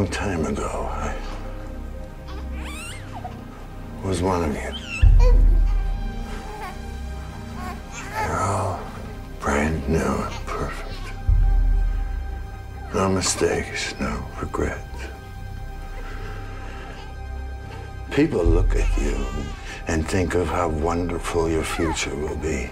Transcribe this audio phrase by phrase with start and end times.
[0.00, 1.14] long time ago, I
[4.02, 4.72] was one of you.
[8.24, 8.80] You're all
[9.40, 11.12] brand new and perfect.
[12.94, 14.80] No mistakes, no regrets.
[18.10, 19.22] People look at you
[19.86, 22.70] and think of how wonderful your future will be.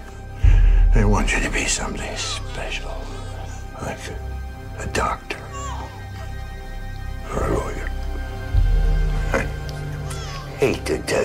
[0.94, 2.96] They want you to be something special,
[3.82, 5.27] like a, a doctor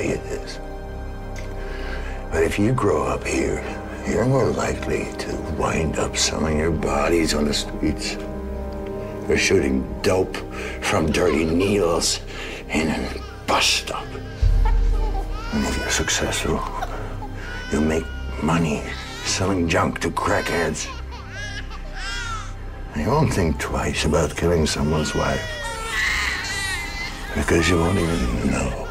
[0.09, 0.59] you this,
[2.31, 3.63] but if you grow up here,
[4.07, 8.17] you're more likely to wind up selling your bodies on the streets
[9.29, 10.35] or shooting dope
[10.81, 12.19] from dirty needles
[12.69, 14.05] in a bus stop.
[15.53, 16.61] And if you're successful,
[17.71, 18.05] you'll make
[18.41, 18.83] money
[19.23, 20.89] selling junk to crackheads.
[22.95, 25.41] You won't think twice about killing someone's wife
[27.35, 28.82] because you won't even know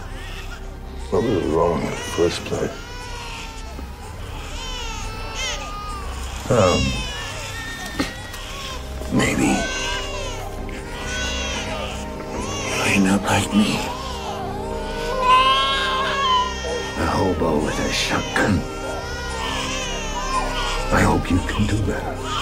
[2.13, 2.71] first place.
[6.51, 6.83] Um,
[9.17, 9.49] maybe
[12.69, 13.77] you'll end up like me.
[16.99, 18.61] A hobo with a shotgun.
[20.93, 22.42] I hope you can do better.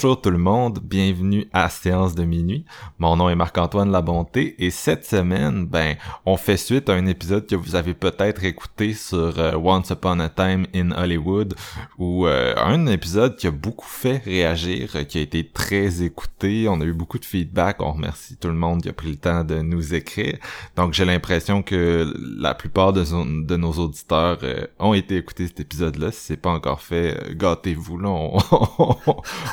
[0.00, 2.64] Bonjour tout le monde, bienvenue à Séance de minuit.
[3.00, 7.48] Mon nom est Marc-Antoine Labonté et cette semaine, ben, on fait suite à un épisode
[7.48, 11.56] que vous avez peut-être écouté sur euh, Once Upon a Time in Hollywood
[11.98, 16.68] ou euh, un épisode qui a beaucoup fait réagir, euh, qui a été très écouté,
[16.68, 19.16] on a eu beaucoup de feedback, on remercie tout le monde qui a pris le
[19.16, 20.38] temps de nous écrire.
[20.76, 26.12] Donc j'ai l'impression que la plupart de, nos auditeurs euh, ont été écoutés cet épisode-là.
[26.12, 28.10] Si c'est pas encore fait, gâtez-vous là.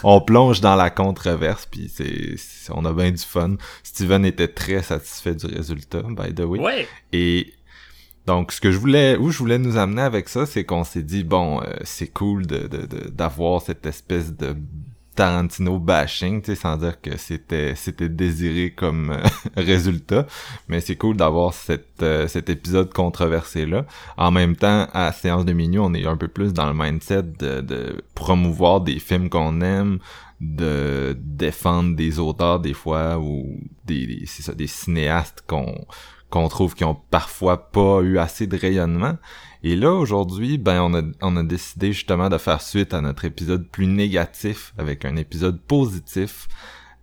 [0.03, 2.35] On plonge dans la controverse, puis c'est,
[2.73, 3.55] on a bien du fun.
[3.83, 6.59] Steven était très satisfait du résultat, by the way.
[6.59, 6.87] Ouais.
[7.13, 7.53] Et
[8.27, 11.03] donc, ce que je voulais, où je voulais nous amener avec ça, c'est qu'on s'est
[11.03, 14.57] dit, bon, euh, c'est cool de, de, de- d'avoir cette espèce de
[15.15, 19.23] Tarantino bashing, tu sais, sans dire que c'était c'était désiré comme euh,
[19.55, 20.27] résultat,
[20.67, 23.85] mais c'est cool d'avoir cette, euh, cet épisode controversé là.
[24.17, 27.23] En même temps, à séance de minuit, on est un peu plus dans le mindset
[27.23, 29.99] de, de promouvoir des films qu'on aime,
[30.41, 35.85] de défendre des auteurs des fois ou des, des- c'est ça, des cinéastes qu'on
[36.31, 39.15] qu'on trouve qui ont parfois pas eu assez de rayonnement.
[39.63, 43.23] Et là, aujourd'hui, ben, on a, on a décidé justement de faire suite à notre
[43.25, 46.47] épisode plus négatif avec un épisode positif,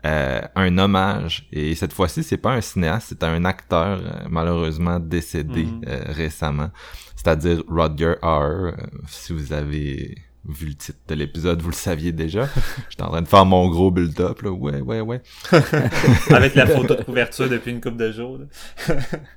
[0.04, 1.48] euh, un hommage.
[1.52, 5.82] Et cette fois-ci, c'est pas un cinéaste, c'est un acteur euh, malheureusement décédé Mhm.
[5.86, 6.70] euh, récemment,
[7.16, 8.72] c'est-à-dire Rodger Hauer.
[8.72, 10.16] euh, si vous avez
[10.48, 12.48] vu le titre de l'épisode, vous le saviez déjà.
[12.90, 14.50] J'étais en train de faire mon gros build-up, là.
[14.50, 15.22] Ouais, ouais, ouais.
[16.30, 18.38] Avec la photo de couverture depuis une couple de jours.
[18.38, 18.96] là.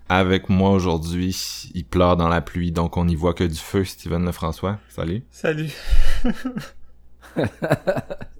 [0.09, 3.83] Avec moi aujourd'hui, il pleure dans la pluie, donc on n'y voit que du feu,
[3.83, 4.79] Steven Lefrançois.
[4.89, 5.23] Salut.
[5.29, 5.69] Salut.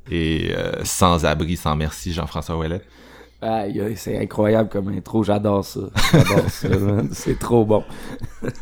[0.10, 2.82] Et euh, sans abri, sans merci, Jean-François Ouellet.
[3.42, 5.82] Aïe, aïe, c'est incroyable comme intro, j'adore ça.
[6.12, 7.10] J'adore ça, man.
[7.12, 7.84] C'est trop bon.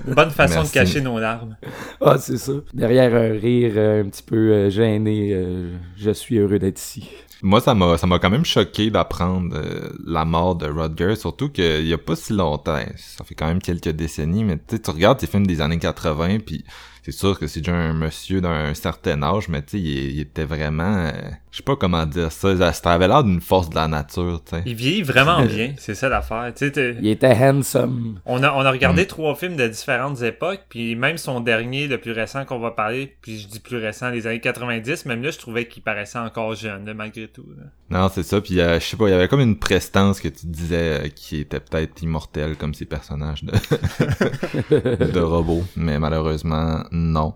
[0.06, 0.70] Bonne façon Merci.
[0.70, 1.56] de cacher nos larmes.
[2.02, 2.54] Ah, c'est ça.
[2.74, 7.10] Derrière un rire euh, un petit peu euh, gêné, euh, je suis heureux d'être ici.
[7.42, 11.50] Moi, ça m'a, ça m'a quand même choqué d'apprendre euh, la mort de Rodger, surtout
[11.50, 12.80] qu'il y a pas si longtemps.
[12.98, 15.80] Ça fait quand même quelques décennies, mais tu sais, tu regardes tes films des années
[15.80, 16.66] 80, puis
[17.04, 20.20] c'est sûr que c'est déjà un monsieur d'un certain âge, mais tu sais, il, il
[20.22, 20.96] était vraiment...
[21.08, 21.12] euh,
[21.54, 22.74] je sais pas comment dire ça.
[22.74, 24.64] Ça avait l'air d'une force de la nature, tu sais.
[24.66, 26.52] Il vieillit vraiment bien, c'est ça l'affaire.
[26.56, 28.20] Tu sais, t'es- Il était handsome.
[28.26, 29.06] On a, on a regardé Mm.
[29.08, 33.16] trois films de différentes époques, puis même son dernier, le plus récent qu'on va parler,
[33.22, 36.56] puis je dis plus récent, les années 90, même là, je trouvais qu'il paraissait encore
[36.56, 37.46] jeune, là, malgré tout.
[37.56, 37.66] là.
[38.02, 38.42] Non, c'est ça.
[38.42, 41.10] Puis euh, je sais pas, il y avait comme une prestance que tu disais euh,
[41.10, 43.52] qui était peut-être immortelle comme ces personnages de,
[45.12, 47.36] de robots, mais malheureusement non.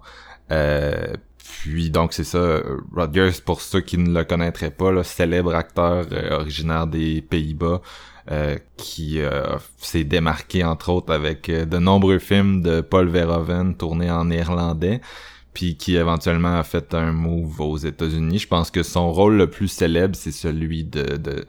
[0.51, 1.13] Euh,
[1.61, 2.61] puis donc c'est ça,
[2.95, 7.81] Rodgers, pour ceux qui ne le connaîtraient pas, là, célèbre acteur euh, originaire des Pays-Bas.
[8.29, 13.73] euh, qui euh, s'est démarqué entre autres avec euh, de nombreux films de Paul Verhoeven
[13.77, 14.99] tournés en néerlandais
[15.53, 18.39] puis qui éventuellement a fait un move aux États-Unis.
[18.39, 21.45] Je pense que son rôle le plus célèbre, c'est celui de de,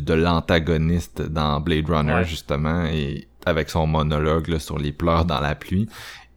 [0.00, 2.24] de l'antagoniste dans Blade Runner, Ouais.
[2.24, 5.88] justement, et avec son monologue là, sur les pleurs dans la pluie.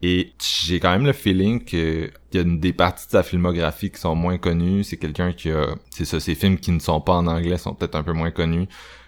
[0.07, 3.23] Et j'ai quand même le feeling que il y a une des parties de sa
[3.23, 4.83] filmographie qui sont moins connues.
[4.83, 7.73] C'est quelqu'un qui a, c'est ça, ces films qui ne sont pas en anglais sont
[7.73, 8.67] peut-être un peu moins connus.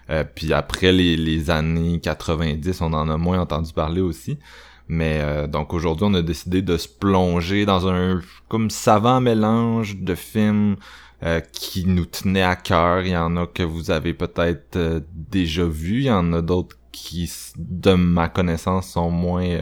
[0.09, 4.39] Euh, puis après les, années 90, on en a moins entendu parler aussi.
[4.87, 9.97] Mais euh, donc aujourd'hui, on a décidé de se plonger dans un comme savant mélange
[9.97, 10.77] de films
[11.21, 13.01] euh, qui nous tenaient à cœur.
[13.01, 16.41] Il y en a que vous avez peut-être euh, déjà vus, il y en a
[16.41, 19.59] d'autres qui, de ma connaissance, sont moins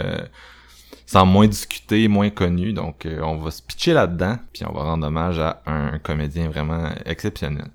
[1.24, 2.74] moins discutés, moins connus.
[2.74, 6.50] Donc euh, on va se pitcher là-dedans, puis on va rendre hommage à un comédien
[6.50, 7.70] vraiment exceptionnel.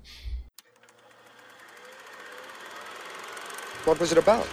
[3.85, 4.45] What was it about?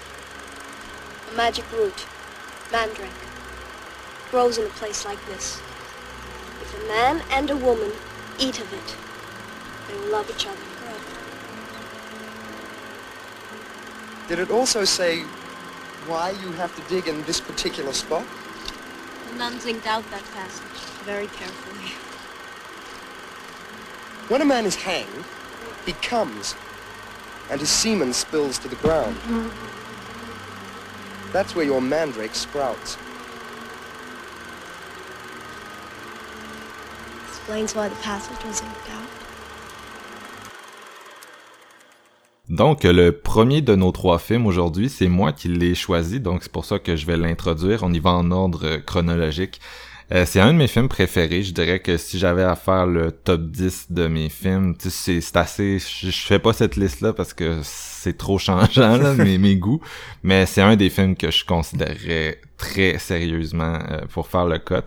[1.31, 2.07] A magic root,
[2.73, 3.11] mandrake,
[4.31, 5.61] grows in a place like this.
[6.63, 7.93] If a man and a woman
[8.39, 8.97] eat of it,
[9.87, 10.99] they will love each other forever.
[14.29, 15.25] Did it also say
[16.07, 18.25] why you have to dig in this particular spot?
[19.29, 21.93] The nuns inked out that passage very carefully.
[24.29, 25.25] When a man is hanged,
[25.87, 26.55] he comes,
[27.51, 29.17] and his semen spills to the ground.
[31.33, 32.99] That's where your mandrake sprouts.
[37.29, 39.28] Explains why the passage was inked out.
[42.49, 46.53] Donc, le premier de nos trois films aujourd'hui, c'est moi qui l'ai choisi, donc c'est
[46.53, 47.83] pour ça que je vais l'introduire.
[47.83, 49.61] On y va en ordre chronologique.
[50.11, 51.43] Euh, c'est un de mes films préférés.
[51.43, 55.21] Je dirais que si j'avais à faire le top 10 de mes films, tu sais,
[55.21, 55.79] c'est c'est assez...
[55.79, 59.83] Je, je fais pas cette liste-là parce que c'est trop changeant, là, mes, mes goûts.
[60.23, 64.87] Mais c'est un des films que je considérerais très sérieusement euh, pour faire le cut.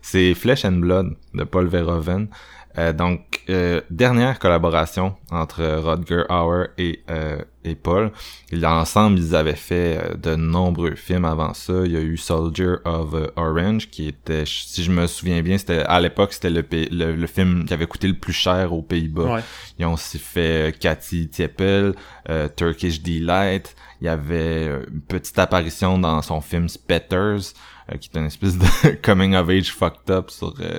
[0.00, 2.28] C'est Flesh and Blood de Paul Verhoeven.
[2.78, 8.12] Euh, donc, euh, dernière collaboration entre Rodger Hauer et, euh, et Paul.
[8.50, 11.82] Ils, ensemble, ils avaient fait euh, de nombreux films avant ça.
[11.84, 15.58] Il y a eu Soldier of euh, Orange, qui était, si je me souviens bien,
[15.58, 18.82] c'était à l'époque, c'était le, le, le film qui avait coûté le plus cher aux
[18.82, 19.34] Pays-Bas.
[19.34, 19.40] Ouais.
[19.78, 21.94] Ils ont aussi fait euh, Cathy Tieppel,
[22.28, 23.74] euh, Turkish Delight.
[24.00, 27.52] Il y avait une petite apparition dans son film Spetters,
[27.90, 30.78] euh, qui est une espèce de coming of age fucked up sur euh,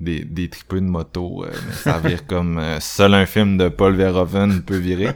[0.00, 1.44] des, des tripeux de moto.
[1.44, 5.10] euh, ça vire comme euh, seul un film de Paul Verhoeven peut virer.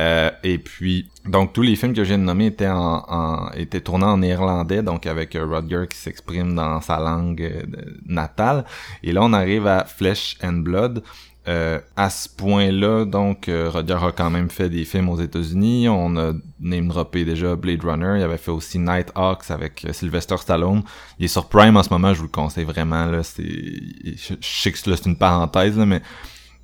[0.00, 3.50] Euh, et puis, donc tous les films que je viens de nommer étaient en, en-
[3.52, 7.62] étaient tournés en néerlandais, donc avec euh, Rodger qui s'exprime dans sa langue euh,
[8.06, 8.64] natale.
[9.02, 11.02] Et là, on arrive à Flesh and Blood.
[11.48, 15.88] Euh, à ce point-là, donc, euh, Rodger a quand même fait des films aux États-Unis.
[15.88, 18.14] On a name droppé déjà Blade Runner.
[18.18, 20.82] Il avait fait aussi Nighthawks avec euh, Sylvester Stallone.
[21.18, 22.14] Il est sur Prime en ce moment.
[22.14, 23.06] Je vous le conseille vraiment.
[23.06, 26.00] Là, c'est, je, sais que c'est une parenthèse, là, mais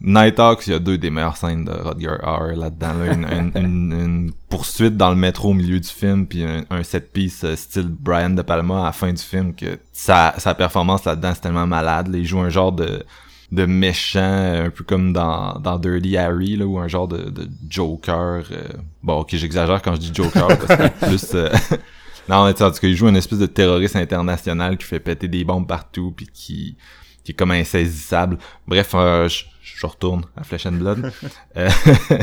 [0.00, 2.92] Nighthawks, il y a deux des meilleures scènes de Rodger Hauer là-dedans.
[3.04, 3.12] Là.
[3.14, 7.12] Une, une- une- poursuite dans le métro au milieu du film, puis un, un set
[7.12, 9.54] piece euh, style Brian De Palma à la fin du film.
[9.56, 12.06] que Sa, sa performance là-dedans, c'est tellement malade.
[12.06, 12.16] là.
[12.18, 13.02] Il joue un genre de
[13.50, 17.30] de méchant, euh, un peu comme dans, dans Dirty Harry, là, ou un genre de,
[17.30, 18.44] de Joker.
[18.52, 18.62] euh,
[19.02, 21.34] Bon, ok, j'exagère quand je dis Joker, parce que plus...
[21.34, 21.48] euh,
[22.28, 25.44] Non, en tout cas, il joue une espèce de terroriste international qui fait péter des
[25.44, 26.76] bombes partout, puis qui,
[27.24, 28.36] qui est comme insaisissable.
[28.66, 31.10] Bref, euh, je, je retourne à Flesh and Blood.
[31.56, 31.70] Euh,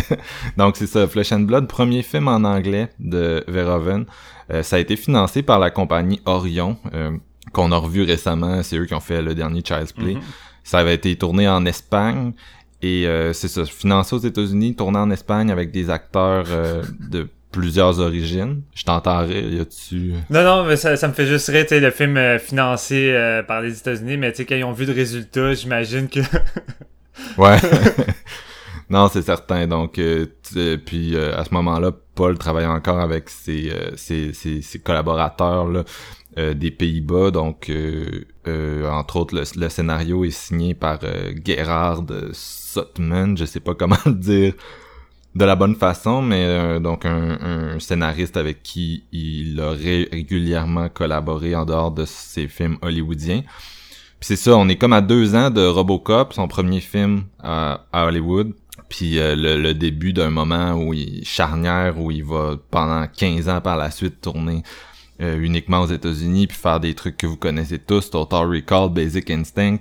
[0.57, 4.05] Donc c'est ça, Flesh and Blood, premier film en anglais de Verhoeven.
[4.51, 6.77] Euh, ça a été financé par la compagnie Orion,
[7.51, 8.61] qu'on a revu récemment.
[8.61, 10.17] C'est eux qui ont fait le dernier Child's Play.
[10.65, 12.33] Ça avait été tourné en Espagne.
[12.81, 17.29] Et euh, c'est ça, financé aux États-Unis, tourné en Espagne avec des acteurs euh, de
[17.51, 18.61] plusieurs origines.
[18.75, 20.13] Je t'entends rire, y a-tu...
[20.29, 23.11] Non, non, mais ça, ça me fait juste rire, tu sais, le film euh, financé
[23.13, 26.19] euh, par les États-Unis, mais tu sais, quand ils ont vu le résultat, j'imagine que...
[27.37, 27.57] Ouais.
[28.89, 29.67] Non, c'est certain.
[29.67, 34.31] Donc, euh, euh, puis euh, à ce moment-là, Paul travaille encore avec ses, euh, ses,
[34.33, 35.83] ses, ses collaborateurs là, euh,
[36.53, 37.31] des Pays-Bas.
[37.31, 43.37] Donc, euh, euh, entre autres, le, scénario est signé par euh, Gerhard Sotman.
[43.37, 44.53] Je sais pas comment le dire
[45.35, 47.37] de la bonne façon, mais euh, donc un,
[47.75, 53.41] un scénariste avec qui il a ré- régulièrement collaboré en dehors de ses films hollywoodiens.
[53.41, 57.85] Puis c'est ça, on est comme à deux ans de Robocop, son premier film à,
[57.91, 58.53] à Hollywood.
[58.87, 63.49] Puis euh, le, le début d'un moment où il charnière, où il va pendant 15
[63.49, 64.63] ans par la suite tourner
[65.21, 69.29] euh, uniquement aux États-Unis, puis faire des trucs que vous connaissez tous, Total Recall, Basic
[69.31, 69.77] Instinct.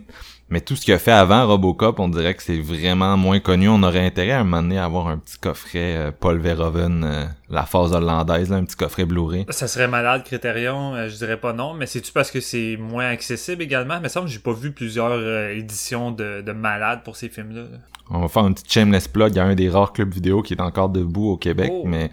[0.50, 3.66] Mais tout ce qu'il a fait avant Robocop, on dirait que c'est vraiment moins connu.
[3.68, 7.02] On aurait intérêt à un moment donné à avoir un petit coffret euh, Paul Verhoeven,
[7.02, 9.46] euh, la phase hollandaise, là, un petit coffret Blu-ray.
[9.48, 13.06] Ça serait malade, Criterion, euh, je dirais pas non, mais c'est-tu parce que c'est moins
[13.08, 13.98] accessible également?
[14.02, 15.18] Mais ça me j'ai pas vu plusieurs
[15.50, 17.62] éditions de, de malades pour ces films-là.
[18.10, 19.32] On va faire un petit shameless plug.
[19.32, 21.84] Il y a un des rares clubs vidéo qui est encore debout au Québec, Oh.
[21.86, 22.10] mais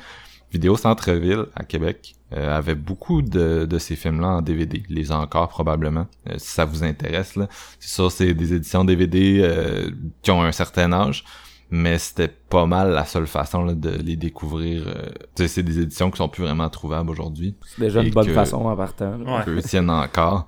[0.52, 4.84] Vidéo Centre-Ville à Québec euh, avait beaucoup de, de ces films-là en DVD.
[4.90, 6.08] Les a encore probablement.
[6.30, 7.48] Euh, si ça vous intéresse, là.
[7.80, 9.90] C'est sûr, c'est des éditions DVD euh,
[10.22, 11.24] qui ont un certain âge,
[11.70, 14.84] mais c'était pas mal la seule façon là, de les découvrir.
[14.88, 15.10] euh.
[15.36, 17.56] Tu sais, c'est des éditions qui sont plus vraiment trouvables aujourd'hui.
[17.66, 19.18] C'est déjà une bonne que- façon en partant.
[19.18, 19.38] là.
[19.46, 19.54] Ouais.
[19.54, 20.48] Eux tiennent encore.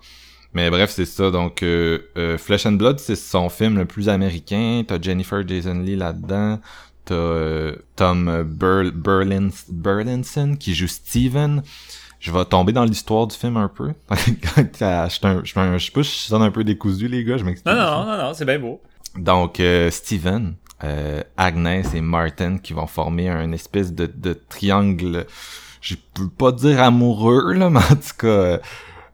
[0.56, 1.32] Mais bref, c'est ça.
[1.32, 4.84] Donc, euh, euh, Flesh and Blood, c'est son film le plus américain.
[4.88, 6.60] T'as Jennifer Jason Lee là-dedans.
[7.06, 11.64] T'as euh, Tom Bur Burlin Burlinson qui joue Steven.
[12.20, 13.90] Je vais tomber dans l'histoire du film un peu.
[14.12, 14.16] je
[14.70, 15.08] suis un-
[15.44, 17.66] je suis un- je sais pas, je sonne un peu décousu, les gars, je m'excuse.
[17.72, 18.82] Non, non, non, non, c'est bien beau.
[19.18, 20.56] Donc, euh, Steven,
[20.86, 25.26] euh, Agnès et Martin qui vont former un espèce de, de triangle,
[25.82, 28.60] je peux pas dire amoureux, là, mais en tout cas,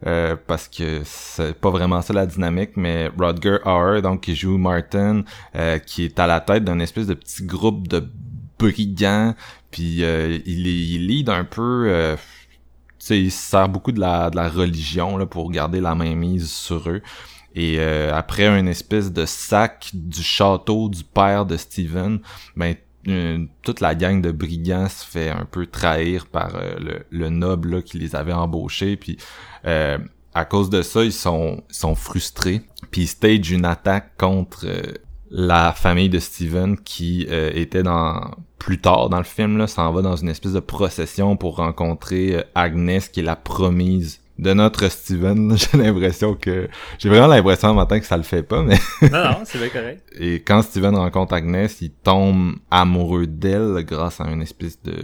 [0.05, 4.57] euh, parce que c'est pas vraiment ça la dynamique, mais Rodger Hauer, donc qui joue
[4.57, 5.23] Martin,
[5.55, 8.07] euh, qui est à la tête d'un espèce de petit groupe de
[8.57, 9.35] brigands,
[9.71, 11.85] puis euh, il, il lead un peu...
[11.87, 12.15] euh,
[12.99, 15.95] tu sais, il se sert beaucoup de la, de la religion là, pour garder la
[15.95, 17.01] main mise sur eux.
[17.55, 22.19] Et euh, après une espèce de sac du château du père de Steven,
[22.57, 22.75] ben
[23.09, 27.29] euh, toute la gang de brigands se fait un peu trahir par euh, le, le
[27.29, 28.95] noble qui les avait embauchés.
[28.97, 29.17] Puis
[29.65, 29.97] euh,
[30.33, 31.63] à cause de ça, ils sont,
[31.95, 32.61] frustrés.
[32.91, 34.65] Puis ils stage une attaque contre
[35.31, 40.01] la famille de Steven qui était dans plus tard dans le film là, s'en va
[40.01, 45.55] dans une espèce de procession pour rencontrer Agnes qui est la promise de notre Steven.
[45.57, 49.23] J'ai l'impression que j'ai vraiment l'impression un matin que ça le fait pas, mais Non,
[49.23, 50.01] non, c'est bien correct.
[50.19, 54.95] et quand Steven rencontre Agnès, il tombe amoureux d'elle grâce à une espèce de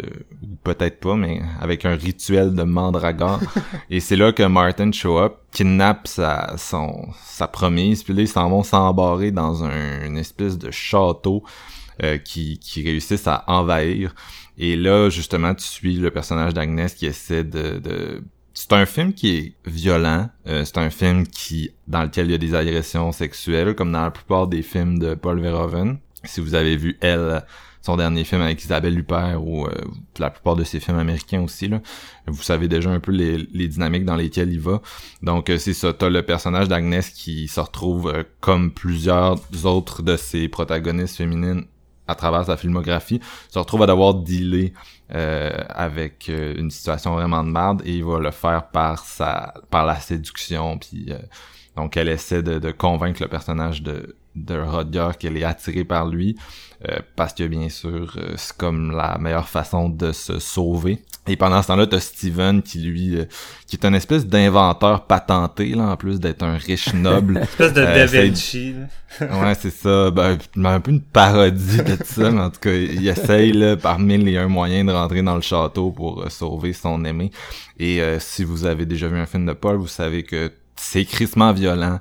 [0.42, 3.42] ou peut-être pas, mais avec un rituel de mandragore.
[3.90, 8.28] et c'est là que Martin show up, kidnappe sa son sa promise, puis là ils
[8.28, 11.44] s'en vont s'embarrer dans un une espèce de château
[12.04, 14.16] euh, qui qui réussissent à envahir.
[14.58, 18.24] Et là justement tu suis le personnage d'Agnès qui essaie de, de
[18.68, 20.28] c'est un film qui est violent.
[20.48, 24.02] euh, c'est un film qui dans lequel il y a des agressions sexuelles, comme dans
[24.02, 26.00] la plupart des films de Paul Verhoeven.
[26.24, 27.44] Si vous avez vu Elle,
[27.84, 29.72] son dernier film avec Isabelle Huppert ou euh,
[30.18, 31.80] la plupart de ses films américains aussi, là,
[32.26, 34.82] vous savez déjà un peu les, les dynamiques dans lesquelles il va.
[35.22, 40.02] Donc euh, c'est ça, t'as le personnage d'Agnès qui se retrouve euh, comme plusieurs autres
[40.02, 41.66] de ses protagonistes féminines
[42.08, 43.20] à travers sa filmographie,
[43.50, 44.74] se retrouve à devoir dealer
[45.14, 49.54] euh, avec euh, une situation vraiment de merde et il va le faire par sa
[49.70, 51.20] par la séduction puis euh,
[51.76, 56.08] donc elle essaie de, de convaincre le personnage de de Rodger qu'elle est attirée par
[56.08, 56.36] lui
[56.90, 61.36] euh, parce que bien sûr euh, c'est comme la meilleure façon de se sauver et
[61.36, 63.26] pendant ce temps-là t'as Steven qui lui euh,
[63.68, 67.82] qui est un espèce d'inventeur patenté là en plus d'être un riche noble Espèce de
[67.82, 68.76] Euh, Da Vinci.
[69.22, 70.12] ouais, c'est ça.
[70.12, 73.98] Ben, un peu une parodie de ça, mais en tout cas, il essaye là, par
[74.00, 77.32] mille et un moyens de rentrer dans le château pour euh, sauver son aimé.
[77.80, 81.06] Et euh, si vous avez déjà vu un film de Paul, vous savez que c'est
[81.06, 82.00] crissement violent.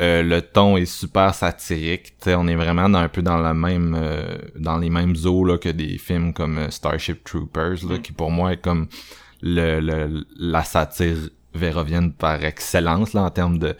[0.00, 2.18] Euh, le ton est super satirique.
[2.18, 5.44] T'sais, on est vraiment dans, un peu dans la même euh, dans les mêmes eaux
[5.44, 8.88] là, que des films comme euh, Starship Troopers, là, qui pour moi est comme
[9.40, 11.16] le, le la satire
[11.54, 13.76] vérovienne par excellence là en termes de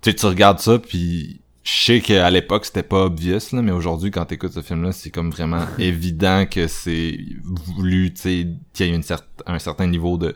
[0.00, 3.70] tu sais, tu regardes ça, puis je sais qu'à l'époque, c'était pas obvious, là, mais
[3.70, 8.86] aujourd'hui, quand t'écoutes ce film-là, c'est comme vraiment évident que c'est voulu, tu sais, qu'il
[8.86, 10.34] y ait une cer- un certain niveau de,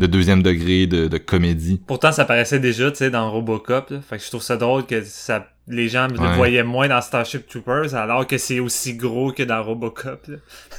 [0.00, 1.80] de deuxième degré de, de comédie.
[1.86, 3.90] Pourtant, ça paraissait déjà, tu sais, dans Robocop.
[3.90, 4.00] Là.
[4.00, 7.46] Fait que je trouve ça drôle que ça, les gens le voyaient moins dans Starship
[7.46, 10.26] Troopers, alors que c'est aussi gros que dans Robocop.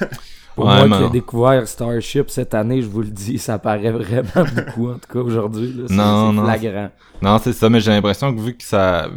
[0.56, 3.60] Pour Ouais, moi mais qui ai découvert Starship cette année, je vous le dis, ça
[3.60, 5.76] paraît vraiment beaucoup, en tout cas, aujourd'hui.
[5.90, 6.44] Non, c'est non.
[6.44, 6.90] flagrant.
[7.22, 9.08] Non, c'est ça, mais j'ai l'impression que vu que ça...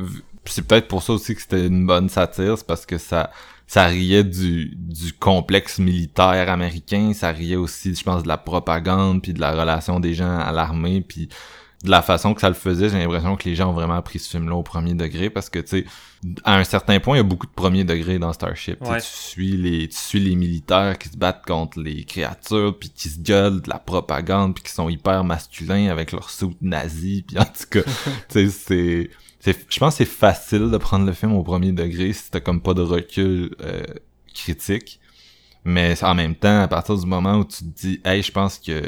[0.45, 3.31] C'est peut-être pour ça aussi que c'était une bonne satire, c'est parce que ça
[3.67, 9.23] ça riait du, du complexe militaire américain, ça riait aussi, je pense, de la propagande,
[9.23, 11.29] puis de la relation des gens à l'armée, puis
[11.85, 14.19] de la façon que ça le faisait, j'ai l'impression que les gens ont vraiment pris
[14.19, 15.85] ce film-là au premier degré parce que tu sais,
[16.43, 18.79] à un certain point, il y a beaucoup de premier degré dans Starship.
[18.79, 19.01] Tu sais, Ouais.
[19.01, 23.11] Tu suis les, tu suis les militaires qui se battent contre les créatures, puis qui
[23.11, 27.39] se gueulent de la propagande, puis qui sont hyper masculins avec leur soute nazi, puis
[27.39, 27.83] en tout cas,
[28.31, 29.11] tu sais, c'est,
[29.47, 32.61] je pense que c'est facile de prendre le film au premier degré si t'as comme
[32.61, 33.83] pas de recul euh,
[34.35, 35.01] critique.
[35.65, 38.59] Mais en même temps, à partir du moment où tu te dis, hey, je pense
[38.59, 38.83] que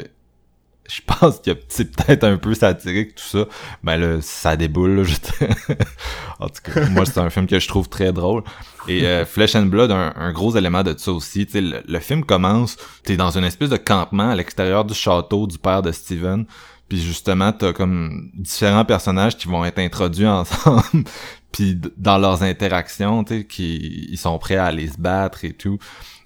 [0.89, 3.45] je pense que c'est peut-être un peu satirique tout ça
[3.83, 5.15] ben là ça déboule là, je-
[6.39, 8.41] en tout cas moi c'est un film que je trouve très drôle.
[8.87, 11.83] Et euh, Flesh and Blood un, un gros élément de ça aussi tu sais le,
[11.85, 15.81] le film commence t'es dans une espèce de campement à l'extérieur du château du père
[15.81, 16.45] de Steven
[16.87, 21.03] puis justement t'as comme différents personnages qui vont être introduits ensemble
[21.51, 25.53] puis dans leurs interactions tu sais qui ils sont prêts à aller se battre et
[25.53, 25.79] tout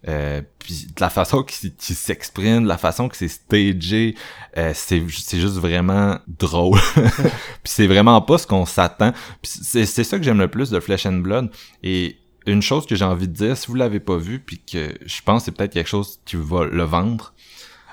[0.08, 4.16] euh, puis de la façon qu'ils s'expriment, de la façon que c'est stagé,
[4.58, 6.80] euh, c'est juste vraiment drôle.
[6.96, 9.14] puis c'est vraiment pas ce qu'on s'attend.
[9.44, 11.52] C'est ça que j'aime le plus de Flesh and Blood.
[11.84, 14.96] Et une chose que j'ai envie de dire, si vous l'avez pas vu, puis que
[15.06, 17.34] je pense c'est peut-être quelque chose qui va le vendre,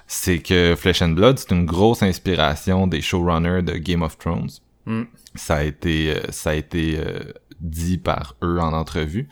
[0.09, 4.49] c'est que Flesh and Blood, c'est une grosse inspiration des showrunners de Game of Thrones.
[4.87, 5.03] Mm.
[5.35, 7.21] Ça a été, euh, ça a été euh,
[7.61, 9.29] dit par eux en entrevue.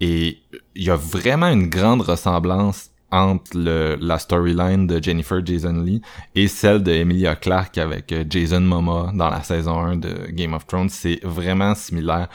[0.00, 0.38] Et
[0.76, 6.00] il y a vraiment une grande ressemblance entre le, la storyline de Jennifer Jason Lee
[6.34, 10.54] et celle de Emilia Clarke avec euh, Jason Momoa dans la saison 1 de Game
[10.54, 10.88] of Thrones.
[10.88, 12.28] C'est vraiment similaire.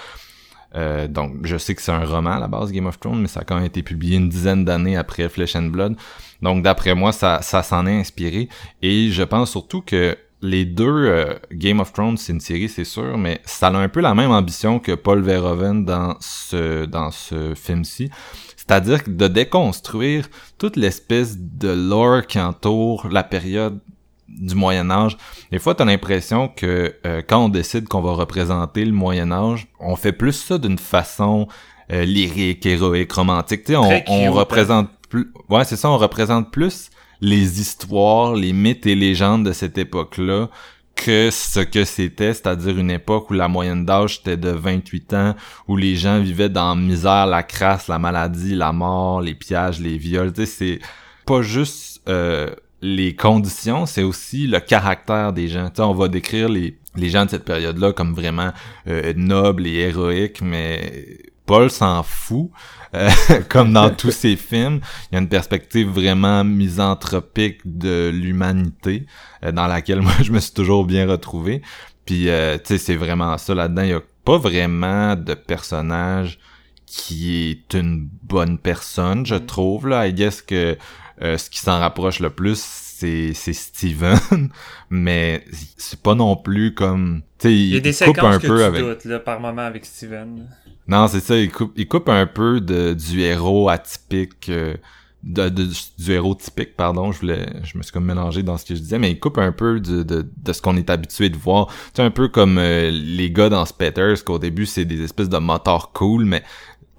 [0.75, 3.27] Euh, donc, je sais que c'est un roman à la base, Game of Thrones, mais
[3.27, 5.95] ça a quand même été publié une dizaine d'années après Flesh and Blood.
[6.41, 8.49] Donc, d'après moi, ça, s'en est inspiré.
[8.81, 12.83] Et je pense surtout que les deux, euh, Game of Thrones, c'est une série, c'est
[12.83, 17.09] sûr, mais ça a un peu la même ambition que Paul Verhoeven dans ce, dans
[17.09, 18.09] ce film-ci.
[18.55, 23.79] C'est-à-dire de déconstruire toute l'espèce de lore qui entoure la période
[24.27, 25.17] du Moyen Âge.
[25.51, 29.67] Des fois, t'as l'impression que euh, quand on décide qu'on va représenter le Moyen Âge,
[29.79, 31.47] on fait plus ça d'une façon
[31.91, 33.63] euh, lyrique, héroïque, romantique.
[33.63, 35.31] Tu sais, on, on cute, représente plus.
[35.49, 36.89] Ouais, c'est ça, on représente plus
[37.21, 40.49] les histoires, les mythes et légendes de cette époque-là
[40.97, 45.35] que ce que c'était, c'est-à-dire une époque où la moyenne d'âge était de 28 ans,
[45.67, 49.79] où les gens vivaient dans la misère, la crasse, la maladie, la mort, les pillages,
[49.79, 50.33] les viols.
[50.33, 50.79] Tu sais, c'est
[51.25, 52.49] pas juste euh,
[52.81, 55.69] les conditions, c'est aussi le caractère des gens.
[55.69, 58.51] Tu sais, on va décrire les, les gens de cette période-là comme vraiment
[58.87, 62.51] euh, nobles et héroïques, mais Paul s'en fout.
[62.93, 63.09] Euh,
[63.49, 69.07] comme dans tous ses films, il y a une perspective vraiment misanthropique de l'humanité
[69.43, 71.61] euh, dans laquelle moi je me suis toujours bien retrouvé.
[72.05, 76.39] Puis euh, tu sais c'est vraiment ça là-dedans, il y a pas vraiment de personnage
[76.85, 80.07] qui est une bonne personne, je trouve là.
[80.07, 80.77] I guess que
[81.21, 84.17] euh, ce qui s'en rapproche le plus c'est c'est Steven,
[84.89, 85.43] mais
[85.77, 88.47] c'est pas non plus comme tu sais Il y a des coupe séquences un que
[88.47, 90.47] peu tu avec doutes, là, par moment avec Steven.
[90.87, 94.75] non, c'est ça, il coupe, il coupe un peu de, du héros atypique, euh,
[95.23, 95.67] de, de-
[95.99, 98.79] du héros typique, pardon, je voulais, je me suis comme mélangé dans ce que je
[98.79, 101.67] disais, mais il coupe un peu de, de, de ce qu'on est habitué de voir.
[101.67, 105.29] Tu sais, un peu comme euh, les gars dans Spetters, qu'au début, c'est des espèces
[105.29, 106.43] de motards cool, mais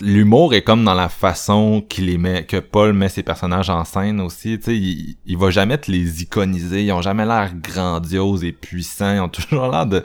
[0.00, 4.20] l'humour est comme dans la façon qu'il met, que Paul met ses personnages en scène
[4.20, 8.44] aussi, tu sais, il, il va jamais te les iconiser, ils ont jamais l'air grandioses
[8.44, 10.02] et puissants, ils ont toujours l'air de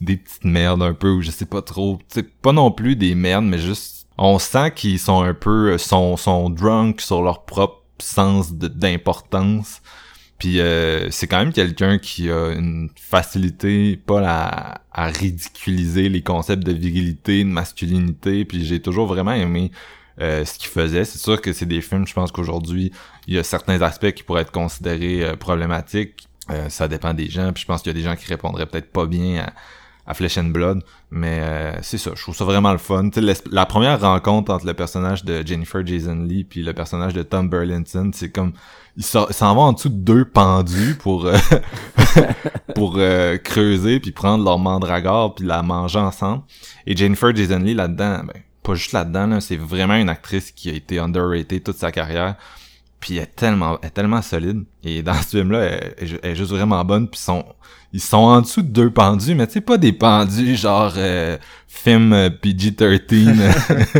[0.00, 2.96] des petites merdes un peu, ou je sais pas trop, tu sais, pas non plus
[2.96, 7.22] des merdes, mais juste, on sent qu'ils sont un peu, euh, sont, sont drunk sur
[7.22, 9.80] leur propre sens d'importance,
[10.38, 16.22] puis euh, c'est quand même quelqu'un qui a une facilité, pas à, à ridiculiser les
[16.22, 19.70] concepts de virilité, de masculinité, puis j'ai toujours vraiment aimé
[20.20, 21.04] euh, ce qu'il faisait.
[21.04, 22.90] C'est sûr que c'est des films, je pense qu'aujourd'hui,
[23.26, 26.26] il y a certains aspects qui pourraient être considérés euh, problématiques.
[26.50, 28.64] Euh, ça dépend des gens, puis je pense qu'il y a des gens qui répondraient
[28.64, 29.52] peut-être pas bien à,
[30.06, 33.10] à Flesh and Blood, mais euh, c'est ça, je trouve ça vraiment le fun.
[33.50, 37.48] La première rencontre entre le personnage de Jennifer Jason Lee puis le personnage de Tom
[37.48, 38.52] Burlinson, c'est comme
[38.96, 41.36] ils s'en ils s'en vont en dessous de deux pendus pour euh,
[42.74, 46.42] pour euh, creuser puis prendre leur mandragore puis la manger ensemble.
[46.86, 50.70] Et Jennifer Jason Lee là-dedans, ben, pas juste là-dedans, là, c'est vraiment une actrice qui
[50.70, 52.36] a été underrated toute sa carrière.
[53.00, 54.64] Puis elle est tellement, elle est tellement solide.
[54.82, 57.08] Et dans ce film-là, elle, elle est- elle est juste vraiment bonne.
[57.08, 57.44] Puis ils sont,
[57.92, 61.36] ils sont en dessous de deux pendus, mais tu sais, pas des pendus genre euh,
[61.68, 63.36] film euh, PG-13.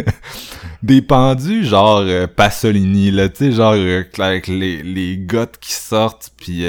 [0.83, 5.73] des pendus genre euh, Pasolini, là, tu sais, genre euh, avec les, les gouttes qui
[5.73, 6.65] sortent, puis...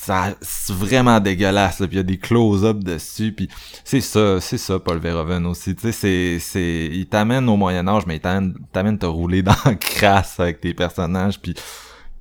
[0.00, 3.48] ça c'est vraiment dégueulasse puis il y a des close-up dessus puis
[3.84, 7.86] c'est ça c'est ça Paul Verhoeven aussi tu sais c'est c'est il t'amène au Moyen
[7.86, 11.62] Âge mais il t'amène te rouler dans la crasse avec tes personnages puis tu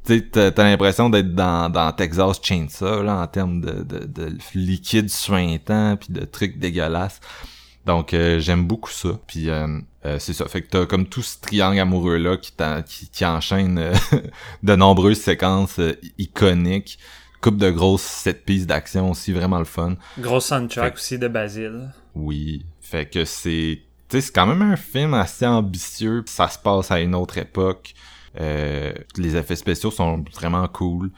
[0.05, 5.09] sais t'as l'impression d'être dans dans Texas Chainsaw là en termes de de, de liquide
[5.09, 7.21] suintant puis de trucs dégueulasses.
[7.85, 10.47] Donc euh, j'aime beaucoup ça puis euh, euh, c'est ça.
[10.47, 12.53] Fait que t'as comme tout ce triangle amoureux là qui
[12.85, 13.93] qui, qui enchaîne euh,
[14.63, 16.99] de nombreuses séquences euh, iconiques
[17.41, 21.27] coupe de grosses sept pistes d'action aussi vraiment le fun Gros soundtrack Fait- aussi de
[21.27, 21.89] Basile.
[22.15, 26.57] oui fait que c'est tu sais c'est quand même un film assez ambitieux ça se
[26.59, 27.93] passe à une autre époque
[28.39, 31.09] euh, les effets spéciaux sont vraiment cool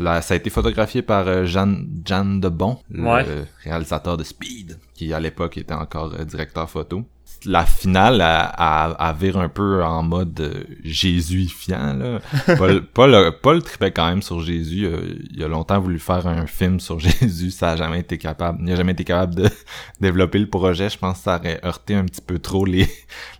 [0.00, 3.44] Là, ça a été photographié par euh, Jeanne, Jeanne Debon, le Ouais.
[3.62, 7.04] réalisateur de Speed, qui à l'époque était encore euh, directeur photo.
[7.46, 11.94] La finale, elle- elle vire un peu en mode euh, jésuifiant.
[11.94, 12.20] Là.
[12.56, 14.86] Paul, Paul, Paul tripait quand même sur Jésus.
[14.86, 17.50] euh, il a longtemps voulu faire un film sur Jésus.
[17.50, 18.58] Ça a jamais été capable.
[18.66, 19.48] Il a jamais été capable de
[20.00, 20.88] développer le projet.
[20.88, 22.88] Je pense que ça aurait heurté un petit peu trop les,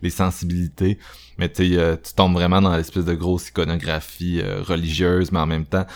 [0.03, 0.99] les sensibilités.
[1.39, 5.65] Mais tu euh, tu tombes vraiment dans l'espèce de grosse iconographie religieuse, mais en même
[5.67, 5.87] temps,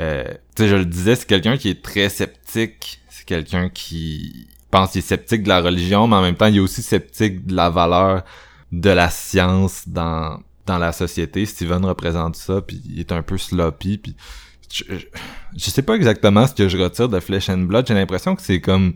[0.00, 0.24] euh,
[0.56, 2.98] tu sais, je le disais, c'est quelqu'un qui est très sceptique.
[3.08, 6.56] C'est quelqu'un qui pense qu'il est sceptique de la religion, mais en même temps, il
[6.56, 8.24] est aussi sceptique de la valeur
[8.72, 11.44] de la science dans dans la société.
[11.44, 14.16] Steven représente ça, puis il est un peu sloppy, puis
[14.72, 14.84] je,
[15.56, 17.86] je, sais pas exactement ce que je retire de Flesh and Blood.
[17.86, 18.94] J'ai l'impression que c'est comme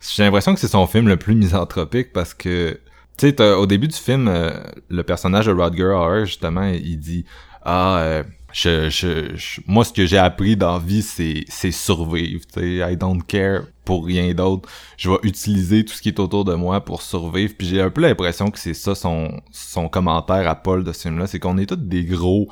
[0.00, 2.80] j'ai l'impression que c'est son film le plus misanthropique parce que
[3.16, 4.50] tu sais au début du film euh,
[4.88, 7.24] le personnage de Rodger Hauer justement il dit
[7.62, 8.22] ah euh,
[8.52, 12.60] je, je, je- moi ce que j'ai appris dans la vie c'est c'est survivre tu
[12.80, 12.92] sais.
[12.92, 14.68] I don't care pour rien d'autre.
[14.96, 17.52] Je vais utiliser tout ce qui est autour de moi pour survivre.
[17.58, 21.02] Puis j'ai un peu l'impression que c'est ça son son commentaire à Paul de ce
[21.02, 22.48] film là c'est qu'on est tous des gros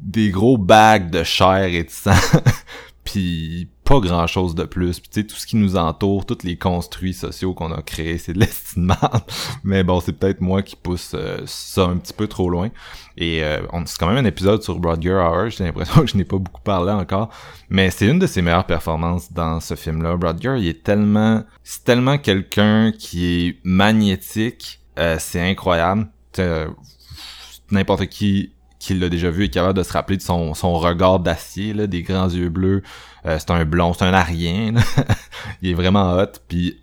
[0.00, 2.12] des gros bags de chair et de sang
[3.04, 5.00] puis pas grand chose de plus.
[5.00, 8.18] Puis tu sais tout ce qui nous entoure tous les construits sociaux qu'on a créés
[8.18, 9.22] c'est de l'estimable
[9.64, 12.70] mais bon c'est peut-être moi qui pousse euh, ça un petit peu trop loin.
[13.16, 16.24] Et euh, c'est quand même un épisode sur Rodger Hauer j'ai l'impression que je n'ai
[16.24, 17.30] pas beaucoup parlé encore.
[17.68, 21.42] Mais c'est une de ses meilleures performances dans ce film là Rodger il est tellement
[21.64, 26.08] c'est tellement quelqu'un qui est magnétique euh, c'est incroyable.
[27.70, 31.20] N'importe qui qui l'a déjà vu est capable de se rappeler de son, son regard
[31.20, 32.82] d'acier, là, des grands yeux bleus.
[33.26, 34.72] Euh, c'est un blond, c'est un arien.
[35.62, 36.32] il est vraiment hot.
[36.48, 36.78] Puis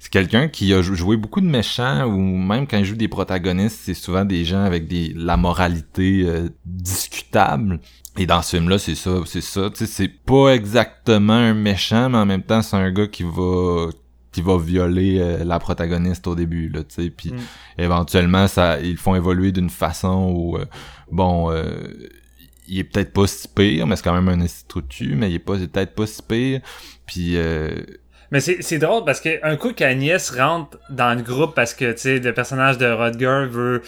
[0.00, 3.06] c'est quelqu'un qui a jou- joué beaucoup de méchants ou même quand il joue des
[3.08, 7.80] protagonistes, c'est souvent des gens avec des la moralité euh, discutable.
[8.18, 9.70] Et dans ce film-là, c'est ça, c'est ça.
[9.70, 13.22] Tu sais, c'est pas exactement un méchant, mais en même temps, c'est un gars qui
[13.22, 13.86] va
[14.32, 17.10] qui va violer euh, la protagoniste au début, là, tu sais.
[17.10, 17.38] Puis Mm.
[17.82, 20.64] éventuellement, ça, ils font évoluer d'une façon où, euh,
[21.12, 21.70] bon, euh,
[22.68, 25.38] il est peut-être pas si pire, mais c'est quand même un institut, mais il est
[25.38, 26.60] pas, il est peut-être pas si pire.
[27.06, 27.70] Puis euh,
[28.30, 31.98] Mais c'est drôle parce que un coup qu'Agnès rentre dans le groupe parce que tu
[31.98, 33.82] sais le personnage de Rodger veut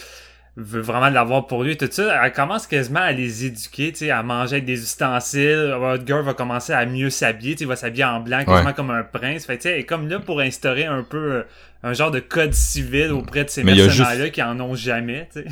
[0.57, 4.09] veut vraiment l'avoir pour lui tout ça, elle commence quasiment à les éduquer, tu sais,
[4.11, 5.73] à manger avec des ustensiles.
[5.77, 8.73] Rodger va commencer à mieux s'habiller, tu sais, il va s'habiller en blanc quasiment Ouais.
[8.73, 9.45] comme un prince.
[9.45, 11.43] Fait tu sais, elle est comme là pour instaurer un peu euh,
[11.83, 15.41] un genre de code civil auprès de ces a mercenaires-là qui en ont jamais, tu
[15.41, 15.47] sais.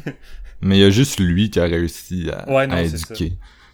[0.63, 3.33] Mais il y a juste lui qui a réussi à, Ouais, non, à c'est éduquer.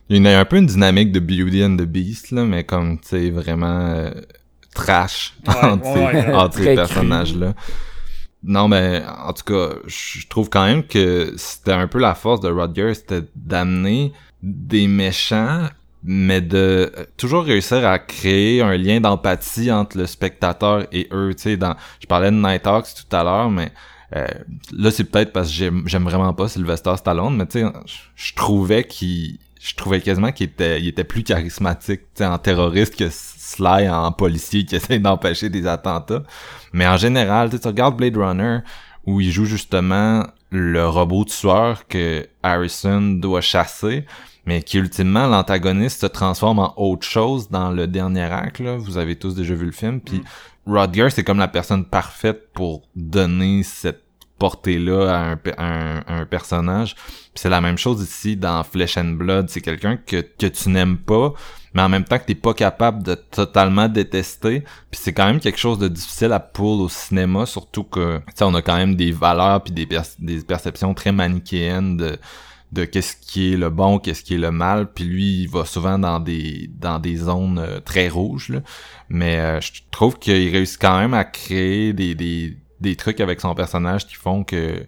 [0.10, 3.00] Il y a un peu une dynamique de Beauty and the Beast, là, mais comme,
[3.00, 4.10] tu sais, vraiment euh,
[4.74, 7.54] trash Ouais, entre, ouais, ces- entre personnages-là.
[8.44, 12.40] Non, mais en tout cas, je trouve quand même que c'était un peu la force
[12.40, 15.68] de Rodger, c'était d'amener des méchants,
[16.04, 16.58] mais de
[16.98, 21.34] euh, toujours réussir à créer un lien d'empathie entre le spectateur et eux.
[21.36, 23.72] Tu sais, dans, je parlais de Nighthawks tout à l'heure, mais
[24.16, 24.28] euh,
[24.76, 27.72] là c'est peut-être parce que j'aime vraiment pas Sylvester Stallone, mais tu sais,
[28.16, 33.10] je, trouvais qu'il, je trouvais quasiment qu'il était, il était plus charismatique, en terroriste que
[33.10, 36.24] Sly en policier qui essaie d'empêcher des attentats.
[36.74, 38.60] Mais en général, tu regardes Blade Runner
[39.06, 44.06] où il joue justement le robot tueur que Harrison doit chasser,
[44.46, 48.60] mais qui ultimement l'antagoniste se transforme en autre chose dans le dernier acte.
[48.60, 48.78] Là.
[48.78, 50.24] Vous avez tous déjà vu le film, puis
[50.70, 54.04] Rodger c'est comme la personne parfaite pour donner cette
[54.40, 56.96] portée-là à un, un, personnage.
[57.36, 59.50] C'est la même chose ici dans Flesh and Blood.
[59.50, 61.34] C'est quelqu'un que, que tu n'aimes pas,
[61.74, 64.64] mais en même temps que t'es pas capable de totalement détester.
[64.90, 68.56] Puis c'est quand même quelque chose de difficile à pull au cinéma, surtout que, on
[68.56, 69.88] a quand même des valeurs puis des,
[70.20, 72.18] des perceptions très manichéennes de
[72.72, 75.66] de qu'est-ce qui est le bon, qu'est-ce qui est le mal, puis lui il va
[75.66, 78.60] souvent dans des dans des zones euh, très rouges là.
[79.10, 83.42] mais euh, je trouve qu'il réussit quand même à créer des, des des trucs avec
[83.42, 84.86] son personnage qui font que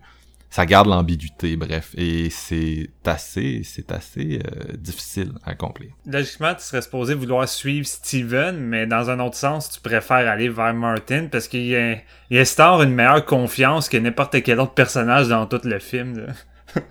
[0.52, 1.92] ça garde l'ambiguïté, bref.
[1.98, 5.92] Et c'est assez, c'est assez euh, difficile à accomplir.
[6.06, 10.50] Logiquement, tu serais supposé vouloir suivre Steven, mais dans un autre sens, tu préfères aller
[10.50, 15.62] vers Martin parce qu'il instaure une meilleure confiance que n'importe quel autre personnage dans tout
[15.64, 16.18] le film.
[16.26, 16.34] là.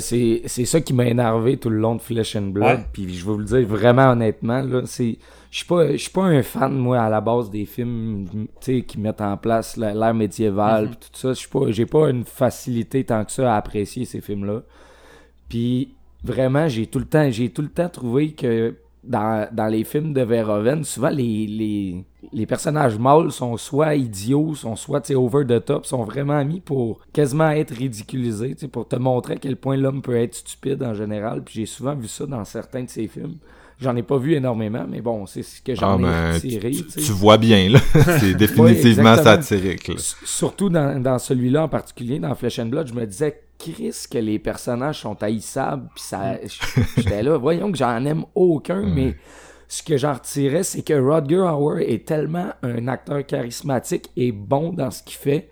[0.00, 2.78] C'est c'est ça qui m'a énervé tout le long de Flesh and Blood.
[2.78, 2.84] Ouais.
[2.92, 5.18] Puis je vais vous le dire vraiment honnêtement, là, c'est.
[5.50, 8.26] Je suis pas, je suis pas un fan, moi, à la base des films
[8.60, 11.32] qui mettent en place la- l'ère médiévale pis tout ça.
[11.32, 14.62] Je pas, j'ai pas une facilité tant que ça à apprécier ces films-là.
[15.48, 18.74] Puis vraiment, j'ai tout le temps, j'ai tout le temps trouvé que
[19.06, 24.54] dans, dans les films de Verhoeven, souvent les, les, les personnages mâles sont soit idiots,
[24.54, 28.60] sont soit tu sais, over the top, sont vraiment mis pour quasiment être ridiculisés, tu
[28.62, 31.42] sais, pour te montrer à quel point l'homme peut être stupide en général.
[31.42, 33.36] Puis j'ai souvent vu ça dans certains de ses films.
[33.80, 37.12] J'en ai pas vu énormément, mais bon, c'est ce que j'en Ah, ai ben, tu,
[37.12, 37.80] vois bien, là.
[38.20, 39.94] c'est définitivement satirique, là.
[39.98, 44.18] Surtout dans, dans celui-là en particulier, dans Flesh and Blood, je me disais, Chris, que
[44.18, 45.88] les personnages sont haïssables.
[45.94, 46.38] Puis ça,
[46.96, 49.16] j'étais là, voyons que j'en aime aucun, mais
[49.68, 54.72] ce que j'en retirais, c'est que Rodger Hauer est tellement un acteur charismatique et bon
[54.72, 55.48] dans ce qu'il fait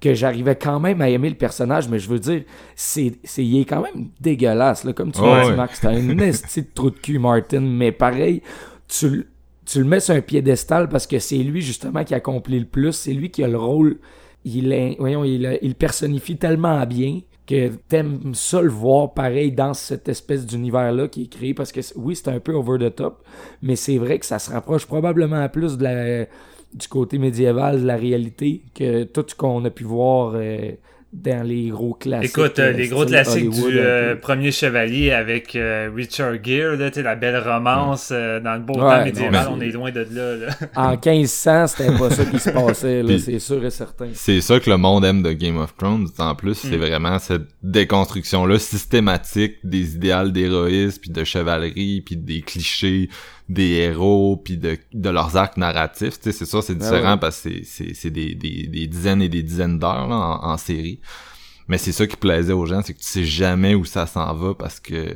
[0.00, 2.42] que j'arrivais quand même à aimer le personnage, mais je veux dire,
[2.74, 5.56] c'est, c'est, il est quand même dégueulasse, là, comme tu l'as dit, ouais.
[5.56, 5.80] Max.
[5.80, 8.42] T'as une esti de trou de cul, Martin, mais pareil,
[8.88, 9.26] tu, le-
[9.64, 12.92] tu le mets sur un piédestal parce que c'est lui, justement, qui accomplit le plus.
[12.92, 13.98] C'est lui qui a le rôle.
[14.44, 17.20] Il est, voyons, il, il personnifie tellement bien
[17.52, 21.80] que t'aimes ça le voir pareil dans cette espèce d'univers-là qui est créé parce que
[21.96, 23.22] oui, c'est un peu over the top,
[23.60, 26.24] mais c'est vrai que ça se rapproche probablement plus de la,
[26.72, 30.72] du côté médiéval de la réalité que tout ce qu'on a pu voir euh,
[31.12, 32.30] dans les gros classiques.
[32.30, 36.42] Écoute, euh, euh, les gros style classiques Hollywood, du euh, premier chevalier avec euh, Richard
[36.42, 39.54] Gere, là, tu sais, la belle romance euh, dans le beau Ouais, temps médiéval, mais-
[39.54, 40.36] on est loin de là.
[40.36, 40.54] là.
[40.74, 44.08] En 1500, c'était pas ça qui se passait, c'est sûr et certain.
[44.14, 46.08] C'est ça que le monde aime de Game of Thrones.
[46.18, 46.80] En plus, c'est Mm.
[46.80, 53.08] vraiment cette déconstruction-là systématique des idéals d'héroïsme, puis de chevalerie, puis des clichés
[53.52, 56.18] des héros, puis de, de leurs arcs narratifs.
[56.20, 57.18] Tu sais, c'est ça, c'est Ah différent ouais.
[57.20, 60.50] parce que c'est- c'est c'est des, des, des dizaines et des dizaines d'heures là, en,
[60.52, 61.00] en série.
[61.68, 64.34] Mais c'est ça qui plaisait aux gens, c'est que tu sais jamais où ça s'en
[64.34, 65.12] va parce que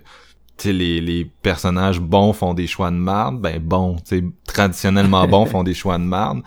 [0.58, 4.24] tu sais, les, les personnages bons font des choix de marde, ben bons, tu sais,
[4.46, 6.42] traditionnellement bons font des choix de marde,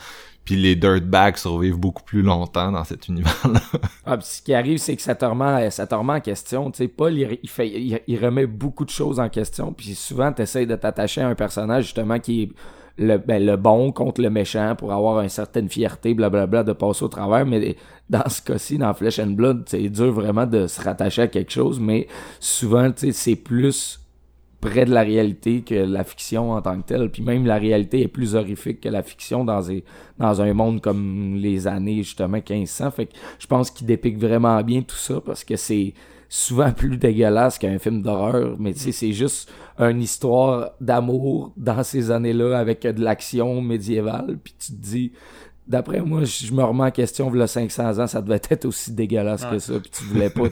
[0.50, 3.60] puis les dirtbags survivent beaucoup plus longtemps dans cet univers-là.
[4.04, 6.72] Ah, ce qui arrive, c'est que ça te remet, ça te remet en question.
[6.72, 9.72] Tu sais, Paul, il, remet beaucoup de choses en question.
[9.72, 12.50] Puis souvent, tu essaies de t'attacher à un personnage, justement, qui est
[12.98, 17.10] le, ben, bon contre le méchant pour avoir une certaine fierté, blablabla, de passer au
[17.10, 17.46] travers.
[17.46, 17.76] Mais
[18.10, 21.52] dans ce cas-ci, dans Flesh and Blood, c'est dur vraiment de se rattacher à quelque
[21.52, 21.80] chose.
[21.80, 22.08] Mais
[22.40, 24.00] souvent, c'est plus
[24.62, 27.10] près de la réalité que la fiction en tant que telle.
[27.10, 29.72] Puis même la réalité est plus horrifique que la fiction dans,
[30.42, 32.92] un monde comme les années justement 1500.
[32.92, 35.94] Fait que je pense qu'il dépique vraiment bien tout ça parce que c'est
[36.28, 38.58] souvent plus dégueulasse qu'un film d'horreur.
[38.60, 44.38] Mais tu sais, c'est juste une histoire d'amour dans ces années-là avec de l'action médiévale.
[44.44, 45.12] Puis tu te dis...
[45.70, 48.92] D'après moi, je je me remets en question, il 500 ans, ça devait être aussi
[48.92, 49.74] dégueulasse que ça.
[49.80, 50.48] Puis tu voulais pas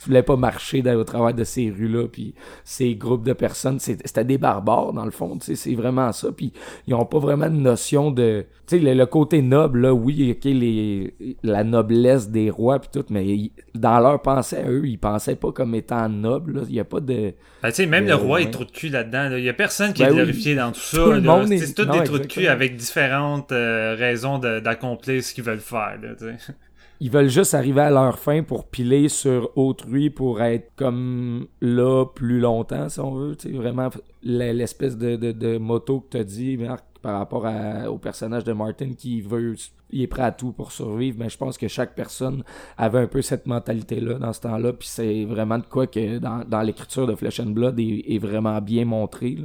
[0.00, 2.32] tu voulais pas marcher dans- au travers de ces rues-là, puis
[2.64, 6.28] ces groupes de personnes, c'était des barbares, dans le fond, tu sais, c'est vraiment ça,
[6.30, 6.52] puis
[6.86, 8.46] ils ont pas vraiment de notion de...
[8.68, 12.90] Tu sais, le, le côté noble, là, oui, ok, les, la noblesse des rois, puis
[12.92, 16.60] tout, mais ils- dans leur pensée à eux, ils pensaient pas comme étant nobles, là,
[16.68, 17.32] il y a pas de...
[17.62, 19.30] Ben, tu sais, même le roi est trop de cul là-dedans.
[19.30, 19.38] là.
[19.38, 20.16] Il y a personne qui Ben est oui.
[20.18, 20.96] glorifié dans tout ça.
[20.96, 21.38] Tout le là.
[21.38, 25.34] monde est- C'est Non, des trous de cul avec différentes euh, raisons de- d'accomplir ce
[25.34, 25.98] qu'ils veulent faire.
[26.18, 26.26] Tu.
[27.00, 32.06] Ils veulent juste arriver à leur fin pour piler sur autrui, pour être comme là
[32.06, 33.36] plus longtemps, si on veut.
[33.36, 33.88] Tu vraiment,
[34.22, 37.46] l'espèce de, de, moto que t'as dit, Marc, par rapport
[37.88, 39.54] au personnage de Martin qui veut,
[39.90, 41.18] il est prêt à tout pour survivre.
[41.20, 42.42] Mais je pense que chaque personne
[42.76, 44.72] avait un peu cette mentalité-là dans ce temps-là.
[44.72, 48.60] Puis c'est vraiment de quoi que dans, dans l'écriture de Flesh and Blood est, vraiment
[48.60, 49.38] bien montré.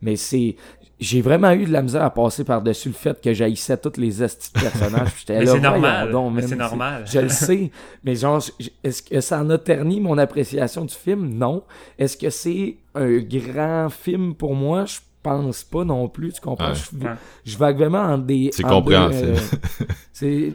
[0.00, 0.54] Mais c'est.
[1.00, 4.22] J'ai vraiment eu de la misère à passer par-dessus le fait que j'haïssais tous les
[4.22, 5.08] estis de personnages.
[5.18, 6.10] J'étais là, c'est normal.
[6.12, 7.04] donc, Mais c'est normal.
[7.06, 7.70] Je le sais.
[8.04, 8.42] Mais genre,
[8.84, 11.34] est-ce que ça en a terni mon appréciation du film?
[11.34, 11.64] Non.
[11.98, 14.84] Est-ce que c'est un grand film pour moi?
[14.86, 16.32] Je pense pas non plus.
[16.34, 16.68] Tu comprends?
[16.70, 16.74] Ouais.
[17.44, 18.50] Je, je vague vraiment en des.
[18.52, 19.28] C'est compréhensible.
[19.32, 20.54] euh, c'est-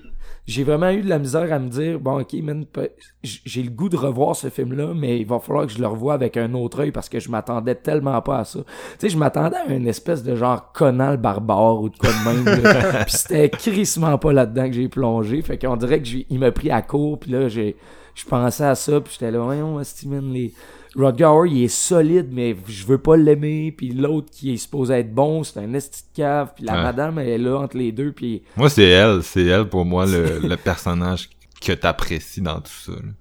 [0.50, 2.66] j'ai vraiment eu de la misère à me dire, bon, ok, man,
[3.24, 6.16] j'ai le goût de revoir ce film-là, mais il va falloir que je le revoie
[6.16, 8.60] avec un autre œil parce que je m'attendais tellement pas à ça.
[8.60, 8.66] Tu
[8.98, 12.26] sais, je m'attendais à une espèce de genre Conan le barbare ou de quoi de
[12.26, 12.64] même.
[12.64, 13.04] là.
[13.06, 15.44] puis c'était crissement pas là-dedans que j'ai plongé.
[15.44, 17.76] Fait qu'on dirait que il m'a pris à court, puis là, j'ai,
[18.16, 20.52] je pensais à ça, puis j'étais là, voyons, Steven, les...
[20.96, 23.72] Rodger Hauer, il est solide, mais je veux pas l'aimer.
[23.72, 26.54] Puis l'autre qui est supposé être bon, c'est un esti de cave.
[26.56, 26.84] Puis la Ouais.
[26.84, 28.12] madame, elle est là entre les deux.
[28.12, 31.30] Puis Moi, c'est elle, c'est elle pour moi le, le personnage
[31.62, 32.92] que t'apprécies dans tout ça.
[32.94, 33.12] là.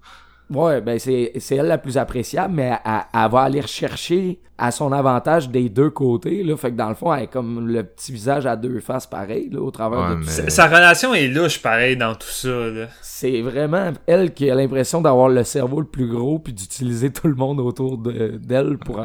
[0.50, 4.70] Ouais, ben c'est c'est elle la plus appréciable, mais elle, elle va aller rechercher à
[4.70, 6.42] son avantage des deux côtés.
[6.42, 9.06] Là, fait que dans le fond, elle est comme le petit visage à deux faces
[9.06, 10.48] pareil, là, au travers Ouais, de tout ça.
[10.50, 12.86] Sa- relation est louche, pareil, dans tout ça, là.
[13.02, 17.28] C'est vraiment elle qui a l'impression d'avoir le cerveau le plus gros puis d'utiliser tout
[17.28, 19.04] le monde autour de- d'elle pour, euh,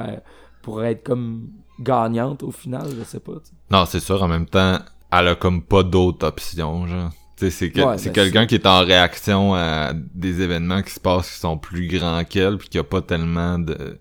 [0.61, 3.33] pour être comme gagnante au final, je sais pas.
[3.33, 3.55] tu sais.
[3.69, 4.77] Non, c'est sûr, en même temps,
[5.11, 7.09] elle a comme pas d'autres options, genre.
[7.49, 11.39] C'est Ouais, ben, quelqu'un qui est en réaction à des événements qui se passent qui
[11.39, 13.99] sont plus grands qu'elle puis qui a pas tellement de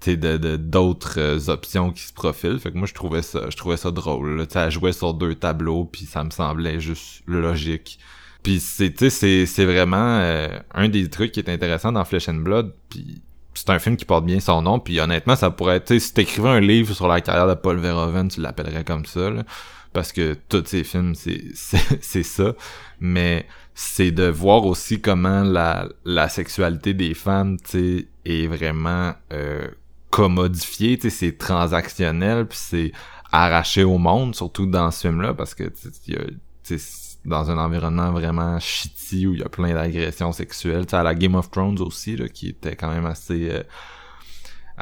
[0.00, 2.58] tu sais, de d'autres euh, options qui se profilent.
[2.58, 4.44] Fait que moi je trouvais ça je trouvais ça drôle là.
[4.54, 7.98] Elle jouait sur deux tableaux puis ça me semblait juste logique.
[8.42, 12.04] Puis c'est tu sais c'est c'est vraiment euh, un des trucs qui est intéressant dans
[12.04, 13.22] Flesh and Blood puis
[13.54, 16.48] c'est un film qui porte bien son nom puis honnêtement ça pourrait être si t'écrivais
[16.48, 19.44] un livre sur la carrière de Paul Verhoeven tu l'appellerais comme ça là
[19.92, 22.54] parce que tous ces films c'est ça.
[23.00, 29.68] Mais c'est de voir aussi comment la la sexualité des femmes tu est vraiment euh,
[30.10, 30.98] commodifiée.
[30.98, 32.92] Tu c'est transactionnel puis c'est
[33.32, 36.78] arraché au monde surtout dans ce film là parce que tu sais,
[37.24, 40.86] dans un environnement vraiment shitty où il y a plein d'agressions sexuelles.
[40.86, 43.62] Tu à la Game of Thrones aussi là qui était quand même assez euh,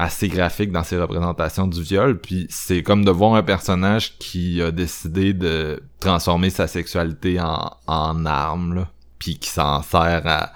[0.02, 4.62] assez graphique dans ses représentations du viol puis c'est comme de voir un personnage qui
[4.62, 10.52] a décidé de transformer sa sexualité en, en arme là puis qui s'en sert à,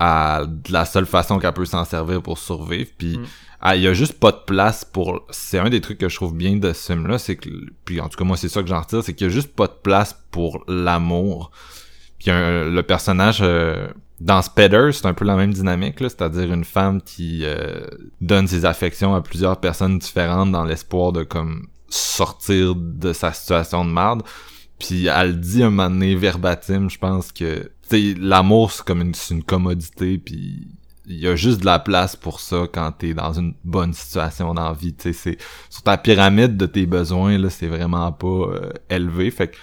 [0.00, 3.24] à de la seule façon qu'elle peut s'en servir pour survivre puis Mm.
[3.60, 6.16] ah, il y a juste pas de place pour c'est un des trucs que je
[6.16, 7.50] trouve bien de ce film là c'est que
[7.84, 9.54] puis en tout cas moi c'est ça que j'en retire c'est qu'il y a juste
[9.54, 11.50] pas de place pour l'amour
[12.18, 13.86] puis un- le personnage euh,
[14.20, 17.86] dans Spider, c'est un peu la même dynamique, c'est-à-dire une femme qui euh,
[18.20, 23.84] donne ses affections à plusieurs personnes différentes dans l'espoir de comme sortir de sa situation
[23.84, 24.22] de merde.
[24.78, 29.42] Puis elle dit un moment donné verbatim, je pense que l'amour c'est comme une, une
[29.42, 30.68] commodité, puis
[31.06, 34.52] il y a juste de la place pour ça quand t'es dans une bonne situation
[34.52, 34.94] dans la vie.
[34.94, 35.38] Tu sais, c'est
[35.70, 39.30] sur ta pyramide de tes besoins là, c'est vraiment pas euh, élevé.
[39.30, 39.56] Fait que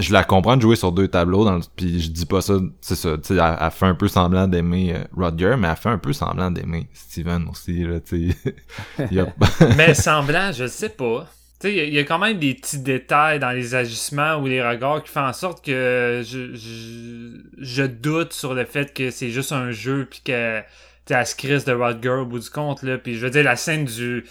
[0.00, 2.96] je la comprends de jouer sur deux tableaux dans puis je dis pas ça c'est
[2.96, 5.98] ça tu sais elle, fait un peu semblant d'aimer euh, Rodger mais elle fait un
[5.98, 8.54] peu semblant d'aimer Steven aussi là tu sais
[9.10, 9.32] Il y a-
[9.76, 11.26] Mais semblant, je sais pas.
[11.60, 14.62] Tu sais, il y a- quand même des petits détails dans les agissements ou les
[14.66, 19.30] regards qui font en sorte que je, je, je doute sur le fait que c'est
[19.30, 20.60] juste un jeu puis que
[21.06, 22.96] tu elle se crisse de Rodger au bout du compte là.
[22.98, 24.24] Puis je veux dire la scène du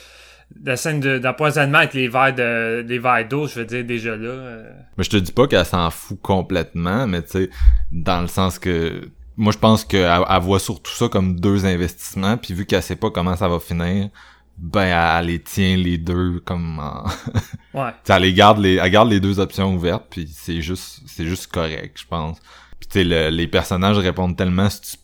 [0.64, 4.16] la scène de- d'empoisonnement avec les verres de les verres d'eau, je veux dire déjà
[4.16, 4.28] là.
[4.30, 7.50] euh, mais je te dis pas qu'elle s'en fout complètement mais tu sais
[7.92, 12.36] dans le sens que moi je pense qu'elle elle voit surtout ça comme deux investissements
[12.38, 14.10] puis vu qu'elle sait pas comment ça va finir
[14.58, 14.84] ben
[15.20, 17.06] elle, les tient les deux comme en...
[17.74, 17.92] Ouais.
[18.04, 21.26] T'sais, elle les garde les elle garde les deux options ouvertes puis c'est juste c'est
[21.26, 22.38] juste correct je pense
[22.80, 24.98] puis tu sais le- les personnages répondent tellement stu-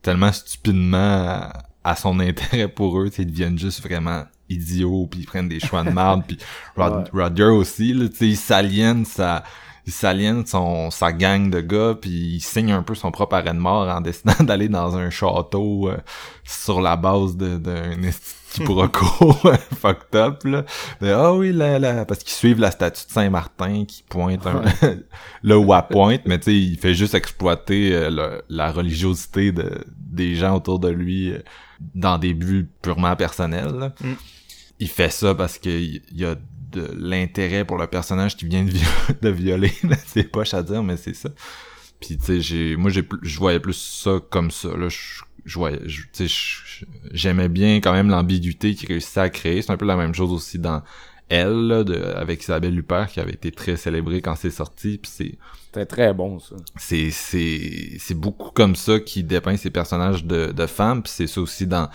[0.00, 1.52] tellement stupidement à,
[1.84, 5.82] à son intérêt pour eux ils deviennent juste vraiment idiots puis ils prennent des choix
[5.84, 6.38] de merde puis
[6.76, 9.42] Rod, Rodger aussi là tu sais il s'aliène sa
[9.84, 13.52] il s'aliène son sa gang de gars puis il signe un peu son propre arrêt
[13.52, 15.96] de mort en décidant d'aller dans un château euh,
[16.44, 18.10] sur la base d'un de
[18.52, 19.32] quiproquo
[19.80, 20.64] fucked up là
[21.02, 24.62] ah oui là, là parce qu'ils suivent la statue de Saint-Martin qui pointe un,
[25.42, 29.52] là où elle pointe mais tu sais il fait juste exploiter euh, le- la religiosité
[29.52, 31.38] de des gens autour de lui euh,
[31.94, 33.92] dans des buts purement personnels là.
[34.00, 34.12] Mm.
[34.82, 36.34] Il fait ça parce que il y a
[36.72, 38.84] de l'intérêt pour le personnage qui vient de, vi-
[39.22, 39.72] de violer
[40.06, 41.30] c'est poche à dire mais c'est ça.
[42.00, 44.88] Puis tu sais j'ai moi j'ai plus- je voyais plus ça comme ça là.
[44.88, 45.80] Je je voyais
[46.12, 46.34] tu sais
[47.12, 49.62] j'aimais bien quand même l'ambiguïté qu'il réussissait à créer.
[49.62, 50.82] C'est un peu la même chose aussi dans
[51.28, 54.98] elle là, de, avec Isabelle Huppert qui avait été très célébrée quand c'est sorti.
[54.98, 56.56] Puis c'est C'était très bon, ça.
[56.76, 61.02] c'est c'est c'est beaucoup comme ça qui dépeint ces personnages de de femmes.
[61.02, 61.88] Puis c'est ça aussi dans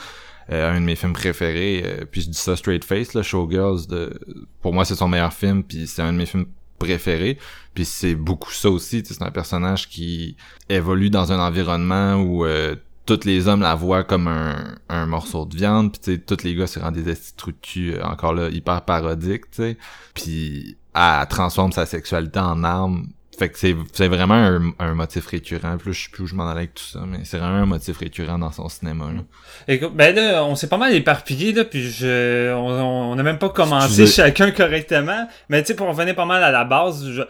[0.52, 3.88] euh, un de mes films préférés euh, puis je dis ça straight face là Showgirls
[3.88, 4.20] de
[4.62, 6.46] pour moi c'est son meilleur film puis c'est un de mes films
[6.80, 7.38] préférés
[7.74, 10.36] puis c'est beaucoup ça aussi c'est un personnage qui
[10.70, 15.46] évolue dans un environnement où euh, tous les hommes la voient comme un, un morceau
[15.46, 19.50] de viande puis tous les gars se rendent des trous euh, encore là hyper parodiques
[19.52, 19.78] tu sais
[20.14, 23.08] puis elle transforme sa sexualité en arme
[23.38, 25.78] fait que c'est c'est vraiment un, un motif récurrent.
[25.78, 27.66] Plus je sais plus où je m'en allais avec tout ça, mais c'est vraiment un
[27.66, 29.06] motif récurrent dans son cinéma.
[29.06, 29.22] Là.
[29.68, 33.38] Écoute, ben là, on s'est pas mal éparpillé, là, puis je, on, on a même
[33.38, 35.28] pas commencé chacun correctement.
[35.50, 37.22] Mais tu sais, pour revenir pas mal à la base, je-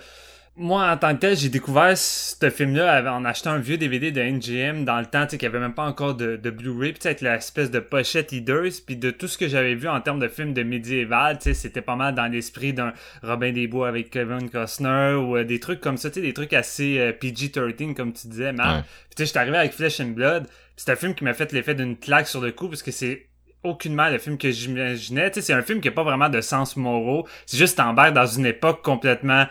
[0.59, 4.19] moi, en tant que tel, j'ai découvert ce film-là en achetant un vieux DVD de
[4.19, 6.93] NGM dans le temps, tu sais, qu'il n'y avait même pas encore de, de Blu-ray,
[6.93, 10.19] puis avec l'espèce de pochette Headers, puis de tout ce que j'avais vu en termes
[10.19, 13.87] de films de médiéval, tu sais, c'était pas mal dans l'esprit d'un Robin des Bois
[13.87, 17.11] avec Kevin Costner, ou euh, des trucs comme ça, tu sais, des trucs assez euh,
[17.11, 18.77] PG-13, comme tu disais, man.
[18.77, 18.81] Ouais.
[18.81, 21.51] Puis tu sais, j'étais arrivé avec Flesh and Blood, c'est un film qui m'a fait
[21.53, 23.27] l'effet d'une claque sur le coup, parce que c'est
[23.63, 26.41] aucunement le film que j'imaginais, tu sais, c'est un film qui a pas vraiment de
[26.41, 29.45] sens moraux, c'est juste t'embarques dans une époque complètement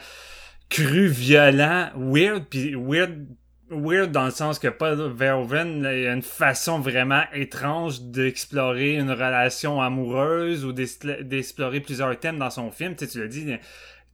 [0.68, 3.26] cru, violent, weird, puis weird,
[3.70, 8.94] weird dans le sens que Paul Verhoeven il y a une façon vraiment étrange d'explorer
[8.96, 12.94] une relation amoureuse ou d'expl- d'explorer plusieurs thèmes dans son film.
[12.94, 13.56] Tu sais, tu l'as dit,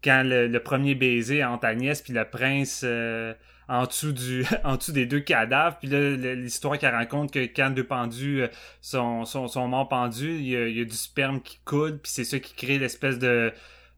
[0.03, 3.35] quand le, premier baiser entre Agnès puis le prince euh,
[3.69, 7.71] en dessous du en dessous des deux cadavres puis là l'histoire qu'elle raconte que quand
[7.71, 8.49] deux pendus euh,
[8.81, 11.99] sont, sont, sont morts pendus il y, a, il y a du sperme qui coule
[11.99, 13.53] puis c'est ça qui crée l'espèce de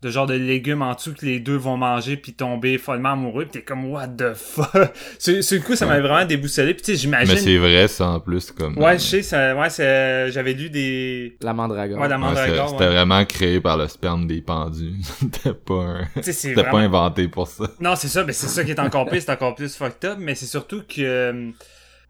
[0.04, 3.44] de genre de légumes en dessous que les deux vont manger puis tomber follement amoureux
[3.44, 4.70] puis t'es comme what the fuck?
[5.18, 7.88] Sur, sur le coup ça m'avait vraiment déboussolé puis tu sais Mais j'imagine c'est vrai,
[7.88, 8.78] ça, en plus, comme...
[8.78, 11.98] ouais je sais ça ouais c'est j'avais lu des La mandragore.
[12.00, 12.78] ouais la Ouais, mandragore c'est- ouais.
[12.78, 14.92] C'était vraiment créé par le sperme des pendus.
[15.20, 16.08] C'était pas un...
[16.22, 17.64] C'était vraiment- pas inventé pour ça.
[17.80, 20.18] Non, c'est ça, mais c'est ça qui est encore pire, c'est encore plus fucked up,
[20.20, 21.50] mais c'est surtout que euh,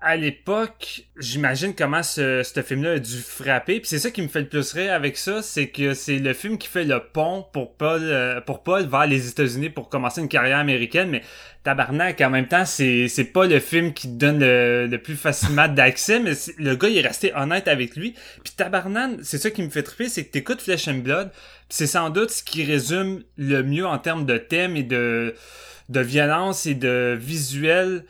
[0.05, 4.29] à l'époque, j'imagine comment ce, ce film-là a dû frapper, puis c'est ça qui me
[4.29, 7.47] fait le plus rire avec ça, c'est que c'est le film qui fait le pont
[7.55, 11.23] pour Paul euh, pour Paul vers les États-Unis pour commencer une carrière américaine, mais
[11.63, 15.69] tabarnak en même temps, c'est c'est pas le film qui donne le, le plus facilement
[15.69, 19.63] d'accès, mais le gars il est resté honnête avec lui, puis tabarnak, c'est ça qui
[19.63, 21.31] me fait triper, c'est que t'écoutes Flesh and Blood,
[21.71, 25.35] c'est sans doute ce qui résume le mieux en termes de thème et de
[25.89, 28.05] de violence et de visuel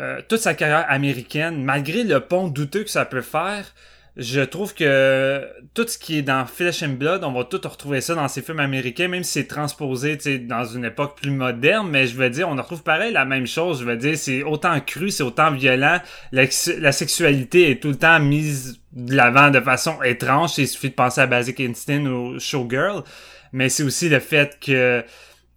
[0.00, 3.74] euh, toute sa carrière américaine, malgré le pont douteux que ça peut faire,
[4.16, 8.00] je trouve que tout ce qui est dans Flesh and Blood, on va tout retrouver
[8.00, 12.06] ça dans ces films américains, même si c'est transposé dans une époque plus moderne, mais
[12.06, 13.80] je veux dire, on retrouve pareil la même chose.
[13.80, 16.00] Je veux dire, c'est autant cru, c'est autant violent.
[16.32, 16.44] La,
[16.78, 20.58] la sexualité est tout le temps mise de l'avant de façon étrange.
[20.58, 23.04] Il suffit de penser à Basic Instinct ou Showgirl.
[23.52, 25.04] Mais c'est aussi le fait que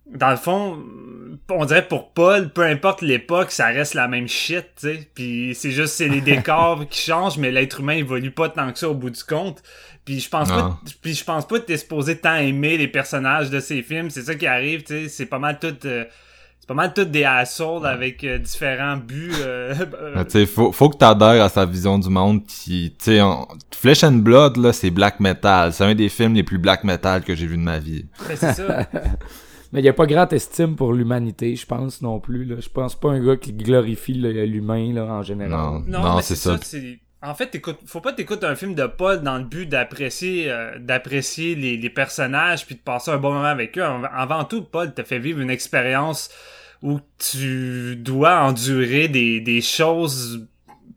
[0.08, 0.78] dans le fond,
[1.50, 5.10] on dirait pour Paul, peu importe l'époque, ça reste la même shit, tu sais.
[5.16, 8.80] Puis c'est juste c'est les décors qui changent, mais l'être humain évolue pas tant que
[8.80, 9.62] ça au bout du compte.
[10.06, 10.56] Puis je pense Non.
[10.56, 14.10] pas, puis je pense pas que t'es supposé tant aimer les personnages de ces films.
[14.10, 15.10] C'est ça qui arrive, tu sais.
[15.10, 16.04] C'est pas mal tout, euh,
[16.60, 19.32] c'est pas mal tout des assholes avec euh, différents buts.
[19.40, 19.74] euh,
[20.54, 24.74] faut, faut que t'adhères à sa vision du monde qui, on- Flesh and Blood, là,
[24.74, 25.72] c'est black metal.
[25.72, 28.06] C'est un des films les plus black metal que j'ai vu de ma vie.
[28.28, 28.86] mais c'est ça.
[29.74, 32.46] Mais il n'y a pas grande estime pour l'humanité, je pense, non plus.
[32.46, 32.56] Là.
[32.60, 35.82] Je pense pas un gars qui glorifie l'humain là, en général.
[35.88, 36.58] Non, Non, c'est ça.
[37.26, 40.78] En fait, t'écoutes- faut pas t'écouter un film de Paul dans le but d'apprécier euh,
[40.78, 43.84] d'apprécier les, les personnages puis de passer un bon moment avec eux.
[43.84, 46.30] Av- Avant tout, Paul te fait vivre une expérience
[46.82, 50.46] où tu dois endurer des, des choses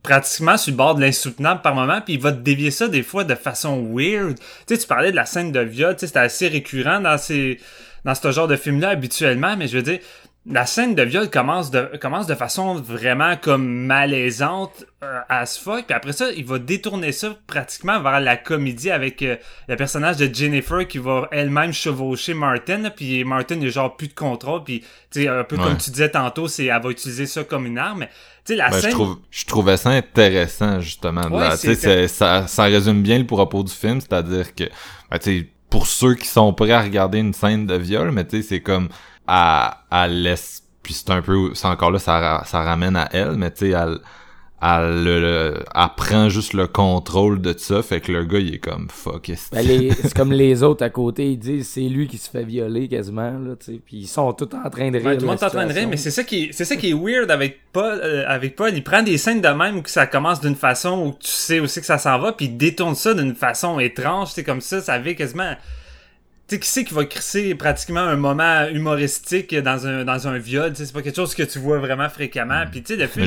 [0.02, 3.02] pratiquement sur le bord de l'insoutenable par moment, puis il va te dévier ça des
[3.04, 4.36] fois de façon weird.
[4.66, 7.18] Tu sais, tu parlais de la scène de viol, tu sais, c'était assez récurrent dans
[7.18, 7.58] ces
[8.06, 9.98] dans ce genre de film-là habituellement, mais je veux dire,
[10.48, 15.86] la scène de viol commence de commence de façon vraiment comme malaisante euh, as fuck
[15.86, 19.34] puis après ça il va détourner ça pratiquement vers la comédie avec euh,
[19.66, 23.96] le personnage de Jennifer qui va elle-même chevaucher Martin là, puis Martin il a genre
[23.96, 25.64] plus de contrôle puis tu sais un peu Ouais.
[25.64, 28.10] comme tu disais tantôt c'est elle va utiliser ça comme une arme mais
[28.44, 31.22] tu sais la Ben, scène je, trouve, je trouvais ça intéressant, justement.
[31.22, 32.06] Ouais, là.
[32.06, 34.62] ça, ça résume bien le propos du film, c'est-à-dire que,
[35.10, 38.26] ben, tu sais, pour ceux qui sont prêts à regarder une scène de viol, mais
[38.26, 38.88] tu sais, c'est comme,
[39.26, 43.32] à, à laisse, puis c'est un peu, c'est encore là, ça, ça ramène à elle,
[43.32, 43.98] mais tu sais, elle,
[44.66, 48.54] elle, le- le- elle prend juste le contrôle de ça, fait que le gars, il
[48.54, 52.08] est comme, fuck, est-ce Ben, c'est comme les autres à côté, ils disent c'est lui
[52.08, 53.80] qui se fait violer quasiment, là, tu sais.
[53.84, 55.06] Puis ils sont tous en train de rire.
[55.06, 56.64] Ouais, tout le monde est en train de rire, mais c'est ça qui est, c'est
[56.64, 58.72] ça qui est weird avec Paul, euh, avec Paul.
[58.74, 61.60] Il prend des scènes de même où que ça commence d'une façon où tu sais
[61.60, 64.80] aussi que ça s'en va, puis il détourne ça d'une façon étrange, c'est comme ça,
[64.80, 65.54] ça fait quasiment.
[66.48, 70.38] Tu sais, qui c'est qui va crisser pratiquement un moment humoristique dans un, dans un
[70.38, 73.26] viol, c'est pas quelque chose que tu vois vraiment fréquemment, puis tu sais, le film.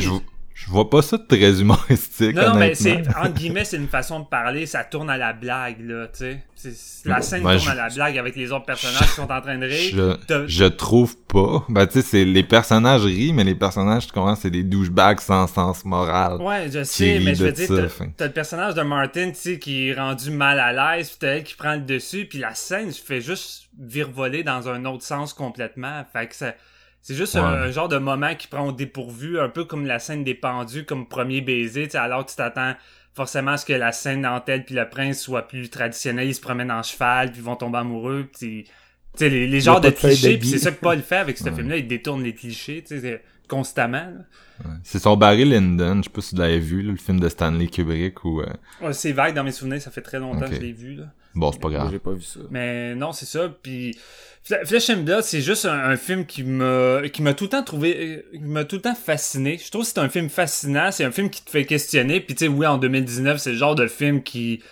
[0.65, 3.87] Je, vois pas ça de très humoristique, Non, non, mais c'est, entre guillemets, c'est une
[3.87, 7.03] façon de parler, ça tourne à la blague, là, tu sais.
[7.05, 9.39] La scène Ouais, tourne je- à la blague avec les autres personnages qui sont en
[9.41, 10.17] train de rire.
[10.47, 11.65] Je, trouve pas.
[11.69, 15.21] Ben, tu sais, c'est, les personnages rient, mais les personnages, tu comprends, c'est des douchebags
[15.21, 16.41] sans sens moral.
[16.41, 19.89] Ouais, je sais, mais je veux dire, t'as le personnage de Martin, tu sais, qui
[19.89, 22.91] est rendu mal à l'aise, puis t'as elle qui prend le dessus, puis la scène
[22.91, 26.05] se fait juste virevoler dans un autre sens complètement.
[26.11, 26.53] Fait que ça,
[27.01, 27.57] c'est juste un, Ouais.
[27.67, 30.85] un genre de moment qui prend au dépourvu, un peu comme la scène des pendus,
[30.85, 32.73] comme premier baiser, tu sais, alors que tu t'attends
[33.13, 36.41] forcément à ce que la scène d'Antel puis le prince soit plus traditionnelle, ils se
[36.41, 38.71] promènent en cheval, puis ils vont tomber amoureux, puis tu
[39.15, 41.77] sais, les, les genres de clichés, puis c'est ça que Paul fait avec ce film-là,
[41.77, 43.97] il détourne les clichés, tu sais, c'est- constamment.
[43.97, 44.69] là.
[44.83, 47.27] C'est son Barry Lyndon, je sais pas si vous l'avez vu, là, le film de
[47.29, 48.41] Stanley Kubrick ou...
[48.41, 48.45] euh,
[48.79, 51.05] Ouais, c'est vague dans mes souvenirs, ça fait très longtemps que je l'ai vu, là.
[51.39, 51.89] Bon, c'est pas grave.
[51.89, 52.41] J'ai pas vu ça.
[52.51, 53.49] Mais non, c'est ça.
[53.63, 53.97] Puis
[54.43, 57.63] Flesh and Blood, c'est juste un, un film qui m'a qui m'a tout le temps
[57.63, 59.57] trouvé, euh, qui m'a tout le temps fasciné.
[59.57, 60.91] Je trouve que c'est un film fascinant.
[60.91, 62.19] C'est un film qui te fait questionner.
[62.19, 64.65] Puis tu sais, oui, en 2019, c'est le genre de film qui, tu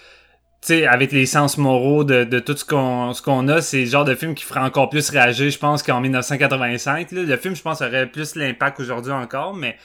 [0.62, 3.86] sais, avec les sens moraux de, de tout ce qu'on ce qu'on a, c'est le
[3.86, 7.14] genre de film qui ferait encore plus réagir, je pense, qu'en 1985.
[7.14, 7.24] Là.
[7.24, 9.78] Le film, je pense, aurait plus l'impact aujourd'hui encore, mais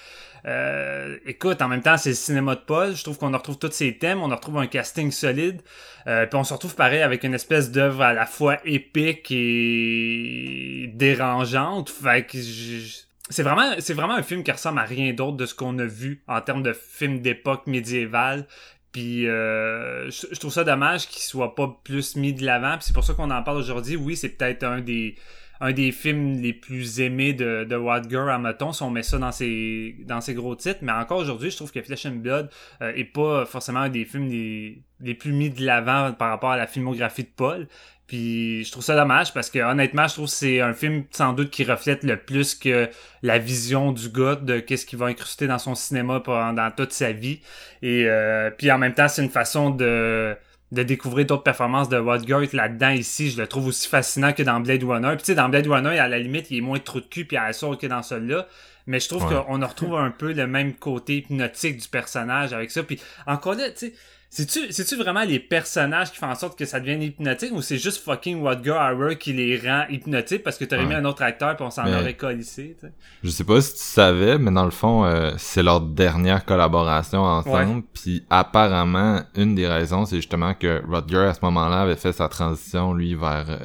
[0.47, 2.97] euh, écoute, en même temps, c'est le cinéma de Paul.
[2.97, 5.61] Je trouve qu'on retrouve tous ces thèmes, on retrouve un casting solide.
[6.07, 10.91] Euh, puis on se retrouve pareil avec une espèce d'œuvre à la fois épique et
[10.95, 11.91] dérangeante.
[11.91, 15.47] Fait que je- c'est vraiment, c'est vraiment un film qui ressemble à rien d'autre de
[15.47, 18.47] ce qu'on a vu en termes de film d'époque médiévale.
[18.93, 22.73] Puis euh, je, je trouve ça dommage qu'il soit pas plus mis de l'avant.
[22.77, 23.97] Puis c'est pour ça qu'on en parle aujourd'hui.
[23.97, 25.15] Oui, c'est peut-être un des
[25.63, 29.19] un des films les plus aimés de, de Wadger à mettons, si on met ça
[29.19, 30.81] dans ses, dans ses gros titres.
[30.83, 32.51] Mais encore aujourd'hui, je trouve que Flesh and Blood
[32.83, 36.51] euh, est pas forcément un des films les, les plus mis de l'avant par rapport
[36.51, 37.69] à la filmographie de Paul.
[38.09, 41.33] Puis je trouve ça dommage parce que honnêtement, je trouve que c'est un film sans
[41.33, 42.91] doute qui reflète le plus que
[43.23, 47.13] la vision du gars de qu'est-ce qu'il va incruster dans son cinéma pendant toute sa
[47.13, 47.41] vie.
[47.83, 50.37] Et euh, puis en même temps, c'est une façon de
[50.73, 54.59] de découvrir d'autres performances de Wadgert là-dedans ici, je le trouve aussi fascinant que dans
[54.59, 55.11] Blade Runner.
[55.11, 57.27] Puis tu sais, dans Blade Runner, à la limite, il est moins trou de cul
[57.27, 58.49] puis à la sauce que dans celui-là.
[58.87, 59.35] Mais je trouve Ouais.
[59.47, 62.83] qu'on en retrouve un peu le même côté hypnotique du personnage avec ça.
[62.83, 63.93] Puis encore là, tu sais,
[64.35, 67.77] c'est-tu, c'est-tu vraiment les personnages qui font en sorte que ça devienne hypnotique ou c'est
[67.77, 70.89] juste fucking Wadger Hauer qui les rend hypnotiques parce que t'aurais Ouais.
[70.89, 72.93] mis un autre acteur puis on s'en Mais- aurait collissé, tu sais?
[73.23, 77.21] Je sais pas si tu savais, mais dans le fond, euh, c'est leur dernière collaboration
[77.23, 77.83] ensemble.
[77.93, 82.31] Puis apparemment, une des raisons, c'est justement que Rutger, à ce moment-là, avait fait sa
[82.31, 83.59] transition, lui, vers euh,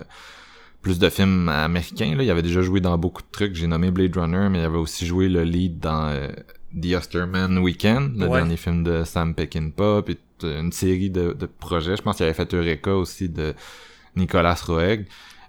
[0.82, 2.14] plus de films américains.
[2.16, 2.24] Là.
[2.24, 3.56] Il avait déjà joué dans beaucoup de trucs.
[3.56, 6.28] J'ai nommé Blade Runner, mais il avait aussi joué le lead dans euh,
[6.82, 8.38] The Osterman Weekend, le Ouais.
[8.40, 11.98] dernier film de Sam Peckinpah, puis une série de, de projets.
[11.98, 13.54] Je pense qu'il avait fait Eureka aussi de
[14.16, 15.06] Nicolas Roeg.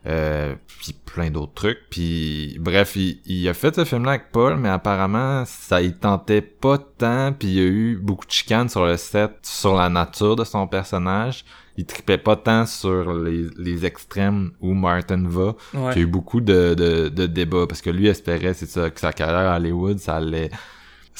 [0.07, 1.81] Euh, puis plein d'autres trucs.
[1.91, 6.41] Puis bref, il, il a fait ce film-là avec Paul, mais apparemment ça il tentait
[6.41, 7.33] pas tant.
[7.33, 10.45] Puis il y a eu beaucoup de chicanes sur le set, sur la nature de
[10.45, 11.45] son personnage.
[11.77, 15.55] Il tripait pas tant sur les, les extrêmes où Martin va.
[15.75, 18.89] Il y a eu beaucoup de, de, de débats parce que lui espérait c'est ça
[18.91, 20.51] que sa carrière à Hollywood ça allait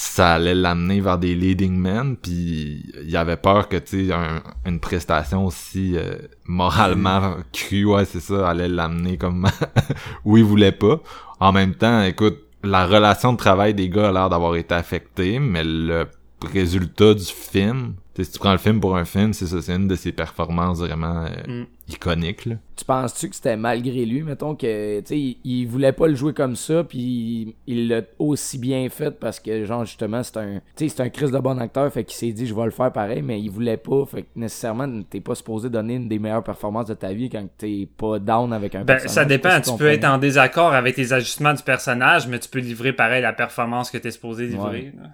[0.01, 4.43] ça allait l'amener vers des leading men puis il avait peur que tu sais un-
[4.65, 6.15] une prestation aussi euh,
[6.47, 9.49] moralement crue ouais c'est ça allait l'amener comme
[10.25, 11.01] où il voulait pas.
[11.41, 15.41] En même temps écoute la relation de travail des gars a l'air d'avoir été affectée
[15.41, 16.07] mais le
[16.53, 17.95] résultat du film
[18.25, 20.79] si tu prends le film pour un film c'est ça c'est une de ses performances
[20.81, 21.29] vraiment euh,
[21.63, 21.67] Mm.
[21.89, 25.93] iconiques là Tu penses-tu que c'était malgré lui, mettons que, tu sais, il, il voulait
[25.93, 30.23] pas le jouer comme ça, puis il- l'a aussi bien fait parce que, genre, justement,
[30.23, 32.55] c'est un, tu sais, c'est un Chris de bon acteur, fait qu'il s'est dit, je
[32.55, 35.95] vais le faire pareil, mais il voulait pas, fait que nécessairement, t'es pas supposé donner
[35.95, 39.15] une des meilleures performances de ta vie quand t'es pas down avec un Ben, personnage.
[39.15, 39.61] ça dépend.
[39.63, 42.93] si Tu peux être en désaccord avec les ajustements du personnage, mais tu peux livrer
[42.93, 44.93] pareil la performance que t'es supposé livrer.
[44.97, 45.09] là.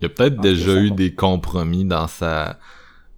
[0.00, 2.58] Il y a peut-être Ah, déjà eu des compromis dans sa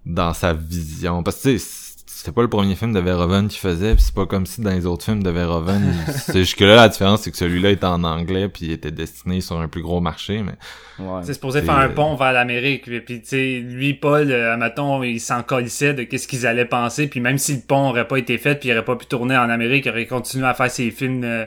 [0.05, 3.59] dans sa vision parce que tu sais c'était pas le premier film de Verhoeven qu'il
[3.59, 6.75] faisait puis c'est pas comme si dans les autres films de Verhoeven c'est jusque là
[6.75, 9.81] la différence c'est que celui-là était en anglais puis il était destiné sur un plus
[9.83, 10.53] gros marché mais
[10.99, 11.21] Ouais.
[11.23, 12.83] C'est supposé C'est, faire un euh, pont vers l'Amérique.
[12.83, 17.07] Puis, tu sais, lui, Paul, euh, mettons, il s'en colissait de qu'est-ce qu'ils allaient penser.
[17.07, 19.35] Puis même si le pont aurait pas été fait, puis il aurait pas pu tourner
[19.35, 21.45] en Amérique, il aurait continué à faire ses films euh,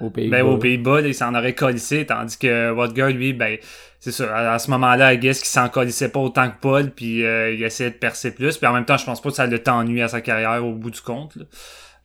[0.00, 0.38] Aux Pays-Bas.
[0.38, 1.00] ben, aux Pays-Bas.
[1.00, 2.06] là, il s'en aurait colissé.
[2.06, 3.58] Tandis que Watger, lui, ben,
[4.00, 4.34] c'est ça.
[4.34, 7.52] À, à ce moment-là, I guess qu'il s'en colissait pas autant que Paul, puis euh,
[7.52, 8.56] il essayait de percer plus.
[8.56, 10.72] Puis en même temps, je pense pas que ça le ennuyé à sa carrière au
[10.72, 11.36] bout du compte.
[11.36, 11.44] là.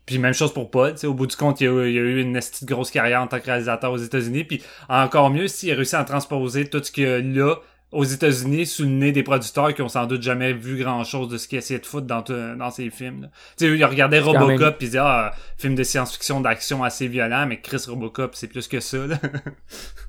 [0.05, 2.01] Puis même chose pour Paul, tu sais, au bout du compte, il a, il a
[2.01, 5.49] eu une esti de grosse carrière en tant que réalisateur aux États-Unis, puis encore mieux
[5.49, 7.55] s'il a réussi à transposer tout ce qu'il a là
[7.91, 11.37] aux États-Unis sous le nez des producteurs qui ont sans doute jamais vu grand-chose de
[11.37, 13.29] ce qu'il essayait de foutre dans, tout- dans ses films.
[13.57, 16.83] Tu sais, il regardait quand Robocop même- puis il disait ah film de science-fiction d'action
[16.83, 19.07] assez violent, mais Chris Robocop c'est plus que ça.
[19.07, 19.17] Là.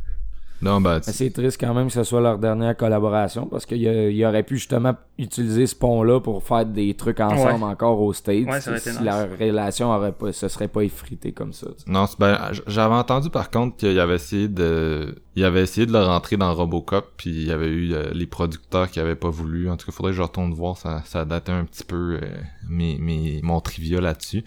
[0.61, 4.27] non ben c'est triste quand même que ce soit leur dernière collaboration parce qu'il y,
[4.27, 8.47] aurait pu justement utiliser ce pont-là pour faire des trucs ensemble encore au States.
[8.47, 9.05] Ouais, ça aurait été si nice.
[9.05, 11.67] leur relation aurait pas, se serait pas effritée comme ça.
[11.69, 11.91] tu sais.
[11.91, 15.93] non c'est ben j'avais entendu par contre qu'il avait essayé de il avait essayé de
[15.93, 19.31] le rentrer dans Robocop puis il y avait eu euh, les producteurs qui avaient pas
[19.31, 22.19] voulu en tout cas faudrait que je retourne voir ça ça datait un petit peu
[22.23, 22.27] euh,
[22.69, 24.45] mes, mes mon trivia là-dessus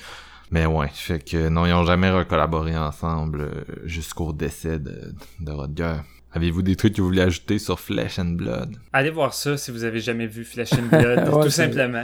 [0.52, 5.52] Mais ouais, fait que non, ils ont jamais recollaboré ensemble euh, jusqu'au décès de, de
[5.52, 5.96] Rodger.
[6.34, 8.78] Avez-vous des trucs que vous voulez ajouter sur Flesh and Blood?
[8.94, 12.04] Allez voir ça si vous avez jamais vu Flash and Blood, Ouais, tout simplement.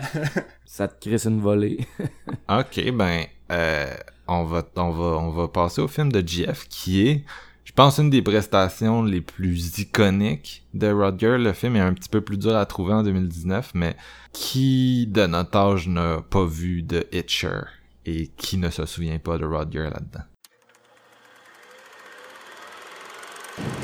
[0.65, 1.79] Ça te crisse une volée.
[2.49, 3.93] Ok, ben, euh,
[4.27, 7.23] on va, on va, on va passer au film de GF qui est,
[7.65, 11.37] je pense, une des prestations les plus iconiques de Rodger.
[11.37, 13.97] Le film est un petit peu plus dur à trouver en 2019, mais
[14.31, 17.59] qui de notre âge n'a pas vu de Hitcher?
[18.07, 20.23] Et qui ne se souvient pas de Rodger là-dedans?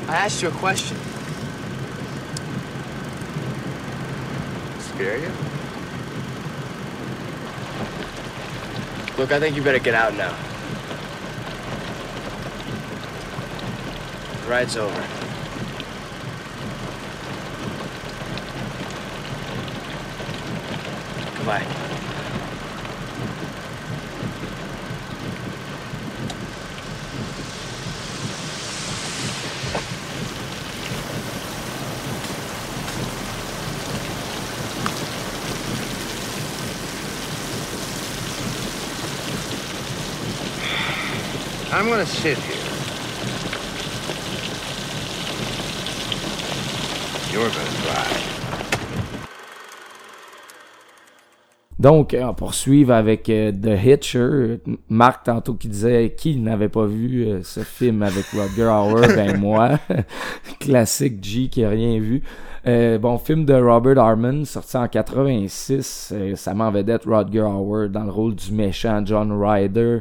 [0.08, 0.96] I asked you a question.
[4.78, 5.30] Scare you?
[9.18, 10.34] Look, I think you better get out now.
[14.42, 15.04] The ride's over.
[21.36, 21.83] Goodbye.
[51.78, 54.58] Donc, on poursuivre avec euh, The Hitcher.
[54.88, 59.38] Marc, tantôt, qui disait qu'il n'avait pas vu euh, ce film avec Rodger Hauer, ben
[59.38, 59.78] moi.
[60.60, 62.22] Classique G qui a rien vu.
[62.66, 66.12] Euh, bon, film de Robert Harmon, sorti en 86.
[66.14, 69.98] Euh, ça m'en vedette Rodger Hauer dans le rôle du méchant John Ryder.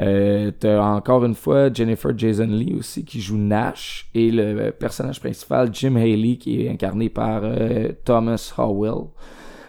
[0.00, 4.08] Euh, T'as encore une fois Jennifer Jason Lee aussi qui joue Nash.
[4.14, 7.42] Et le personnage principal, Jim Haley, qui est incarné par
[8.04, 9.08] Thomas Howell.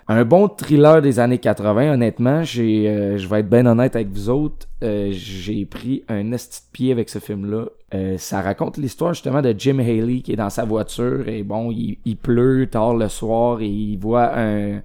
[0.09, 4.07] Un bon thriller des années 80, honnêtement, j'ai, euh, je vais être bien honnête avec
[4.07, 7.65] vous autres, euh, j'ai pris un esti de pied avec ce film-là.
[7.93, 11.71] Euh, ça raconte l'histoire justement de Jim Haley qui est dans sa voiture et bon,
[11.71, 14.81] il, pleut tard le soir et il voit un,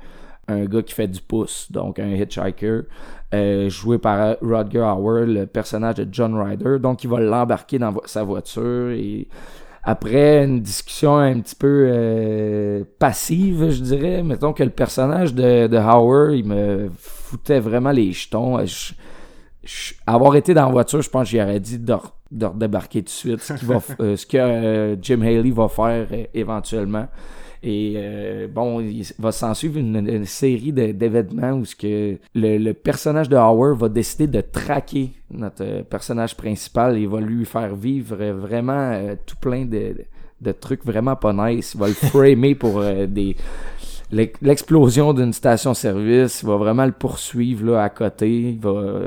[0.48, 2.82] un gars qui fait du pouce, donc un hitchhiker,
[3.32, 6.80] euh, joué par Rodger Hauer, le personnage de John Ryder.
[6.80, 9.28] Donc il va l'embarquer dans sa voiture et
[9.82, 15.66] après une discussion un petit peu euh, passive, je dirais, mettons que le personnage de,
[15.66, 18.64] de Howard, il me foutait vraiment les jetons.
[18.64, 18.92] Je-
[19.64, 22.46] je- avoir été dans la voiture, je pense que j'y aurais dit de, re- de
[22.46, 26.06] redébarquer tout de suite, ce, qu'il va euh, ce que euh, Jim Haley va faire
[26.12, 27.08] euh, éventuellement.
[27.64, 33.28] Et euh, bon, il va s'en suivre une, série d'événements où ce que le, personnage
[33.28, 38.16] de Howard va décider de traquer notre euh, personnage principal et va lui faire vivre
[38.20, 39.94] euh, vraiment euh, tout plein de,
[40.40, 41.74] de trucs vraiment pas nice.
[41.74, 43.36] Il va le framer pour des
[44.10, 46.42] l'ex- l'explosion d'une station-service.
[46.42, 48.28] Il va vraiment le poursuivre là à côté.
[48.28, 49.02] Il va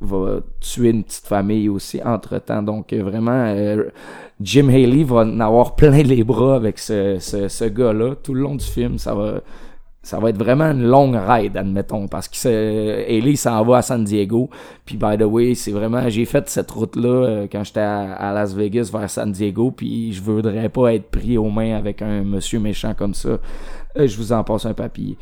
[0.00, 2.62] va tuer une petite famille aussi entre temps.
[2.62, 3.84] Donc euh, vraiment, euh,
[4.40, 8.42] Jim Haley va en avoir plein les bras avec ce, ce, ce gars-là tout le
[8.42, 8.98] long du film.
[8.98, 9.40] Ça va,
[10.02, 14.04] ça va être vraiment une longue ride, admettons, parce que Haley s'en va à San
[14.04, 14.48] Diego.
[14.84, 18.54] Puis by the way, c'est vraiment, j'ai fait cette route-là euh, quand j'étais à, Las
[18.54, 19.72] Vegas vers San Diego.
[19.72, 23.38] Puis je voudrais pas être pris aux mains avec un monsieur méchant comme ça.
[23.96, 25.16] Je vous en passe un papier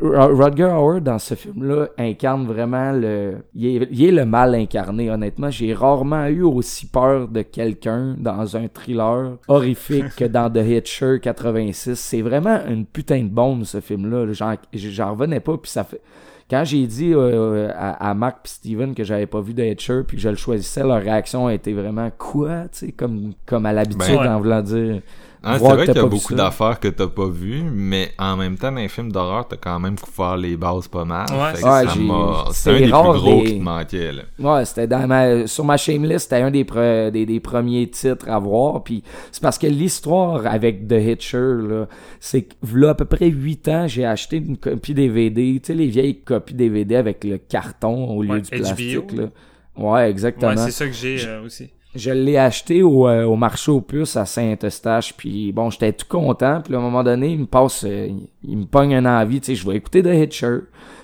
[0.00, 5.10] Rodger Howard dans ce film-là incarne vraiment le il est, il est le mal incarné
[5.10, 5.50] honnêtement.
[5.50, 11.18] J'ai rarement eu aussi peur de quelqu'un dans un thriller horrifique que dans The Hitcher
[11.20, 14.32] 86 c'est vraiment une putain de bombe ce film-là.
[14.32, 16.00] J'en, revenais pas puis ça fait
[16.48, 20.02] quand j'ai dit euh, à, à Mark et Steven que j'avais pas vu The Hitcher
[20.06, 23.66] puis que je le choisissais leur réaction a été vraiment quoi tu sais comme comme
[23.66, 25.00] à l'habitude Ben, en voulant dire
[25.44, 28.12] Hein, c'est vrai que qu'il y t'as a beaucoup d'affaires que t'as pas vues, mais
[28.18, 31.26] en même temps, dans les films d'horreur, t'as quand même couvert les bases pas mal.
[31.30, 34.22] Ouais, c'est Ouais, un des plus gros des- qui te manquait, là.
[34.38, 38.28] Ouais, c'était dans ma sur ma shameless, c'était un des, pre- des des premiers titres
[38.28, 41.88] à voir puis c'est parce que l'histoire avec The Hitcher là,
[42.20, 45.74] c'est que là à peu près 8 ans, j'ai acheté une copie DVD, tu sais
[45.74, 49.16] les vieilles copies DVD avec le carton au lieu Ouais, du plastique HBO.
[49.16, 49.28] là.
[49.76, 50.52] Ouais, exactement.
[50.52, 51.70] Ouais, c'est ça que j'ai euh, aussi.
[51.94, 56.06] Je l'ai acheté au, euh, au marché aux puces à Saint-Eustache, puis bon, j'étais tout
[56.08, 59.06] content, puis à un moment donné, il me passe, euh, il, il me pogne un
[59.06, 60.58] envie, tu sais, je vais écouter The Hitcher,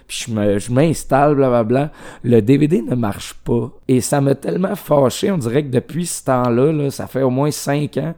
[0.09, 1.93] puis je m'installe, blablabla.
[2.24, 6.24] Le DVD ne marche pas, et ça m'a tellement fâché, on dirait que depuis ce
[6.24, 8.14] temps-là, là, ça fait au moins cinq ans,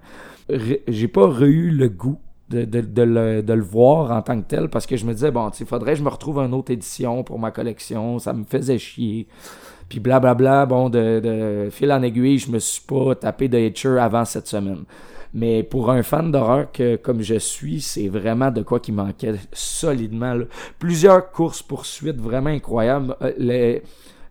[0.48, 2.18] j'ai pas eu le goût
[2.48, 5.50] de, le, de le voir en tant que tel, parce que je me disais, bon,
[5.52, 8.78] sais, faudrait que je me retrouve une autre édition pour ma collection, ça me faisait
[8.78, 9.26] chier.
[9.92, 14.24] Puis blablabla, bon, de, fil en aiguille, je me suis pas tapé de Hitcher avant
[14.24, 14.84] cette semaine.
[15.34, 16.68] Mais pour un fan d'horreur
[17.02, 20.34] comme je suis, c'est vraiment de quoi qui manquait solidement.
[20.78, 23.14] Plusieurs courses poursuites vraiment incroyables.
[23.20, 23.80] Euh,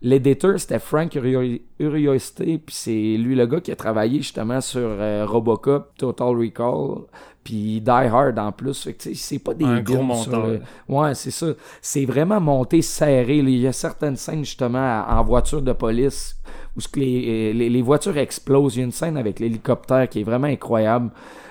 [0.01, 5.27] l'éditeur, c'était Frank Urioste, puis c'est lui le gars qui a travaillé justement sur euh,
[5.27, 7.03] Robocop, Total Recall,
[7.43, 8.83] puis Die Hard en plus.
[8.83, 9.97] Fait que, c'est pas des Un gros
[10.47, 11.47] le- Ouais, c'est ça.
[11.81, 13.37] C'est vraiment monté serré.
[13.37, 16.35] Il y a certaines scènes justement en voiture de police
[16.75, 18.75] où ce que les, les, les voitures explosent.
[18.75, 21.09] Il y a une scène avec l'hélicoptère qui est vraiment incroyable.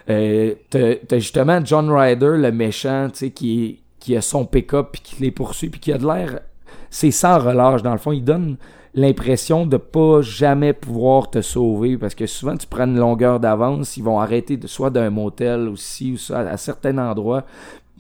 [0.09, 5.31] Euh, t'as, justement John Ryder, le méchant, qui, qui a son pick-up puis qui les
[5.31, 6.41] poursuit puis qui a de l'air...
[6.93, 7.83] C'est sans relâche.
[7.83, 8.57] Dans le fond, il donne
[8.95, 13.97] l'impression de pas jamais pouvoir te sauver parce que souvent tu prends une longueur d'avance,
[13.97, 17.45] ils vont arrêter de, soit d'un motel aussi ou ça à certains endroits,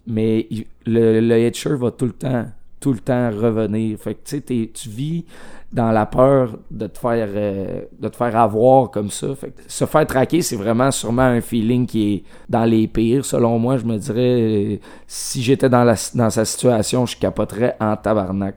[0.06, 0.48] mais
[0.86, 2.46] le, le va tout le temps
[2.80, 3.98] tout le temps revenir.
[3.98, 5.24] Fait que tu sais, tu vis
[5.72, 9.28] dans la peur de te faire euh, de te faire avoir comme ça.
[9.68, 13.24] Se faire traquer, c'est vraiment sûrement un feeling qui est dans les pires.
[13.24, 17.96] Selon moi, je me dirais si j'étais dans la dans sa situation, je capoterais en
[17.96, 18.56] tabarnak.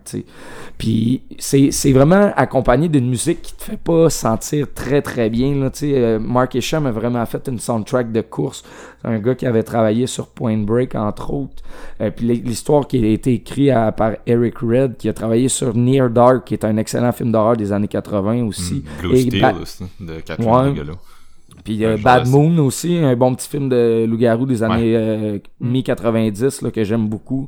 [0.80, 5.70] Puis c'est vraiment accompagné d'une musique qui te fait pas sentir très très bien là.
[5.84, 8.64] Euh, Mark Isham a vraiment fait une soundtrack de course.
[9.02, 11.62] C'est un gars qui avait travaillé sur Point Break entre autres.
[12.02, 16.10] Euh, puis l'histoire qui a été écrite par Eric Red, qui a travaillé sur Near
[16.10, 18.84] Dark, qui est un excellent film d'horreur des années 80 aussi.
[19.02, 20.84] Blue Et Steel Ba- aussi, de Catherine Ouais.
[21.64, 24.72] Puis euh, Ouais, Bad Moon aussi, un bon petit film de loup-garou des Ouais.
[24.72, 27.48] années euh, mi-90 là, que j'aime beaucoup.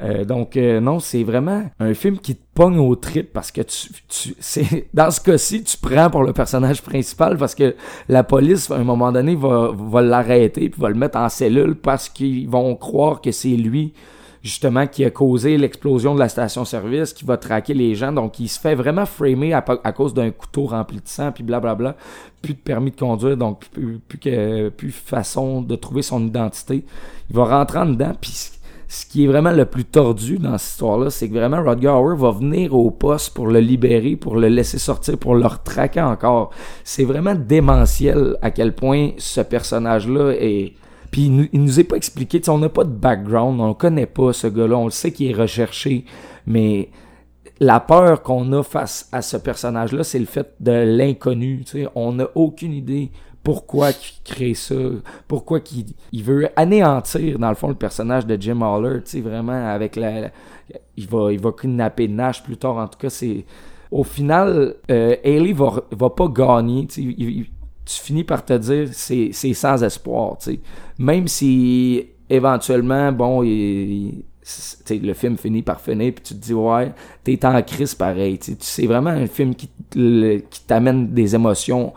[0.00, 3.60] Euh, donc euh, non, c'est vraiment un film qui te pogne au trip parce que
[3.60, 7.76] tu, tu c'est dans ce cas-ci, tu prends pour le personnage principal parce que
[8.08, 11.76] la police à un moment donné va, va l'arrêter puis va le mettre en cellule
[11.76, 13.92] parce qu'ils vont croire que c'est lui
[14.42, 18.12] justement qui a causé l'explosion de la station-service, qui va traquer les gens.
[18.12, 19.62] Donc, il se fait vraiment framer à,
[19.92, 21.96] cause d'un couteau rempli de sang, puis blablabla.
[22.42, 26.84] Plus de permis de conduire, donc plus, que, plus façon de trouver son identité.
[27.30, 28.50] Il va rentrer en dedans, puis ce-
[28.88, 32.14] ce qui est vraiment le plus tordu dans cette histoire-là, c'est que vraiment Rodger Hauer
[32.14, 36.50] va venir au poste pour le libérer, pour le laisser sortir, pour le retraquer encore.
[36.84, 40.74] C'est vraiment démentiel à quel point ce personnage-là est...
[41.12, 43.74] Puis il nous, il nous est pas expliqué, on n'a pas de background, on le
[43.74, 46.04] connaît pas ce gars-là, on le sait qu'il est recherché,
[46.46, 46.88] mais
[47.60, 51.62] la peur qu'on a face à ce personnage-là, c'est le fait de l'inconnu.
[51.64, 51.88] tu sais.
[51.94, 53.10] On n'a aucune idée
[53.44, 54.74] pourquoi il crée ça,
[55.28, 59.20] pourquoi qu'il il veut anéantir, dans le fond, le personnage de Jim Haller, tu sais,
[59.20, 60.30] vraiment, avec la...
[60.96, 63.44] il, va, il va kidnapper Nash plus tard, en tout cas, c'est...
[63.90, 67.46] Au final, euh, Haley va, va pas gagner, il- il-
[67.84, 70.60] tu finis par te dire c'est c'est sans espoir, tu sais.
[70.98, 77.44] Même si éventuellement, bon, le film finit par finir, puis tu te dis, ouais, t'es
[77.44, 78.38] en crise pareil.
[78.58, 81.92] C'est vraiment un film qui, qui t'amène des émotions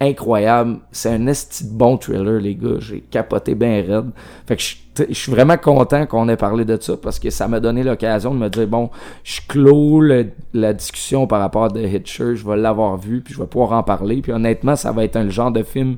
[0.00, 0.78] incroyables.
[0.92, 2.78] C'est un esti bon thriller, les gars.
[2.78, 4.10] J'ai capoté bien raide.
[4.46, 4.62] Fait que
[5.08, 8.34] je suis vraiment content qu'on ait parlé de ça parce que ça m'a donné l'occasion
[8.34, 8.90] de me dire, bon,
[9.24, 10.02] je clôt
[10.52, 13.72] la discussion par rapport à The Hitcher, je vais l'avoir vu, puis je vais pouvoir
[13.72, 14.22] en parler.
[14.22, 15.96] Puis honnêtement, ça va être un genre de film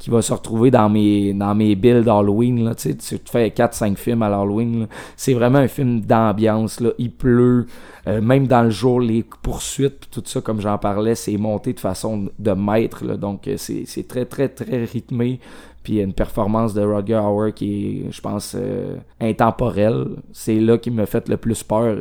[0.00, 3.50] qui va se retrouver dans mes dans mes billes d'Halloween là, tu sais, tu fais
[3.50, 4.88] 4 5 films à l'Halloween.
[5.14, 7.66] C'est vraiment un film d'ambiance là, il pleut,
[8.06, 11.80] euh, même dans le jour les poursuites tout ça comme j'en parlais, c'est monté de
[11.80, 15.38] façon de maître là, donc euh, c'est très très très rythmé.
[15.82, 20.08] Puis il y a une performance de Rodger Hauer qui est, je pense, euh, intemporelle.
[20.30, 21.96] C'est là qui me fait le plus peur.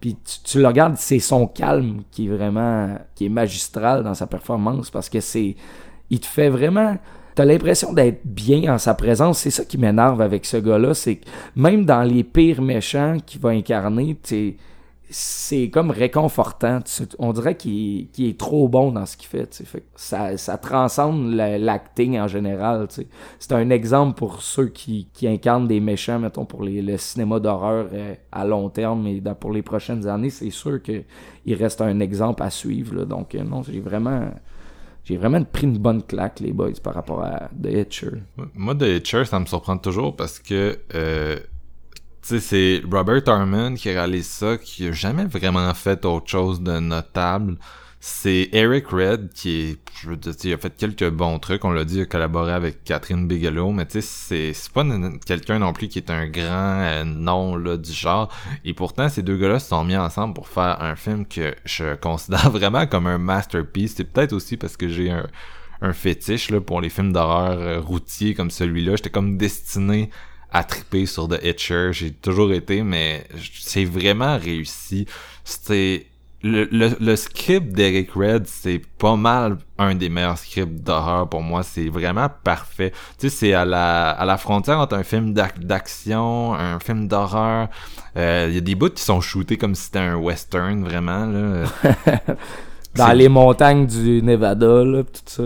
[0.00, 4.14] Puis tu, tu le regardes, c'est son calme qui est vraiment, qui est magistral dans
[4.14, 5.54] sa performance parce que c'est,
[6.10, 6.96] il te fait vraiment,
[7.34, 9.38] t'as l'impression d'être bien en sa présence.
[9.38, 11.26] C'est ça qui m'énerve avec ce gars-là, c'est que
[11.56, 14.16] même dans les pires méchants qu'il va incarner,
[15.14, 16.80] c'est comme réconfortant.
[17.18, 19.62] On dirait qu'il est trop bon dans ce qu'il fait.
[19.94, 22.88] ça, ça transcende la- l'acting en général.
[23.38, 28.14] C'est un exemple pour ceux qui, incarnent des méchants, mettons, pour le cinéma d'horreur euh,
[28.30, 30.30] à long terme et pour les prochaines années.
[30.30, 31.04] C'est sûr qu'il
[31.54, 33.04] reste un exemple à suivre.
[33.04, 34.30] Donc, euh, non, j'ai vraiment...
[35.04, 38.10] J'ai vraiment pris une bonne claque, les boys, par rapport à The Hitcher.
[38.54, 41.38] Moi, The Hitcher, ça me surprend toujours parce que, euh,
[42.22, 46.60] tu sais, c'est Robert Harmon qui réalise ça, qui a jamais vraiment fait autre chose
[46.60, 47.56] de notable.
[48.04, 51.64] C'est Eric Red qui est, je veux dire, il a fait quelques bons trucs.
[51.64, 54.84] On l'a dit, il a collaboré avec Catherine Bigelow, mais tu sais, c'est, pas
[55.24, 58.28] quelqu'un non plus qui est un grand euh, nom là du genre.
[58.64, 61.94] Et pourtant, ces deux gars-là se sont mis ensemble pour faire un film que je
[62.00, 63.94] considère vraiment comme un masterpiece.
[63.96, 65.28] C'est peut-être aussi parce que j'ai un
[65.82, 68.96] un fétiche pour les films d'horreur euh, routiers comme celui-là.
[68.96, 70.10] J'étais comme destiné
[70.50, 71.90] à triper sur The Hitcher.
[71.92, 73.26] J'ai toujours été, mais
[73.60, 75.06] c'est vraiment réussi.
[75.44, 76.06] C'est
[76.42, 81.42] le, le, le script d'Eric Red, c'est pas mal un des meilleurs scripts d'horreur pour
[81.42, 81.62] moi.
[81.62, 82.92] C'est vraiment parfait.
[83.18, 87.06] Tu sais, c'est à la, à la frontière entre un film d'ac- d'action, un film
[87.08, 87.68] d'horreur.
[88.16, 91.26] Euh, Il y a des bouts qui sont shootés comme si c'était un western, vraiment.
[91.26, 91.64] Là.
[92.94, 95.44] Dans les montagnes du Nevada, là, tout ça.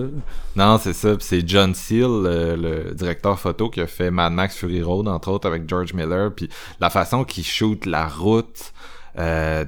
[0.56, 1.10] Non, c'est ça.
[1.20, 5.30] C'est John Seal, le, le directeur photo, qui a fait Mad Max Fury Road, entre
[5.30, 6.32] autres, avec George Miller.
[6.34, 6.48] Puis
[6.80, 8.72] la façon qu'il shoot la route
[9.18, 9.64] euh,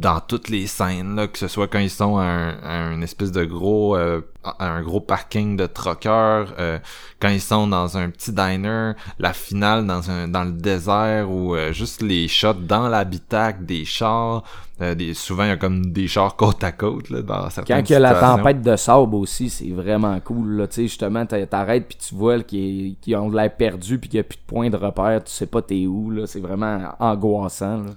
[0.00, 3.02] dans toutes les scènes, là, que ce soit quand ils sont à un, à un
[3.02, 6.78] espèce de gros euh, à un gros parking de truckers, euh,
[7.20, 11.54] quand ils sont dans un petit diner, la finale dans un dans le désert ou
[11.54, 14.42] euh, juste les shots dans l'habitacle des chars.
[14.80, 17.76] euh, des, souvent, il y a comme des chars côte à côte là, dans certaines
[17.82, 20.56] Quand il y a la tempête de sable aussi, c'est vraiment cool.
[20.56, 20.66] Là.
[20.68, 24.08] Tu sais, justement, t'a- t'arrêtes puis tu vois qu'ils qu'ils ont de l'air perdu puis
[24.08, 25.22] qu'il n'y a plus de point de repère.
[25.24, 26.10] Tu sais pas t'es où.
[26.10, 26.26] là.
[26.26, 27.82] C'est vraiment angoissant.
[27.82, 27.90] là.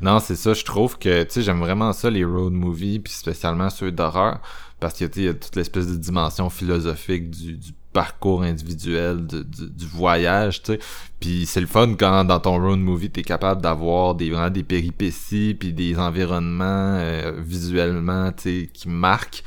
[0.00, 3.12] Non, c'est ça, je trouve que, tu sais, j'aime vraiment ça, les road movies, puis
[3.12, 4.40] spécialement ceux d'horreur,
[4.78, 7.58] parce que, tu sais, il y a toute l'espèce de dimension philosophique du,
[7.90, 10.78] parcours individuel, du, du, du voyage, tu sais.
[11.18, 14.62] Puis c'est le fun quand, dans ton road movie, t'es capable d'avoir des, vraiment des
[14.62, 19.42] péripéties, puis des environnements euh, visuellement, tu sais, qui marquent.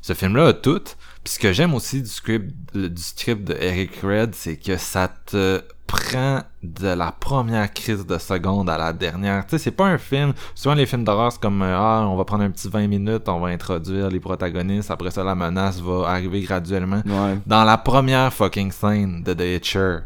[0.00, 0.82] Ce film-là a tout.
[1.22, 5.06] Puis ce que j'aime aussi du script, du script de Eric Red, c'est que ça
[5.06, 9.44] te prend de la première crise de seconde à la dernière.
[9.44, 10.32] Tu sais, c'est pas un film.
[10.54, 13.28] Souvent, les films d'horreur, c'est comme, euh, ah, on va prendre un petit 20 minutes,
[13.28, 17.02] on va introduire les protagonistes, après ça, la menace va arriver graduellement.
[17.04, 17.38] Ouais.
[17.46, 19.98] Dans la première fucking scène de The Hitcher,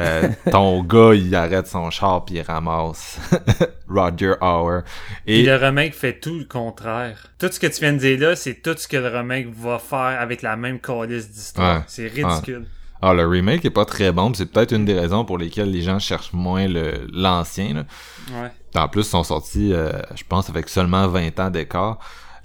[0.00, 3.18] euh, ton gars, il arrête son char puis il ramasse
[3.88, 4.82] Roger Hauer.
[5.26, 7.32] Et Et le remake fait tout le contraire.
[7.38, 9.78] Tout ce que tu viens de dire là, c'est tout ce que le remake va
[9.80, 11.78] faire avec la même calice d'histoire.
[11.78, 11.84] Ouais.
[11.88, 12.66] C'est ridicule.
[13.08, 15.80] Ah, le remake est pas très bon, c'est peut-être une des raisons pour lesquelles les
[15.80, 17.86] gens cherchent moins le l'ancien.
[18.32, 18.50] Ouais.
[18.74, 22.00] En plus, ils sont sortis, euh, je pense, avec seulement 20 ans d'écart.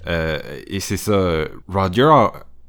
[0.06, 0.38] Euh,
[0.68, 2.12] et c'est ça, Roger,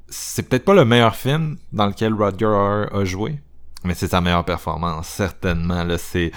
[0.10, 3.39] c'est peut-être pas le meilleur film dans lequel Roger a joué,
[3.84, 5.84] mais c'est sa meilleure performance, certainement.
[5.84, 6.32] Là, c'est,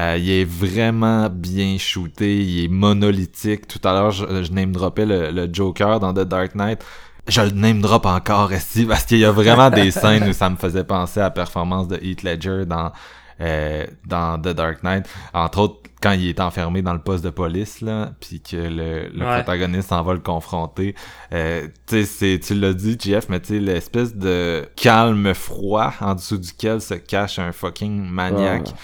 [0.00, 3.68] euh, il est vraiment bien shooté, il est monolithique.
[3.68, 6.84] Tout à l'heure, je, je name droppais le, le Joker dans The Dark Knight.
[7.28, 10.48] Je le name drop encore ici parce qu'il y a vraiment des scènes où ça
[10.48, 12.92] me faisait penser à la performance de Heath Ledger dans
[13.40, 15.06] euh, dans The Dark Knight.
[15.34, 19.08] Entre autres, quand il est enfermé dans le poste de police, là, puis que le,
[19.08, 19.34] le Ouais.
[19.42, 20.94] protagoniste s'en va le confronter.
[21.34, 25.92] Euh, tu sais, c'est- tu l'as dit, Jeff, mais tu sais, l'espèce de calme froid
[26.00, 28.68] en dessous duquel se cache un fucking maniaque.
[28.68, 28.74] Ouais.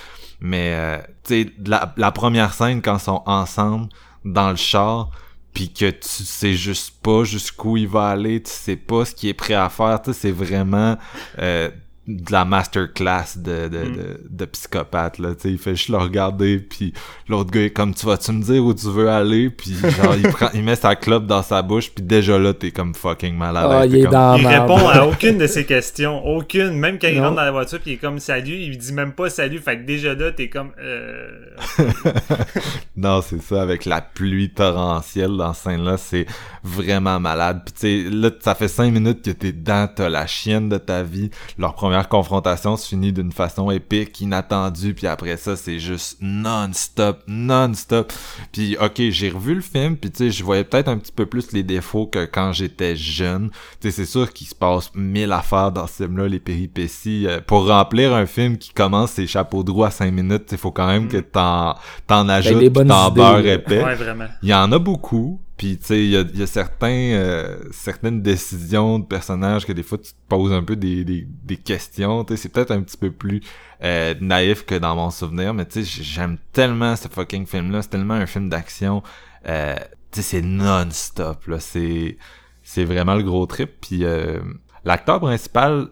[0.41, 3.89] Mais, euh, tu sais, la, la première scène, quand ils sont ensemble
[4.27, 5.09] dans le char,
[5.53, 9.29] puis que tu sais juste pas jusqu'où il va aller, tu sais pas ce qu'il
[9.29, 10.97] est prêt à faire, tu sais, c'est vraiment
[11.39, 11.71] euh,
[12.09, 13.93] de la masterclass de, de, Mm.
[13.97, 16.93] de, de psychopathe, là, tu sais, il fait juste le regarder, puis
[17.29, 20.29] l'autre gars est comme, tu vas-tu me dire où tu veux aller, puis genre, il
[20.29, 23.69] prend, il met sa clope dans sa bouche, puis déjà là, t'es comme fucking malade.
[23.71, 26.27] Ah, il dans répond à aucune de ces questions.
[26.27, 26.73] Aucune.
[26.73, 29.13] Même quand il rentre dans la voiture puis il est comme salut, il dit même
[29.13, 29.59] pas salut.
[29.59, 31.31] Fait que déjà là, t'es comme euh...
[32.97, 36.27] Non, c'est ça, avec la pluie torrentielle dans cette scène-là, c'est
[36.63, 37.63] vraiment malade.
[37.65, 40.79] Puis tu sais, là, ça fait cinq minutes que t'es dedans, t'as la chienne de
[40.79, 41.31] ta vie.
[41.59, 47.23] Leur première confrontation se finit d'une façon épique, inattendue, puis après ça, c'est juste non-stop,
[47.27, 48.13] non-stop.
[48.53, 51.27] Puis ok, j'ai revu le film, puis tu sais, je voyais peut-être un petit peu
[51.27, 53.51] plus les défauts que quand j'étais jeune.
[53.81, 57.27] Tu sais, c'est sûr qu'il se passe mille affaires dans ce film-là, les péripéties.
[57.27, 60.59] Euh, pour remplir un film qui commence ses chapeaux de roue à cinq minutes, il
[60.59, 61.75] faut quand même que t'en,
[62.07, 63.83] t'en ajoutes, Ben, des puis bonnes t'en beurres épais.
[63.83, 64.27] Ouais, vraiment.
[64.43, 67.57] Il y en a beaucoup, puis tu sais, il y a, y a certains, euh,
[67.71, 71.57] certaines décisions de personnages que des fois tu te poses un peu des, des, des
[71.57, 73.43] questions, tu sais, c'est peut-être un petit peu plus
[73.85, 77.91] euh, naïf que dans mon souvenir, mais tu sais, j'aime tellement ce fucking film-là, c'est
[77.91, 79.05] tellement un film d'action,
[79.47, 79.77] euh,
[80.11, 82.19] tu sais, c'est non-stop, là, c'est,
[82.65, 84.41] c'est vraiment le gros trip, puis euh,
[84.85, 85.91] l'acteur principal,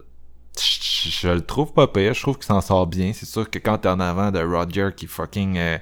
[0.59, 3.79] je, le trouve pas pire, je trouve qu'il s'en sort bien, c'est sûr que quand
[3.79, 5.79] t'es en avant de Roger qui fucking...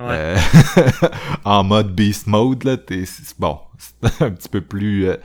[0.00, 0.82] euh, Ouais.
[1.02, 1.08] euh,
[1.44, 5.16] en mode beast mode là t'es c'est- bon c'est un petit peu plus euh,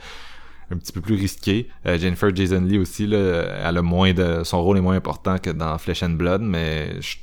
[0.70, 4.42] un petit peu plus risqué Euh, Jennifer Jason Lee aussi là elle a moins de
[4.44, 7.16] son rôle est moins important que dans Flesh and Blood mais je,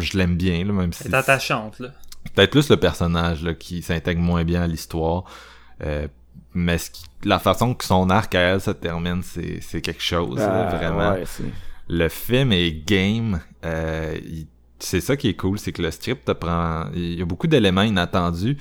[0.00, 1.90] je l'aime bien là même si C'est attachante, là.
[2.34, 5.24] peut-être plus le personnage là, qui s'intègre moins bien à l'histoire
[5.84, 6.08] Euh,
[6.54, 10.38] mais ce qui- la façon que son arc à elle se termine c'est quelque chose
[10.38, 11.24] là, Ah, vraiment ouais,
[11.90, 13.40] le film est game.
[13.64, 14.46] Euh, il-
[14.78, 16.86] c'est ça qui est cool, c'est que le script te prend.
[16.94, 18.56] Il y a beaucoup d'éléments inattendus.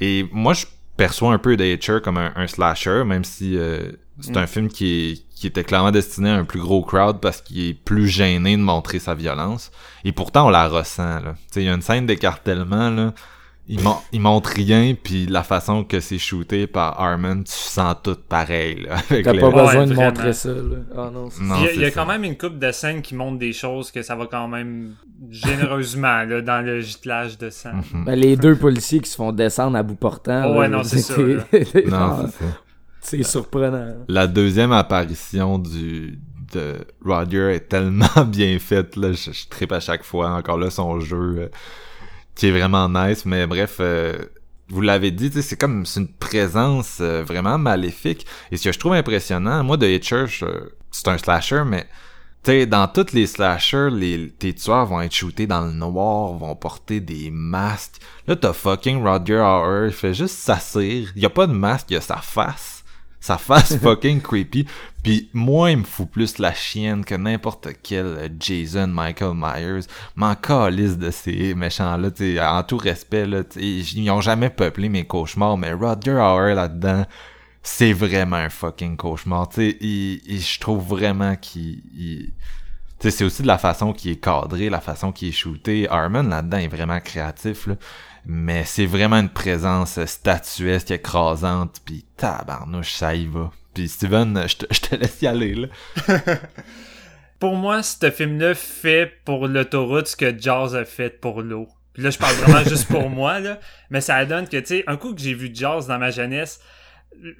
[0.00, 0.66] Et moi, je
[0.96, 4.38] perçois un peu The Hitcher comme un, un slasher, même si euh, c'est Mm.
[4.38, 7.60] un film qui, est, qui était clairement destiné à un plus gros crowd parce qu'il
[7.68, 9.70] est plus gêné de montrer sa violence.
[10.04, 11.20] Et pourtant, on la ressent.
[11.20, 11.34] Là.
[11.34, 13.12] Tu sais, Il y a une scène d'écartèlement là,
[13.68, 17.96] il, mon- il montre rien, puis la façon que c'est shooté par Harmon, tu sens
[18.02, 20.02] tout pareil, T'as les- pas besoin Ouais, de vraiment.
[20.10, 20.76] montrer ça, là.
[20.96, 21.94] Ah non, il y a, c'est il y a ça.
[22.00, 24.94] quand même une coupe de scènes qui montrent des choses que ça va quand même
[25.30, 27.72] généreusement là, dans le giclage de sang.
[27.92, 28.04] Mhm.
[28.04, 30.44] Ben, les deux policiers qui se font descendre à bout portant.
[30.46, 32.44] Oh, là, ouais, non, c'est ça, Non, c'est ça.
[33.00, 33.94] c'est surprenant.
[34.08, 36.18] La deuxième apparition du
[36.54, 40.30] de Roger est tellement bien faite là, je, je trippe à chaque fois.
[40.30, 41.48] Encore là, son jeu euh,
[42.36, 44.16] qui est vraiment nice, mais bref, euh,
[44.68, 48.26] vous l'avez dit, c'est comme c'est une présence euh, vraiment maléfique.
[48.52, 50.44] Et ce que je trouve impressionnant, moi de Hitcher, je-
[50.90, 51.86] c'est un slasher, mais
[52.44, 56.34] tu sais, dans tous les slashers, les, tes tueurs vont être shootés dans le noir,
[56.34, 57.96] vont porter des masques.
[58.28, 61.10] Là, t'as fucking Roger Hauer, il fait juste s'assire.
[61.16, 62.75] Il a pas de masque, il a sa face.
[63.20, 64.66] Sa face fucking creepy.
[65.02, 69.86] Puis moi, il me fout plus la chienne que n'importe quel Jason Michael Myers.
[70.16, 75.04] M'en calisse de ces méchants-là, tu en tout respect, là, ils ont jamais peuplé mes
[75.06, 77.04] cauchemars, mais Roger Hauer là-dedans,
[77.62, 79.48] c'est vraiment un fucking cauchemar.
[79.48, 81.82] Tu je trouve vraiment qu'il...
[81.96, 82.32] il-
[82.98, 85.86] c'est aussi de la façon qu'il est cadré, la façon qu'il est shooté.
[85.88, 87.74] Harmon, là-dedans, est vraiment créatif, là.
[88.26, 93.52] Mais c'est vraiment une présence statuesque, écrasante, puis tabarnouche, ça y va.
[93.72, 95.68] Puis Steven, je te, je te laisse y aller, là.
[97.38, 101.68] Pour moi, ce film-là fait pour l'autoroute ce que Jaws a fait pour l'eau.
[101.92, 103.60] Puis là, je parle vraiment juste pour moi, là.
[103.90, 106.60] Mais ça donne que, tu sais, un coup que j'ai vu Jaws dans ma jeunesse,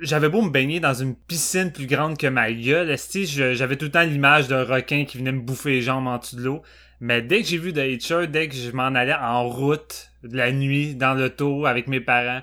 [0.01, 3.91] j'avais beau me baigner dans une piscine plus grande que ma gueule, j'avais tout le
[3.91, 6.63] temps l'image d'un requin qui venait me bouffer les jambes en dessous de l'eau.
[7.01, 10.51] Mais dès que j'ai vu The Hitcher, dès que je m'en allais en route, la
[10.53, 12.43] nuit, dans l'auto, avec mes parents,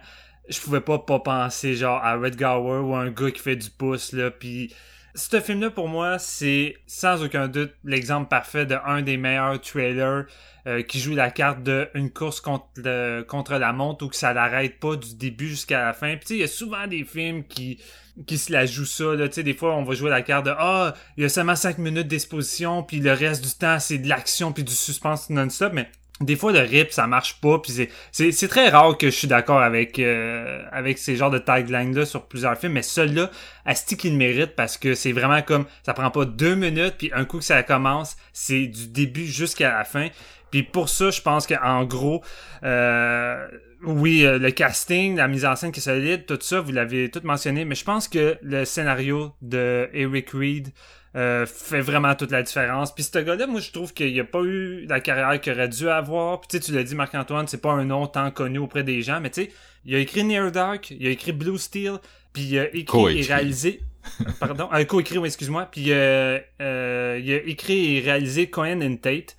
[0.50, 3.56] je pouvais pas pas penser genre à Red Gower ou à un gars qui fait
[3.56, 4.74] du pouce, là, puis
[5.16, 10.26] ce film-là, pour moi, c'est sans aucun doute l'exemple parfait de un des meilleurs trailers
[10.66, 14.16] euh, qui joue la carte de une course contre, le- contre la montre ou que
[14.16, 16.16] ça l'arrête pas du début jusqu'à la fin.
[16.16, 17.80] Puis tu sais, il y a souvent des films qui
[18.28, 19.16] qui se la jouent ça.
[19.16, 19.28] Là.
[19.28, 21.56] Tu sais, des fois, on va jouer la carte de «Ah, il y a seulement
[21.56, 25.74] 5 minutes d'exposition, puis le reste du temps, c'est de l'action puis du suspense non-stop.»
[25.74, 25.90] Mais
[26.22, 27.58] des fois, le rip, ça marche pas.
[27.60, 32.06] Puis c'est- très rare que je suis d'accord avec, euh, avec ces genres de taglines-là
[32.06, 32.74] sur plusieurs films.
[32.74, 33.32] Mais celui-là,
[33.66, 37.26] Asti qu'il mérite parce que c'est vraiment comme ça prend pas deux minutes puis un
[37.26, 40.10] coup que ça commence c'est du début jusqu'à la fin
[40.52, 42.22] puis pour ça je pense qu'en gros
[42.64, 43.48] euh,
[43.84, 47.10] oui euh, le casting la mise en scène qui est solide tout ça vous l'avez
[47.10, 50.70] tout mentionné mais je pense que le scénario de Eric Reed
[51.16, 52.94] euh, fait vraiment toute la différence.
[52.94, 55.88] Puis ce gars-là, moi, je trouve qu'il a pas eu la carrière qu'il aurait dû
[55.88, 56.42] avoir.
[56.42, 59.04] Puis tu sais, tu l'as dit, Marc-Antoine, c'est pas un nom tant connu auprès des
[59.04, 59.52] gens, mais tu sais,
[59.86, 62.00] il a écrit Near Dark, il a écrit Blue Steel,
[62.34, 63.82] puis il a écrit et réalisé...
[64.40, 65.68] Pardon, euh, co-écrit, oui, excuse-moi.
[65.72, 69.38] Puis euh, euh, il a écrit et réalisé Cohen and Tate,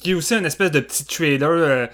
[0.00, 1.86] qui est aussi une espèce de petit trailer euh,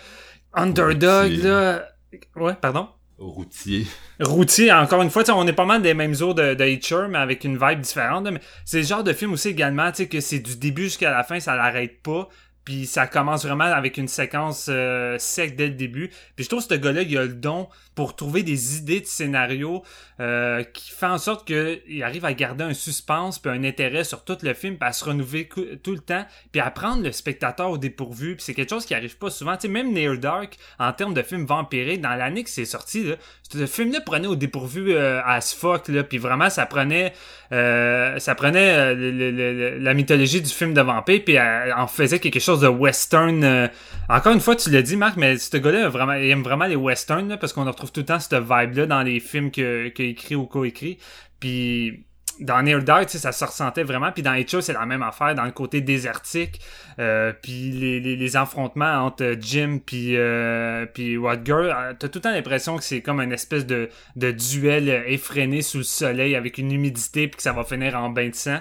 [0.53, 1.89] underdog, là.
[2.37, 2.89] Ouais, pardon?
[3.19, 3.87] Routier.
[4.21, 6.65] Routier, encore une fois, tu sais, on est pas mal des mêmes eaux de, de
[6.65, 8.25] Hitcher, mais avec une vibe différente.
[8.25, 11.11] mais c'est le genre de film aussi également, tu sais, que c'est du début jusqu'à
[11.11, 12.29] la fin, ça l'arrête pas.
[12.65, 16.11] Puis ça commence vraiment avec une séquence euh, sec dès le début.
[16.37, 19.07] Puis je trouve que ce gars-là, il a le don pour trouver des idées de
[19.07, 19.83] scénario
[20.21, 24.25] euh, qui fait en sorte qu'il arrive à garder un suspense puis un intérêt sur
[24.25, 25.49] tout le film, puis à se renouveler
[25.83, 28.37] tout le temps, puis à prendre le spectateur au dépourvu.
[28.37, 29.57] Puis c'est quelque chose qui arrive pas souvent.
[29.57, 33.05] Tu sais, même Near Dark, en termes de film vampiré, dans l'année que c'est sorti,
[33.05, 33.17] là,
[33.53, 37.13] ce film-là prenait au dépourvu euh, fuck, là, puis vraiment, ça prenait,
[37.53, 42.41] euh, ça prenait euh, la mythologie du film de vampire, puis euh, en faisait quelque
[42.41, 43.43] chose de western.
[43.45, 43.69] euh.
[44.09, 46.77] Encore une fois, tu l'as dit, Marc, mais ce gars-là, vraiment, il aime vraiment les
[46.77, 50.09] westerns, parce qu'on retrouve tout le temps cette vibe-là dans les films que- qu'il a
[50.09, 50.99] écrit ou co-écrit.
[51.41, 52.05] Puis
[52.41, 54.11] dans Near Dark, ça se ressentait vraiment.
[54.11, 56.61] Puis dans Hitcher, c'est la même affaire, dans le côté désertique.
[56.99, 62.23] Euh, puis les, les, affrontements entre Jim puis euh, puis Rodger, euh, t'as tout le
[62.23, 66.59] temps l'impression que c'est comme une espèce de, de duel effréné sous le soleil avec
[66.59, 68.59] une humidité puis que ça va finir en bain de sang.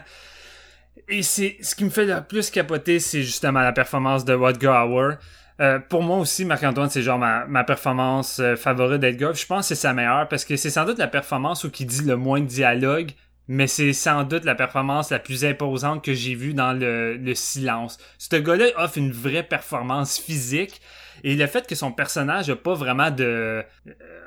[1.13, 4.69] Et c'est ce qui me fait le plus capoter, c'est justement la performance de Rodger
[4.69, 5.15] Hauer.
[5.59, 9.33] Euh, pour moi aussi, Marc-Antoine, c'est genre ma, ma performance euh, favorite d'Edgar.
[9.33, 11.85] Je pense que c'est sa meilleure parce que c'est sans doute la performance où il
[11.85, 13.11] dit le moins de dialogue,
[13.49, 17.35] mais c'est sans doute la performance la plus imposante que j'ai vue dans le, le
[17.35, 17.97] silence.
[18.17, 20.79] Ce gars-là offre une vraie performance physique.
[21.23, 23.23] Et le fait que son personnage a pas vraiment de...
[23.23, 23.61] euh,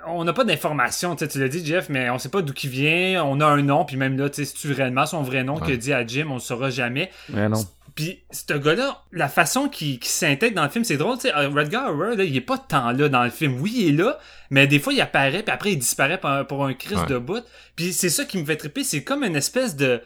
[0.07, 2.53] on n'a pas d'informations, tu sais, tu l'as dit Jeff, mais on sait pas d'où
[2.63, 5.43] il vient, on a un nom, puis même là, tu sais, c'est-tu réellement son vrai
[5.45, 5.67] nom Ouais.
[5.67, 7.11] qu'il dit à Jim, on le saura jamais.
[7.31, 7.65] Mais non.
[7.95, 11.49] Puis ce gars-là, la façon qu'il s'intègre dans le film, c'est drôle, tu sais, euh,
[11.49, 13.61] Redgar Hauer, là, il est pas tant là dans le film.
[13.61, 14.19] Oui, il est là,
[14.51, 17.07] mais des fois il apparaît, puis après il disparaît pour un, pour un crise Ouais.
[17.07, 17.45] de bout.
[17.77, 20.01] Puis c'est ça qui me fait triper, c'est comme une espèce de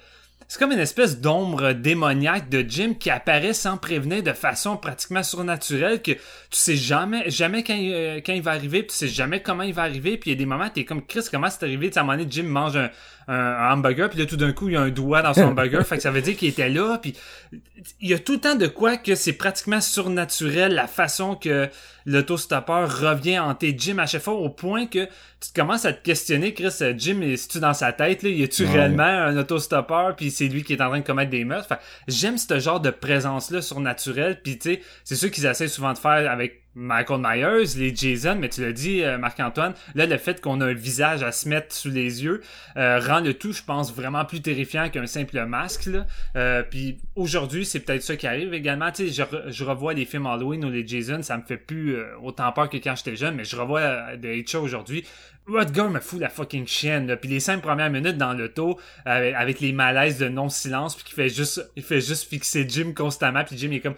[0.48, 5.22] c'est comme une espèce d'ombre démoniaque de Jim qui apparaît sans prévenir de façon pratiquement
[5.22, 6.20] surnaturelle que tu
[6.50, 9.82] sais jamais jamais quand il, euh, va arriver, puis tu sais jamais comment il va
[9.82, 11.98] arriver, puis il y a des moments t'es comme Chris comment c'est arrivé, tu sais,
[11.98, 12.90] à un moment donné Jim mange un,
[13.28, 15.42] un, un hamburger, puis là tout d'un coup il y a un doigt dans son
[15.48, 17.14] hamburger, fait que ça veut dire qu'il était là, puis
[18.00, 21.68] il y a tout le temps de quoi que c'est pratiquement surnaturel la façon que
[22.06, 25.04] l'autostoppeur revient hanter Jim à chaque fois au point que
[25.40, 28.64] tu commences à te questionner Chris euh, Jim est-tu dans sa tête là, y a-tu
[28.64, 28.72] Ouais.
[28.72, 31.68] réellement un autostoppeur puis c'est lui qui est en train de commettre des meurtres?
[31.68, 35.68] Fait, j'aime ce genre de présence là surnaturelle puis tu sais c'est sûr qu'ils essaient
[35.68, 40.06] souvent de faire avec Michael Myers, les Jason, mais tu l'as dit, euh, Marc-Antoine, là,
[40.06, 42.40] le fait qu'on a un visage à se mettre sous les yeux
[42.76, 45.86] euh, rend le tout, je pense, vraiment plus terrifiant qu'un simple masque.
[45.86, 46.06] Là.
[46.36, 48.92] Euh, puis aujourd'hui, c'est peut-être ça qui arrive également.
[48.92, 51.56] Tu sais, je, re- je revois les films Halloween ou les Jason, ça me fait
[51.56, 55.04] plus euh, autant peur que quand j'étais jeune, mais je revois de Hitcher aujourd'hui.
[55.48, 57.06] Rutger me fout la fucking chienne.
[57.06, 57.16] Là.
[57.16, 61.14] Puis les cinq premières minutes dans l'auto, euh, avec les malaises de non-silence, puis qui
[61.14, 63.96] fait juste, il fait juste fixer Jim constamment, puis Jim est comme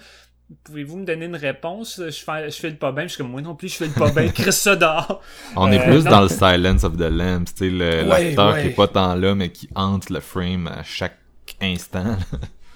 [0.65, 2.01] pouvez-vous me donner une réponse?
[2.05, 3.05] Je fais, je fais le pas bien.
[3.05, 4.29] Je suis comme, moi non plus, je fais le pas bien.
[4.29, 5.21] Chris ça dehors.
[5.57, 6.11] On est Euh, plus non.
[6.11, 8.63] dans le Silence of the Lambs, tu sais, Ouais, l'acteur ouais.
[8.63, 11.17] qui est pas tant là, mais qui hante le frame à chaque
[11.61, 12.17] instant.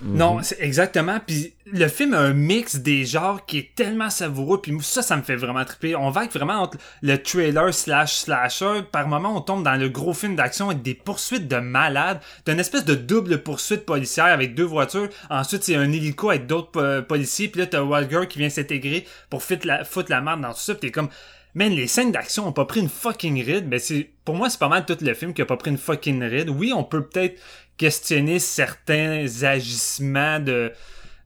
[0.04, 1.18] Non, c'est exactement.
[1.26, 4.60] Puis le film a un mix des genres qui est tellement savoureux.
[4.60, 5.96] Puis ça, ça me fait vraiment triper.
[5.96, 8.82] On va être vraiment entre le trailer slash slasher.
[8.92, 12.60] Par moment, on tombe dans le gros film d'action avec des poursuites de malades, d'une
[12.60, 15.08] espèce de double poursuite policière avec deux voitures.
[15.30, 17.48] Ensuite, c'est un hélico avec d'autres policiers.
[17.48, 20.60] Puis là, t'as Walger qui vient s'intégrer pour foutre la, foutre la merde dans tout
[20.60, 20.74] ça.
[20.74, 21.08] Puis t'es comme...
[21.54, 24.58] Man, les scènes d'action ont pas pris une fucking ride, mais c'est pour moi c'est
[24.58, 26.50] pas mal tout le film qui a pas pris une fucking ride.
[26.50, 27.40] Oui, on peut peut-être
[27.76, 30.72] questionner certains agissements de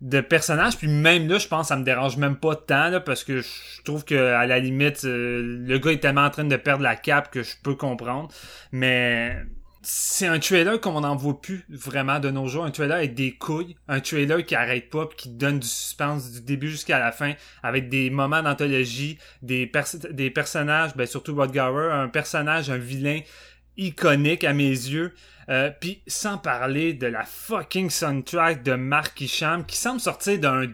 [0.01, 3.01] de personnages puis même là je pense que ça me dérange même pas tant là
[3.01, 6.45] parce que je trouve que à la limite euh, le gars est tellement en train
[6.45, 8.29] de perdre la cape que je peux comprendre
[8.70, 9.37] mais
[9.83, 12.64] c'est un trailer comme on n'en voit plus vraiment de nos jours.
[12.64, 13.76] Un trailer avec des couilles.
[13.87, 17.89] Un trailer qui arrête pas qui donne du suspense du début jusqu'à la fin avec
[17.89, 19.70] des moments d'anthologie, des,
[20.11, 23.20] des personnages, ben surtout Rod un personnage, un vilain
[23.76, 25.14] iconique à mes yeux.
[25.49, 30.66] Euh, puis sans parler de la fucking soundtrack de Mark Isham qui semble sortir d'un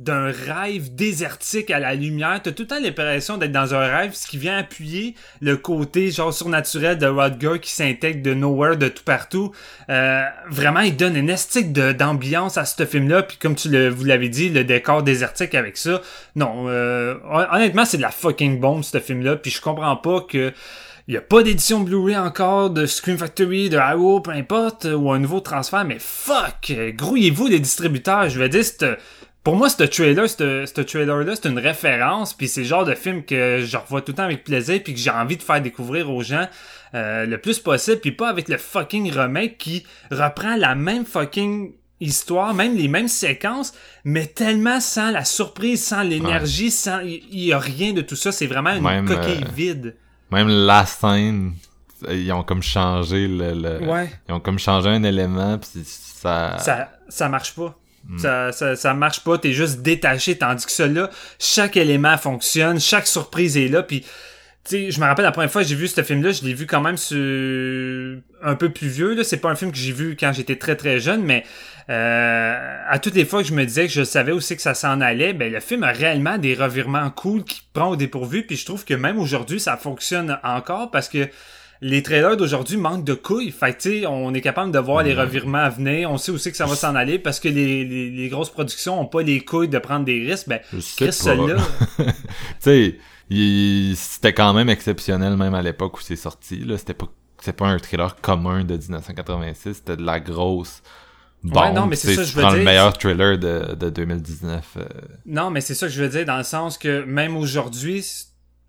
[0.00, 2.40] d'un rêve désertique à la lumière.
[2.42, 6.10] T'as tout le temps l'impression d'être dans un rêve, ce qui vient appuyer le côté
[6.12, 9.52] genre surnaturel de Rodger qui s'intègre de nowhere, de tout partout.
[9.90, 13.24] Euh, vraiment, il donne une esthétique d'ambiance à ce film-là.
[13.24, 16.00] Puis comme tu le, vous l'avez dit, le décor désertique avec ça.
[16.36, 19.34] Non, euh, hon- honnêtement, c'est de la fucking bombe ce film-là.
[19.36, 20.52] Puis je comprends pas que
[21.08, 25.10] il y a pas d'édition Blu-ray encore de Scream Factory, de Arrow, peu importe, ou
[25.10, 26.70] un nouveau transfert, mais fuck!
[26.94, 28.62] Grouillez-vous les distributeurs, je veux dire.
[29.48, 32.94] Pour moi, ce trailer, ce ce trailer-là, c'est une référence, puis c'est le genre de
[32.94, 35.62] film que je revois tout le temps avec plaisir, puis que j'ai envie de faire
[35.62, 36.46] découvrir aux gens
[36.94, 41.72] euh, le plus possible, puis pas avec le fucking remake qui reprend la même fucking
[41.98, 43.72] histoire, même les mêmes séquences,
[44.04, 47.00] mais tellement sans la surprise, sans l'énergie, sans...
[47.00, 49.96] Il y a rien de tout ça, c'est vraiment une Même, coquille euh, vide.
[50.30, 51.54] Même la scène,
[52.10, 54.10] ils ont comme changé le, le- Ouais.
[54.28, 57.74] ils ont comme changé un élément puis ça, ça ça marche pas.
[58.08, 58.52] Hmm.
[58.52, 63.58] Ça, ça, marche pas, t'es juste détaché, tandis que là, chaque élément fonctionne, chaque surprise
[63.58, 64.06] est là, puis tu
[64.64, 66.66] sais, je me rappelle la première fois que j'ai vu ce film-là, je l'ai vu
[66.66, 67.16] quand même sur
[68.42, 70.74] un peu plus vieux, là, c'est pas un film que j'ai vu quand j'étais très
[70.74, 71.44] très jeune, mais
[71.90, 74.74] euh, à toutes les fois que je me disais que je savais aussi que ça
[74.74, 78.56] s'en allait, ben le film a réellement des revirements cool qui prend au dépourvu, puis
[78.56, 81.28] je trouve que même aujourd'hui ça fonctionne encore parce que
[81.80, 83.50] les trailers d'aujourd'hui manquent de couilles.
[83.52, 86.10] Fait que, tu sais, on est capable de voir les revirements à venir.
[86.10, 89.00] On sait aussi que ça va s'en aller parce que les, les, les grosses productions
[89.00, 90.48] ont pas les couilles de prendre des risques.
[90.48, 91.56] Ben, celui-là,
[92.62, 92.94] tu
[93.30, 97.06] sais, c'était quand même exceptionnel même à l'époque où c'est sorti c'était pas
[97.56, 100.82] pas un thriller commun de 1986, c'était de la grosse
[101.44, 101.62] bombe.
[101.62, 102.64] Ouais, non, mais c'est ça, je veux prends le dire.
[102.64, 104.64] meilleur thriller de, de 2019.
[104.76, 104.84] euh,
[105.24, 108.04] Non, mais c'est ça que je veux dire dans le sens que même aujourd'hui,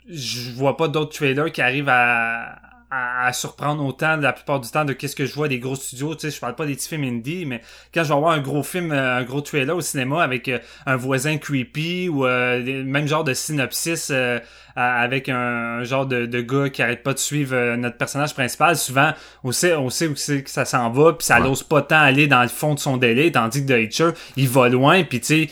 [0.08, 2.60] je vois pas d'autres trailers qui arrivent à,
[2.92, 5.76] à, à surprendre autant la plupart du temps de qu'est-ce que je vois des gros
[5.76, 6.16] studios.
[6.16, 7.62] Tu sais, je parle pas des petits films indie, mais
[7.94, 10.60] quand je vais voir un gros film, euh, un gros trailer au cinéma avec euh,
[10.86, 14.40] un voisin creepy ou euh, même genre de synopsis euh,
[14.76, 15.36] avec un,
[15.80, 19.12] un genre de, de gars qui arrête pas de suivre notre personnage principal, souvent
[19.44, 21.48] on sait, on sait où c'est que ça s'en va, puis ça Ouais.
[21.48, 24.48] n'ose pas tant aller dans le fond de son délai, tandis que The Hitcher, il
[24.48, 25.50] va loin, puis tu sais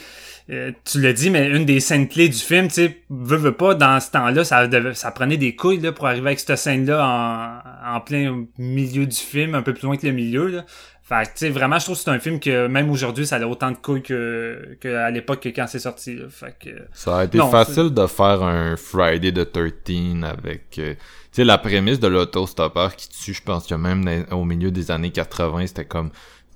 [0.49, 3.51] euh, tu l'as dit, mais une des scènes clés du film, tu sais, veux, veux
[3.51, 7.61] pas, dans ce temps-là, ça, ça prenait des couilles là, pour arriver avec cette scène-là
[7.85, 10.47] en, en plein milieu du film, un peu plus loin que le milieu.
[10.47, 10.65] Là.
[11.07, 13.37] Fait que, tu sais, vraiment, je trouve que c'est un film que même aujourd'hui, ça
[13.37, 16.15] a autant de couilles que, que à l'époque que quand c'est sorti.
[16.15, 16.25] Là.
[16.29, 20.93] Fait que, Ça a été Non, facile de faire un Friday the 13 avec euh,
[20.93, 20.97] tu
[21.31, 25.11] sais la prémisse de l'autostoppeur qui tue, je pense que même au milieu des années
[25.11, 26.11] 80, c'était comme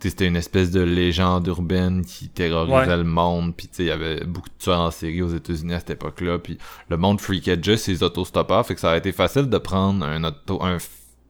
[0.09, 2.97] c'était une espèce de légende urbaine qui terrorisait Ouais.
[2.97, 5.73] le monde, puis tu sais, il y avait beaucoup de tueurs en série aux États-Unis
[5.75, 6.57] à cette époque-là, puis
[6.89, 10.23] le monde freakait juste ses autostoppeurs, fait que ça aurait été facile de prendre un
[10.23, 10.77] auto, un,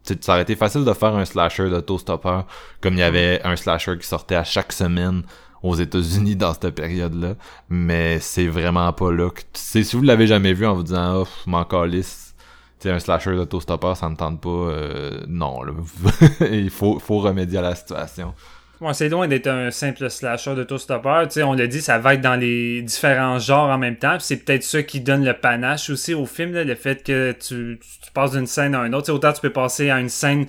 [0.03, 2.45] ça aurait été facile de faire un slasher d'autostoppeur,
[2.81, 5.23] comme il y avait un slasher qui sortait à chaque semaine
[5.64, 7.35] aux États-Unis dans cette période-là,
[7.69, 11.27] mais c'est vraiment pas là que, si vous l'avez jamais vu en vous disant, oh,
[11.45, 12.34] m'en calisse,
[12.80, 15.73] tu sais, un slasher d'autostoppeur, ça me tente pas, euh, non, là,
[16.52, 18.34] il faut, faut remédier à la situation.
[18.82, 21.28] Ouais, c'est loin d'être un simple slasher d'autostoppeur.
[21.28, 24.18] Tu sais, on l'a dit, ça va être dans les différents genres en même temps.
[24.20, 27.80] C'est peut-être ça qui donne le panache aussi au film, là, le fait que tu,
[27.80, 29.06] tu passes d'une scène à une autre.
[29.06, 30.48] Tu sais, autant tu peux passer à une scène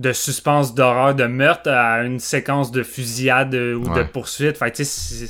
[0.00, 4.58] de suspense, d'horreur, de meurtre, à une séquence de fusillade euh, ou de poursuite.
[4.58, 5.26] Fait tu sais,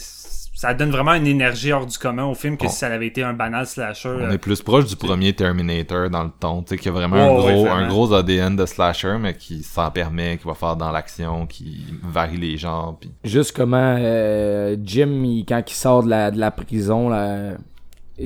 [0.61, 3.23] ça donne vraiment une énergie hors du commun au film que si ça avait été
[3.23, 4.11] un banal slasher.
[4.11, 6.93] On euh, est plus proche du premier Terminator dans le ton, tu sais, qui a
[6.93, 7.73] vraiment Ouais, un gros, vraiment.
[7.73, 11.83] un gros ADN de slasher, mais qui s'en permet, qui va faire dans l'action, qui
[12.03, 16.51] varie les genres, Juste comment euh, Jim, il- quand il sort de la, de la
[16.51, 17.53] prison, là,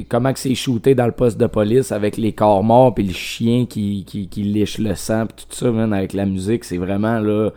[0.09, 3.15] comment que c'est shooté dans le poste de police avec les corps morts puis le
[3.15, 6.79] chien qui, qui, qui liche le sang pis tout ça, man, avec la musique, c'est
[6.79, 7.51] vraiment là.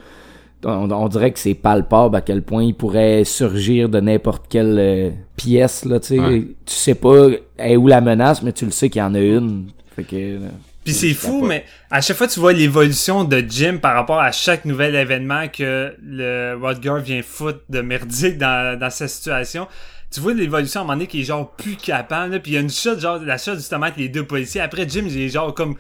[0.66, 4.78] On, on dirait que c'est palpable à quel point il pourrait surgir de n'importe quelle
[4.80, 6.20] euh, pièce, là, tu sais.
[6.20, 6.40] Ouais.
[6.66, 7.28] Tu sais pas
[7.60, 9.68] est où la menace, mais tu le sais qu'il y en a une.
[9.96, 10.16] Fait que.
[10.16, 10.40] euh,
[10.84, 14.32] Puis c'est fou, mais à chaque fois tu vois l'évolution de Jim par rapport à
[14.32, 19.68] chaque nouvel événement que le Rodger vient foutre de merdique dans, dans sa situation.
[20.12, 22.56] Tu vois l'évolution à un moment donné qui est genre plus capable, là, puis il
[22.56, 24.62] y a une shot, genre la shot justement avec les deux policiers.
[24.62, 25.76] Après Jim, il est genre comme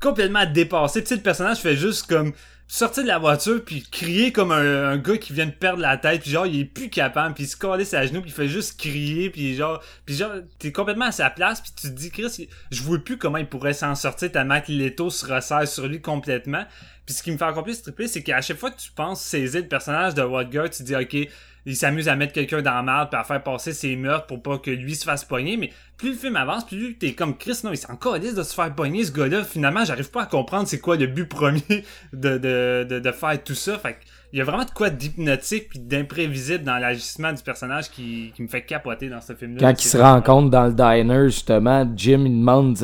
[0.00, 1.00] complètement dépassé.
[1.02, 2.32] Tu sais, le personnage fait juste comme
[2.70, 5.96] sortir de la voiture puis crier comme un, un gars qui vient de perdre la
[5.96, 8.34] tête puis genre il est plus capable puis il se colle à genoux puis il
[8.34, 11.94] fait juste crier puis genre puis genre t'es complètement à sa place puis tu te
[11.94, 15.66] dis Chris je vois plus comment il pourrait s'en sortir tellement que l'étau se resserre
[15.66, 16.64] sur lui complètement.
[17.06, 19.22] Puis ce qui me fait encore plus triper c'est qu'à chaque fois que tu penses
[19.22, 21.26] saisir le personnage de Rodger tu dis ok
[21.68, 24.42] il s'amuse à mettre quelqu'un dans la merde puis à faire passer ses meurtres pour
[24.42, 27.60] pas que lui se fasse pogner mais plus le film avance plus t'es comme Chris
[27.64, 30.66] non il s'en calisse de se faire pogner ce gars-là finalement j'arrive pas à comprendre
[30.66, 31.62] c'est quoi le but premier
[32.12, 33.98] de, de, de, de faire tout ça fait
[34.32, 38.42] il y a vraiment de quoi d'hypnotique puis d'imprévisible dans l'agissement du personnage qui, qui
[38.42, 39.60] me fait capoter dans ce film-là.
[39.60, 42.76] Quand il se rencontre dans le diner, justement, Jim, il demande,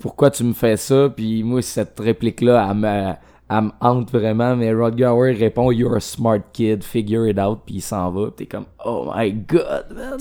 [0.00, 1.12] pourquoi tu me fais ça?
[1.14, 3.12] Puis moi, cette réplique-là, elle me,
[3.48, 7.60] elle me hante vraiment, mais Rod Gower répond, You're a smart kid, figure it out,
[7.66, 8.30] puis il s'en va.
[8.36, 10.18] T'es comme, Oh my god, man!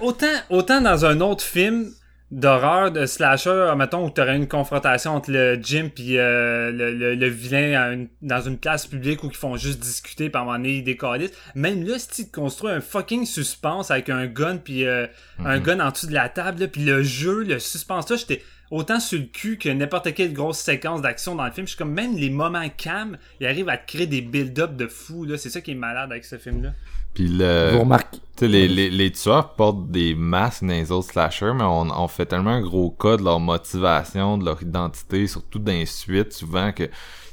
[0.00, 1.90] Autant, autant dans un autre film
[2.30, 7.14] d'horreur, de slasher, mettons, où t'aurais une confrontation entre le Jim puis euh, le, le,
[7.14, 10.58] le vilain une- dans une place publique où ils font juste discuter par un moment
[10.58, 11.32] donné, ils décalissent.
[11.54, 15.06] Même là, si tu construis un fucking suspense avec un gun puis euh,
[15.42, 18.42] un gun en dessous de la table, là, puis le jeu, le suspense là, j'étais
[18.70, 21.66] autant sur le cul que n'importe quelle grosse séquence d'action dans le film.
[21.66, 24.86] Je suis comme, même les moments calmes, ils arrivent à te créer des build-up de
[24.86, 25.38] fou, là.
[25.38, 26.72] C'est ça qui est malade avec ce film-là.
[27.14, 27.70] puis le...
[27.72, 28.18] Vous remarquez.
[28.36, 31.90] Tu sais, les, les, les tueurs portent des masques dans les autres slashers, mais on,
[31.90, 35.86] on fait tellement un gros cas de leur motivation, de leur identité, surtout dans les
[35.86, 36.88] suites, souvent que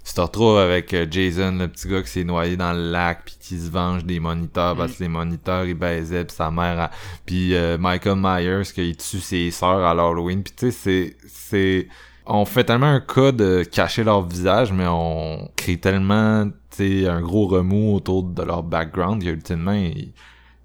[0.05, 3.23] tu te retrouves avec euh, Jason, le petit gars qui s'est noyé dans le lac,
[3.25, 6.79] puis qui se venge des moniteurs, parce que les moniteurs, ils baisaient, puis sa mère...
[6.79, 6.91] a-
[7.25, 11.17] Puis euh, Michael Myers, qui tue ses sœurs à l'Halloween, puis tu sais, c'est...
[11.27, 11.87] c'est
[12.27, 17.07] on fait tellement un cas de cacher leur visage, mais on crée tellement, tu sais,
[17.07, 20.11] un gros remous autour de leur background qu'ultimement, ils,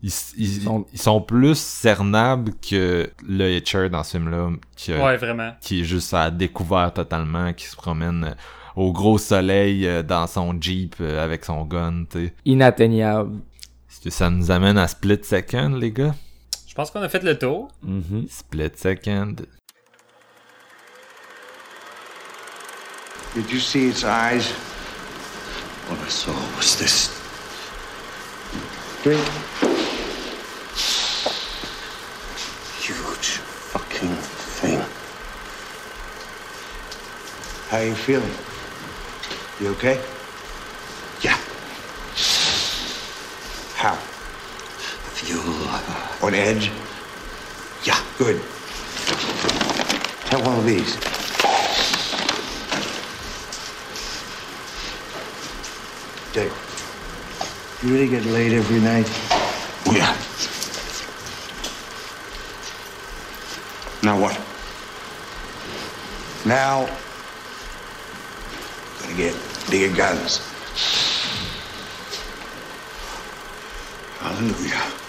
[0.02, 5.18] ils, ils, sont- ils sont plus cernables que le Hitcher dans ce film-là, qui, Ouais,
[5.18, 5.50] vraiment.
[5.60, 8.34] qui est juste à découvert totalement, qui se promène
[8.76, 12.34] au gros soleil euh, dans son Jeep euh, avec son gun, tu sais.
[12.44, 13.38] Inatteignable.
[13.90, 16.14] Est-ce que ça nous amène à Split Second, les gars?
[16.66, 17.68] Je pense qu'on a fait le tour.
[17.82, 18.26] Mhm.
[18.30, 19.34] Split Second.
[23.34, 24.52] Did you see its eyes?
[25.88, 27.10] What I saw was this.
[29.02, 29.20] Drink.
[32.80, 33.38] Huge
[33.72, 34.14] fucking
[34.60, 34.80] thing.
[37.70, 38.49] How you feeling?
[39.60, 40.00] You okay?
[41.20, 41.36] Yeah.
[43.76, 43.94] How?
[45.20, 46.70] Feel uh, on edge?
[47.84, 48.40] Yeah, good.
[50.30, 50.96] Have one of these.
[56.32, 56.50] Dick,
[57.82, 59.10] you really get laid every night?
[59.84, 60.16] Oh, yeah.
[64.02, 64.40] Now what?
[66.46, 66.86] Now,
[69.02, 70.38] gonna get bigger guns.
[74.20, 74.99] Hallelujah.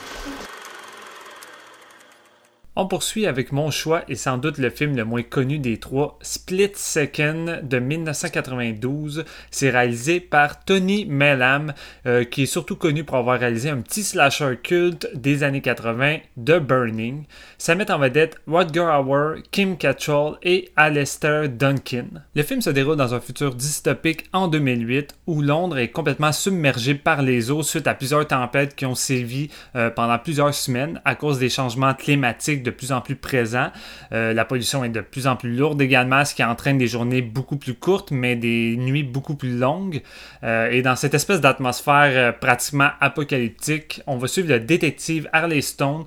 [2.77, 6.17] On poursuit avec mon choix et sans doute le film le moins connu des trois,
[6.21, 9.25] Split Second de 1992.
[9.51, 11.73] C'est réalisé par Tony Mellam,
[12.05, 16.19] euh, qui est surtout connu pour avoir réalisé un petit slasher culte des années 80,
[16.37, 17.25] The Burning.
[17.57, 22.05] Ça met en vedette Rutger Hauer, Kim Cattrall et Alistair Duncan.
[22.35, 26.95] Le film se déroule dans un futur dystopique en 2008 où Londres est complètement submergé
[26.95, 31.15] par les eaux suite à plusieurs tempêtes qui ont sévi euh, pendant plusieurs semaines à
[31.15, 33.71] cause des changements climatiques de plus en plus présent.
[34.11, 37.21] Euh, la pollution est de plus en plus lourde également, ce qui entraîne des journées
[37.21, 40.01] beaucoup plus courtes, mais des nuits beaucoup plus longues.
[40.43, 45.61] Euh, et dans cette espèce d'atmosphère euh, pratiquement apocalyptique, on va suivre le détective Harley
[45.61, 46.05] Stone,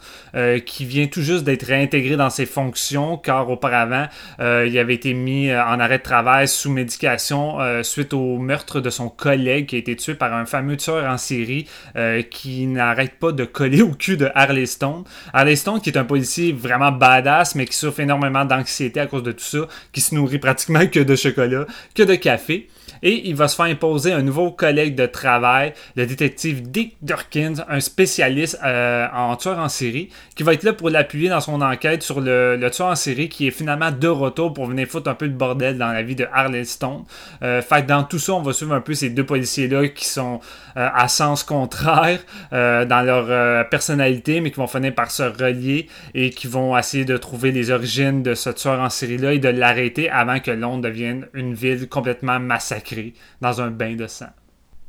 [0.67, 4.07] qui vient tout juste d'être réintégré dans ses fonctions, car auparavant,
[4.39, 9.09] il avait été mis en arrêt de travail sous médication suite au meurtre de son
[9.09, 11.67] collègue qui a été tué par un fameux tueur en série
[12.31, 15.05] qui n'arrête pas de coller au cul de Harley Stone.
[15.33, 19.23] Harley Stone, qui est un policier vraiment badass, mais qui souffre énormément d'anxiété à cause
[19.23, 22.69] de tout ça, qui se nourrit pratiquement que de chocolat, que de café
[23.05, 27.57] et il va se faire imposer un nouveau collègue de travail, le détective Dick Durkins,
[27.69, 31.61] un spécialiste euh, en tueur en série, qui va être là pour l'appuyer dans son
[31.61, 35.15] enquête sur le, tueur en série qui est finalement de retour pour venir foutre un
[35.15, 37.05] peu de bordel dans la vie de Harley Stone.
[37.43, 40.41] Euh, fait dans tout ça, on va suivre un peu ces deux policiers-là qui sont
[40.79, 42.21] euh, à sens contraire
[42.51, 47.17] dans leur personnalité, mais qui vont finir par se relier et qui vont essayer de
[47.17, 51.27] trouver les origines de ce tueur en série-là et de l'arrêter avant que Londres devienne
[51.35, 52.94] une ville complètement massacrée
[53.41, 54.31] dans un bain de sang.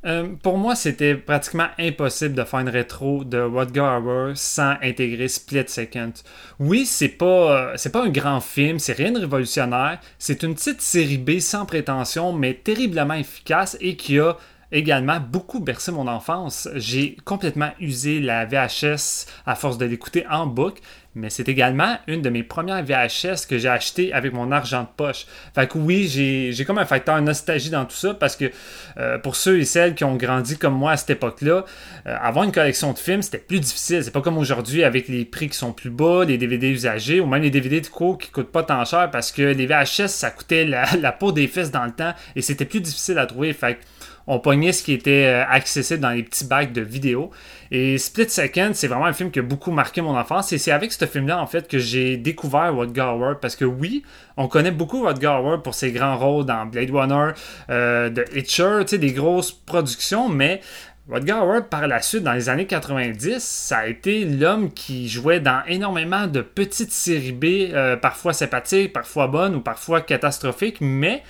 [0.05, 5.27] Euh, pour moi, c'était pratiquement impossible de faire une rétro de Rutger Hauer sans intégrer
[5.27, 6.13] Split Second.
[6.59, 9.99] Oui, c'est pas, euh, c'est pas un grand film, c'est rien de révolutionnaire.
[10.19, 14.37] C'est une petite série B sans prétention, mais terriblement efficace et qui a
[14.71, 16.67] également beaucoup bercé mon enfance.
[16.75, 20.81] J'ai complètement usé la VHS à force de l'écouter en boucle
[21.15, 24.87] mais c'est également une de mes premières VHS que j'ai acheté avec mon argent de
[24.95, 25.25] poche.
[25.55, 28.51] Fait que oui, j'ai comme un facteur nostalgie dans tout ça parce que
[28.97, 31.63] euh, pour ceux et celles qui ont grandi comme moi à cette époque-là,
[32.05, 34.03] euh, avoir une collection de films, c'était plus difficile.
[34.03, 37.27] C'est pas comme aujourd'hui avec les prix qui sont plus bas, les DVD usagés ou
[37.27, 40.31] même les DVD de cours qui coûtent pas tant cher parce que les VHS, ça
[40.31, 43.53] coûtait la, la peau des fesses dans le temps et c'était plus difficile à trouver.
[43.53, 43.79] Fait que
[44.27, 47.31] on pognait ce qui était euh, accessible dans les petits bacs de vidéos.
[47.71, 50.51] Et Split Second, c'est vraiment un film qui a beaucoup marqué mon enfance.
[50.53, 53.35] Et c'est avec ce film-là, en fait, que j'ai découvert Rutger Hauer.
[53.41, 54.03] Parce que oui,
[54.37, 57.31] on connaît beaucoup Rutger Hauer pour ses grands rôles dans Blade Runner,
[57.69, 60.29] euh, The Hitcher, des grosses productions.
[60.29, 60.61] Mais
[61.07, 65.39] Rutger Hauer, par la suite, dans les années 90, ça a été l'homme qui jouait
[65.39, 71.21] dans énormément de petites séries B, euh, parfois sympathiques, parfois bonnes ou parfois catastrophiques, mais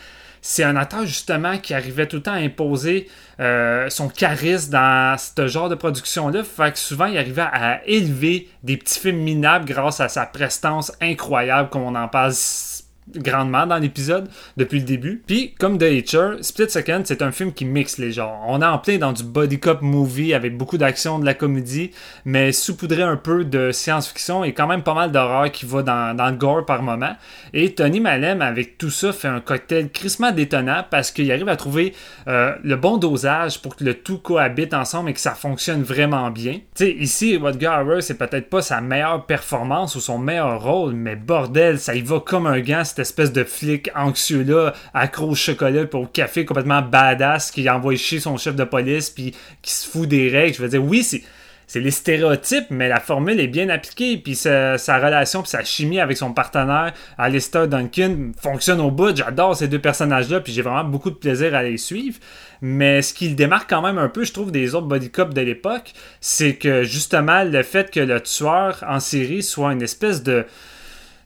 [0.47, 3.09] c'est un acteur justement qui arrivait tout le temps à imposer
[3.39, 6.43] euh, son charisme dans ce genre de production-là.
[6.43, 10.91] Fait que souvent, il arrivait à élever des petits films minables grâce à sa prestance
[11.01, 12.74] incroyable, comme on en passe
[13.13, 15.21] grandement dans l'épisode depuis le début.
[15.25, 18.43] Puis, comme The Hitcher, Split Second, c'est un film qui mixe les genres.
[18.47, 21.91] On est en plein dans du body cop movie avec beaucoup d'action, de la comédie,
[22.25, 26.15] mais saupoudré un peu de science-fiction et quand même pas mal d'horreur qui va dans,
[26.15, 27.15] dans, le gore par moment.
[27.53, 31.55] Et Tony Malem, avec tout ça, fait un cocktail crissement détonnant parce qu'il arrive à
[31.55, 31.93] trouver
[32.27, 36.31] euh, le bon dosage pour que le tout cohabite ensemble et que ça fonctionne vraiment
[36.31, 36.53] bien.
[36.53, 40.93] Tu sais, ici, Rutger Hauer, c'est peut-être pas sa meilleure performance ou son meilleur rôle,
[40.93, 45.35] mais bordel, ça y va comme un gant cette espèce de flic anxieux-là, accro au
[45.35, 49.73] chocolat pour au café complètement badass qui envoie chier son chef de police puis qui
[49.73, 50.55] se fout des règles.
[50.55, 51.23] Je veux dire, oui, c'est
[51.67, 54.17] c'est les stéréotypes, mais la formule est bien appliquée.
[54.17, 59.17] Puis sa, relation, puis sa chimie avec son partenaire, Alistair Duncan, fonctionne au bout.
[59.17, 62.19] J'adore ces deux personnages-là, puis j'ai vraiment beaucoup de plaisir à les suivre.
[62.61, 65.41] Mais ce qui le démarque quand même un peu, je trouve, des autres body de
[65.41, 70.45] l'époque, c'est que justement, le fait que le tueur en série soit une espèce de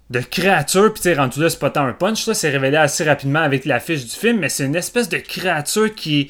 [0.10, 3.04] de créature, puis tu rendu là, c'est pas tant un punch, là, c'est révélé assez
[3.04, 6.30] rapidement avec l'affiche du film, mais c'est une espèce de créature qui est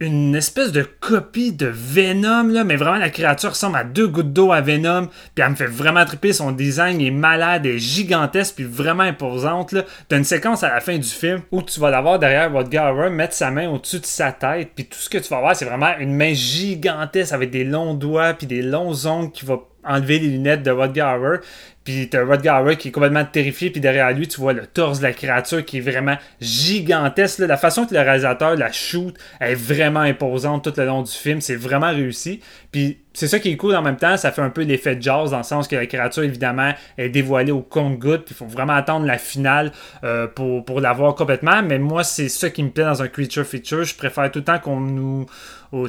[0.00, 4.32] une espèce de copie de Venom, là, mais vraiment la créature ressemble à deux gouttes
[4.32, 8.54] d'eau à Venom, puis elle me fait vraiment triper, son design est malade, est gigantesque,
[8.56, 9.84] puis vraiment imposante, là.
[10.08, 12.70] T'as une séquence à la fin du film où tu vas l'avoir derrière votre
[13.10, 15.66] mettre sa main au-dessus de sa tête, puis tout ce que tu vas voir, c'est
[15.66, 20.18] vraiment une main gigantesque avec des longs doigts, puis des longs ongles qui va enlever
[20.18, 21.40] les lunettes de Hauer.
[21.84, 25.04] Puis t'as Rutger qui est complètement terrifié, puis derrière lui, tu vois le torse de
[25.04, 27.38] la créature qui est vraiment gigantesque.
[27.38, 31.40] La façon que le réalisateur la shoot est vraiment imposante tout le long du film.
[31.40, 32.40] C'est vraiment réussi.
[32.70, 35.02] Puis c'est ça qui est cool en même temps, ça fait un peu l'effet de
[35.02, 38.46] jazz dans le sens que la créature évidemment est dévoilée au compte-goutte, puis il faut
[38.46, 39.72] vraiment attendre la finale
[40.04, 41.62] euh, pour, pour l'avoir complètement.
[41.62, 43.84] Mais moi, c'est ça qui me plaît dans un creature feature.
[43.84, 45.26] Je préfère tout le temps qu'on nous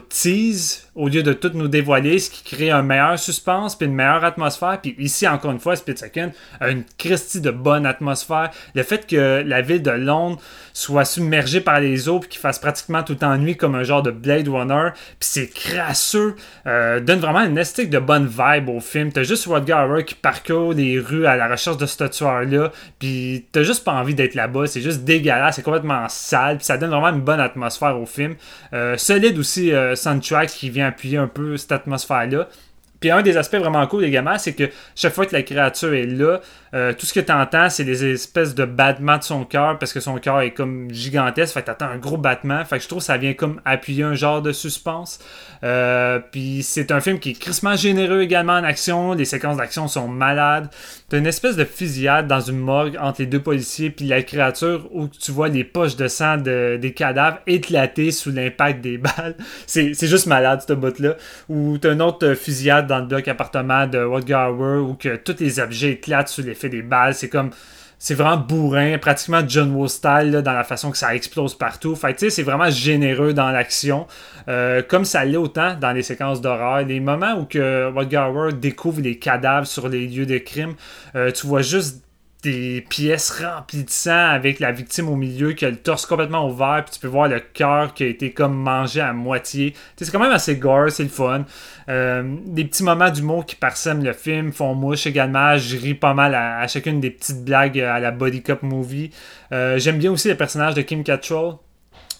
[0.09, 3.95] tease au lieu de tout nous dévoiler, ce qui crée un meilleur suspense puis une
[3.95, 4.79] meilleure atmosphère.
[4.81, 8.51] Puis ici, encore une fois, Split Second a une Christie de bonne atmosphère.
[8.75, 10.39] Le fait que la ville de Londres
[10.73, 14.03] soit submergée par les eaux puis qu'il fasse pratiquement tout en nuit comme un genre
[14.03, 16.35] de Blade Runner, puis c'est crasseux,
[16.67, 19.11] euh, donne vraiment une esthétique de bonne vibe au film.
[19.11, 23.45] T'as juste Rodger Hauer qui parcourt les rues à la recherche de ce tueur-là, puis
[23.51, 24.67] t'as juste pas envie d'être là-bas.
[24.67, 28.35] C'est juste dégueulasse, c'est complètement sale, puis ça donne vraiment une bonne atmosphère au film.
[28.73, 32.47] Euh, solide aussi euh, soundtrack qui vient appuyer un peu cette atmosphère-là.
[33.01, 36.05] Puis un des aspects vraiment cool également, c'est que chaque fois que la créature est
[36.05, 36.39] là,
[36.73, 39.91] euh, tout ce que tu entends, c'est des espèces de battements de son cœur parce
[39.91, 41.55] que son cœur est comme gigantesque.
[41.55, 42.63] Fait que t'entends un gros battement.
[42.63, 45.19] Fait que je trouve que ça vient comme appuyer un genre de suspense.
[45.63, 49.13] Euh, puis c'est un film qui est crissement généreux également en action.
[49.13, 50.69] Les séquences d'action sont malades.
[51.11, 54.87] T'as une espèce de fusillade dans une morgue entre les deux policiers puis la créature
[54.93, 59.35] où tu vois les poches de sang de, des cadavres éclater sous l'impact des balles.
[59.67, 61.17] C'est, juste malade, ce bout-là.
[61.49, 65.59] Ou t'as une autre fusillade dans le bloc appartement de Gower où que tous les
[65.59, 67.13] objets éclatent sous l'effet des balles.
[67.13, 67.49] C'est comme
[68.03, 71.95] c'est vraiment bourrin, pratiquement John Woo style dans la façon que ça explose partout.
[71.95, 74.07] Fait tu sais, c'est vraiment généreux dans l'action,
[74.47, 76.81] euh, comme ça l'est autant dans les séquences d'horreur.
[76.81, 80.73] Les moments où que Gower découvre les cadavres sur les lieux de crime,
[81.15, 82.03] euh, tu vois juste
[82.43, 86.47] des pièces remplies de sang avec la victime au milieu qui a le torse complètement
[86.47, 89.75] ouvert puis tu peux voir le cœur qui a été comme mangé à moitié.
[89.95, 91.45] C'est quand même assez gore c'est le fun.
[91.89, 96.13] Euh, des petits moments d'humour qui parsèment le film font mouche également je ris pas
[96.13, 99.11] mal à, chacune des petites blagues à la body cup movie.
[99.51, 101.57] Euh, j'aime bien aussi le personnage de Kim Cattrall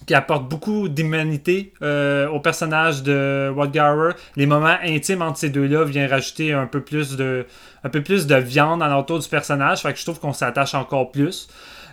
[0.05, 4.13] qui apporte beaucoup d'humanité euh, au personnage de Gower.
[4.35, 7.45] Les moments intimes entre ces deux-là viennent rajouter un peu plus de
[7.83, 9.81] un peu plus de viande en autour du personnage.
[9.81, 11.47] Fait que je trouve qu'on s'attache encore plus.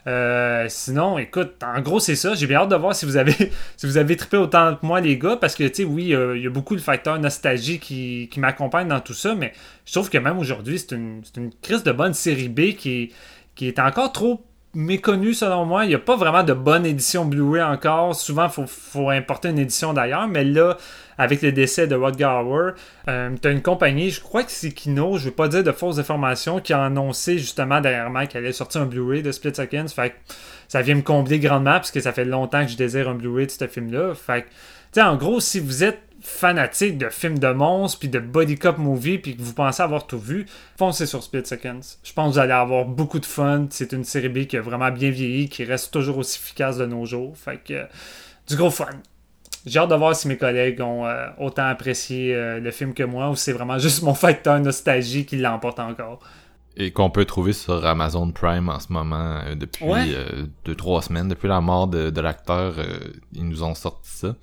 [0.06, 2.34] Euh, sinon, écoute, en gros, c'est ça.
[2.34, 3.34] J'ai bien hâte de voir si vous avez
[3.76, 6.42] si vous avez trippé autant que moi, les gars, parce que, tu sais, oui, il
[6.42, 9.52] y a beaucoup le facteur nostalgie qui, qui m'accompagne dans tout ça, mais
[9.84, 13.12] je trouve que même aujourd'hui, c'est une, une crise de bonne série B qui
[13.58, 15.84] qui est encore trop méconnu selon moi.
[15.84, 18.14] Il n'y a pas vraiment de bonne édition Blu-ray encore.
[18.14, 20.28] Souvent, il faut, importer une édition d'ailleurs.
[20.28, 20.76] Mais là,
[21.16, 22.72] avec le décès de Rodger Hauer,
[23.08, 25.64] euh, tu as une compagnie, je crois que c'est Kino, je ne vais pas dire
[25.64, 29.54] de fausses informations, qui a annoncé justement dernièrement qu'elle allait sortir un Blu-ray de Split
[29.54, 29.88] Seconds.
[29.88, 30.14] Fait
[30.68, 33.46] ça vient me combler grandement parce que ça fait longtemps que je désire un Blu-ray
[33.46, 34.14] de ce film-là.
[34.14, 34.44] Fait
[34.94, 38.78] que, en gros, si vous êtes fanatique de films de monstres puis de body cop
[38.78, 40.46] movie puis que vous pensez avoir tout vu,
[40.76, 41.80] foncez sur Split Seconds.
[42.02, 43.66] Je pense que vous allez avoir beaucoup de fun.
[43.70, 46.86] C'est une série B qui a vraiment bien vieilli, qui reste toujours aussi efficace de
[46.86, 47.36] nos jours.
[47.36, 47.86] Fait que
[48.48, 48.86] du gros fun.
[49.66, 53.02] J'ai hâte de voir si mes collègues ont euh, autant apprécié euh, le film que
[53.02, 56.20] moi ou c'est vraiment juste mon facteur nostalgie qui l'emporte encore
[56.78, 60.76] et qu'on peut trouver sur Amazon Prime en ce moment euh, depuis 2 euh, deux
[60.76, 62.98] trois semaines depuis la mort de, de l'acteur euh,
[63.34, 64.34] ils nous ont sorti ça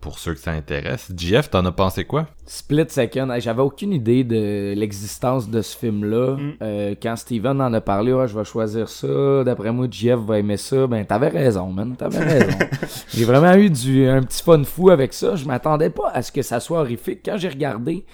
[0.00, 1.10] pour ceux que ça intéresse.
[1.16, 2.26] JF t'en as pensé quoi?
[2.46, 3.28] Split Second.
[3.38, 6.96] J'avais aucune idée de l'existence de ce film là mm.
[7.02, 9.44] quand Steven en a parlé je vais choisir ça.
[9.44, 10.86] D'après moi JF va aimer ça.
[10.86, 11.96] Ben t'avais raison man.
[11.96, 12.58] T'avais raison.
[13.14, 15.36] J'ai vraiment eu du un petit fun fou avec ça.
[15.36, 17.20] Je m'attendais pas à ce que ça soit horrifique.
[17.24, 18.04] Quand j'ai regardé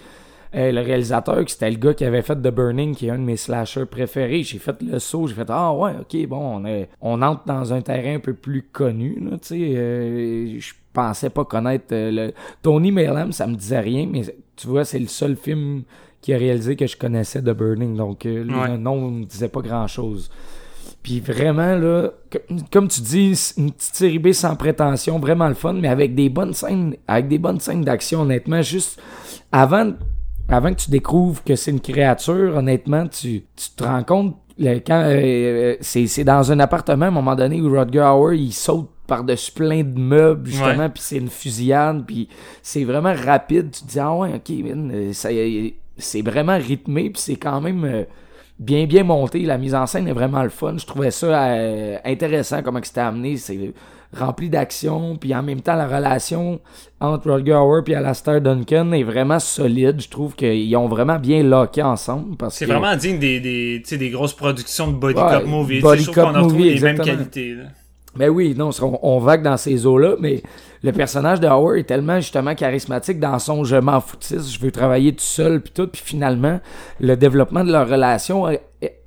[0.55, 3.25] euh, le réalisateur, c'était le gars qui avait fait The Burning, qui est un de
[3.25, 4.43] mes slashers préférés.
[4.43, 7.73] J'ai fait le saut, j'ai fait Ah ouais, ok, bon, on, est, on entre dans
[7.73, 9.19] un terrain un peu plus connu.
[9.21, 12.33] Là, tu sais, euh, je pensais pas connaître euh, le.
[12.63, 14.23] Tony Mayhem, ça me disait rien, mais
[14.57, 15.83] tu vois, c'est le seul film
[16.21, 17.97] qui a réalisé que je connaissais The Burning.
[17.97, 20.31] Donc, le nom me disait pas grand chose.
[21.05, 22.13] Puis vraiment, là,
[22.73, 26.31] comme tu dis, une petite série B sans prétention, vraiment le fun, mais avec des
[26.31, 28.99] bonnes scènes, avec des bonnes scènes d'action, honnêtement, juste
[29.53, 29.93] avant
[30.49, 35.03] avant que tu découvres que c'est une créature, honnêtement, tu, tu te rends compte quand
[35.03, 38.89] euh, euh, c'est dans un appartement à un moment donné où Rodger Hauer il saute
[39.07, 42.29] par-dessus plein de meubles justement puis c'est une fusillade puis
[42.63, 43.73] c'est vraiment rapide.
[43.73, 48.07] Tu te dis ah ouais ok euh, c'est vraiment rythmé puis c'est quand même
[48.59, 51.57] bien bien monté la mise en scène est vraiment le fun je trouvais ça
[52.05, 53.73] intéressant comment c'était amené c'est
[54.15, 56.61] rempli d'action, puis en même temps, la relation
[57.01, 60.01] entre Rodger Hauer et Alastair Duncan est vraiment solide.
[60.01, 62.37] Je trouve qu'ils ont vraiment bien locké ensemble.
[62.51, 65.81] C'est vraiment digne des, des, des, grosses productions de body cop movie.
[65.81, 67.57] Body cop qu'on movie, les mêmes qualités.
[68.17, 68.71] Mais ben oui, non,
[69.03, 70.43] on, vague dans ces eaux-là, mais
[70.83, 74.71] le personnage de Howard est tellement justement charismatique dans son je m'en foutisse, je veux
[74.71, 76.61] travailler tout seul puis tout, puis finalement
[77.01, 78.57] le développement de leur relation euh,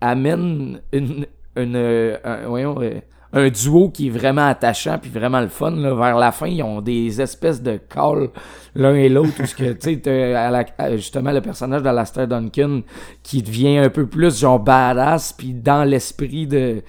[0.02, 1.26] amène une,
[1.56, 2.18] une,
[2.48, 3.00] voyons, euh,
[3.34, 5.94] un duo qui est vraiment attachant puis vraiment le fun là.
[5.94, 8.30] vers la fin ils ont des espèces de calls
[8.76, 12.82] l'un et l'autre parce tu sais justement le personnage d'Alastair Duncan
[13.24, 16.82] qui devient un peu plus genre badass puis dans l'esprit de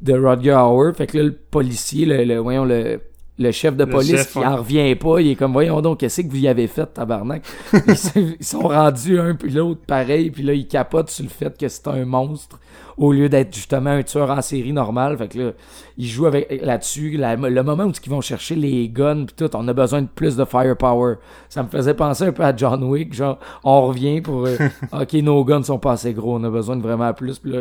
[0.00, 3.00] de Rodger Hauer fait que là le policier le, voyons le
[3.38, 4.44] le chef de Le police chef, qui ouais.
[4.44, 5.18] en revient pas.
[5.18, 7.42] Il est comme, voyons donc, qu'est-ce que vous y avez fait, tabarnak?
[7.88, 11.30] ils, se- ils sont rendus un puis l'autre pareil, puis là, ils capotent sur le
[11.30, 12.58] fait que c'est un monstre
[12.98, 15.16] au lieu d'être justement un tueur en série normal.
[15.16, 15.52] Fait que là,
[15.96, 17.16] ils jouent avec là-dessus.
[17.16, 20.08] La- le moment où ils vont chercher les guns puis tout, on a besoin de
[20.14, 21.14] plus de firepower.
[21.48, 24.58] Ça me faisait penser un peu à John Wick, genre, on revient pour, euh,
[24.92, 27.38] ok, nos guns sont pas assez gros, on a besoin de vraiment plus.
[27.38, 27.60] Puis là,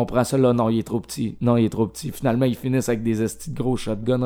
[0.00, 1.36] on prend ça là, non, il est trop petit.
[1.40, 2.10] Non, il est trop petit.
[2.12, 4.22] Finalement, ils finissent avec des estis de gros shotgun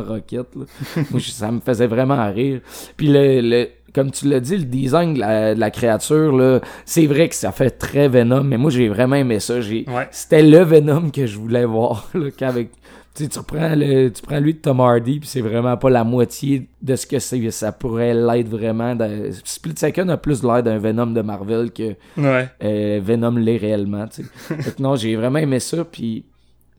[1.18, 2.60] je- ça me faisait vraiment rire.
[2.96, 6.60] Puis le, le- comme tu l'as dit, le design de la, de la créature, là,
[6.86, 9.60] c'est vrai que ça fait très Venom, mais moi, j'ai vraiment aimé ça.
[9.60, 10.08] J'ai, Ouais.
[10.10, 12.08] C'était le Venom que je voulais voir.
[12.14, 12.70] Là, qu'avec,
[13.14, 15.90] tu sais, tu reprends le, tu prends lui de Tom Hardy, puis c'est vraiment pas
[15.90, 18.94] la moitié de ce que c'est, ça pourrait l'être vraiment.
[18.94, 22.48] Dans- Split Second a plus l'air d'un Venom de Marvel que Ouais.
[22.64, 24.06] euh, Venom l'est réellement.
[24.08, 24.28] tu sais.
[24.62, 25.84] Fait que non, j'ai vraiment aimé ça.
[25.84, 26.24] Puis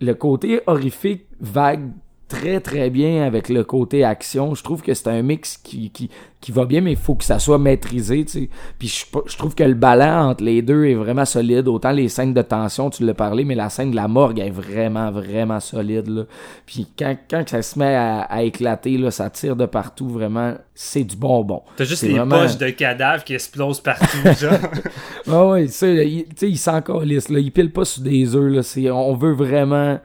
[0.01, 1.91] le côté horrifique vague
[2.34, 4.55] très très bien avec le côté action.
[4.55, 6.10] Je trouve que c'est un mix qui, qui,
[6.41, 8.26] qui va bien, mais il faut que ça soit maîtrisé.
[8.26, 8.49] tu sais.
[8.80, 11.68] Puis je, je trouve que le ballon entre les deux est vraiment solide.
[11.68, 14.49] Autant les scènes de tension, tu l'as parlé, mais la scène de la morgue est
[14.49, 16.07] vraiment vraiment solide.
[16.07, 16.23] Là.
[16.65, 20.10] Puis quand, quand ça se met à, à éclater, là, ça tire de partout.
[20.10, 21.61] Vraiment, c'est du bonbon.
[21.77, 24.18] T'as juste les vraiment- poches de cadavres qui explosent partout.
[25.31, 27.39] Ah ouais, il, tu sais, il s'en calisse, là.
[27.39, 29.99] Il pile pas sur des œufs, on veut vraiment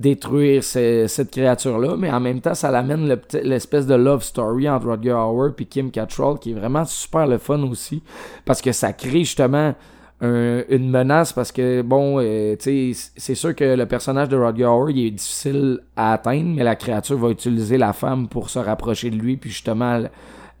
[0.00, 4.86] détruire ce- cette créature-là, mais en même temps, ça l'amène l'espèce de love story entre
[4.86, 8.02] Rodger Hauer et Kim Cattrall, qui est vraiment super le fun aussi,
[8.44, 9.74] parce que ça crée justement
[10.22, 14.36] un- une menace, parce que, bon, euh, tu sais, c'est sûr que le personnage de
[14.36, 18.50] Rodger Hauer, il est difficile à atteindre, mais la créature va utiliser la femme pour
[18.50, 20.02] se rapprocher de lui, puis justement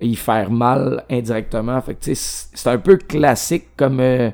[0.00, 1.78] y faire mal indirectement.
[1.82, 4.30] Fait que, tu sais, c'est c'est un peu classique comme, euh,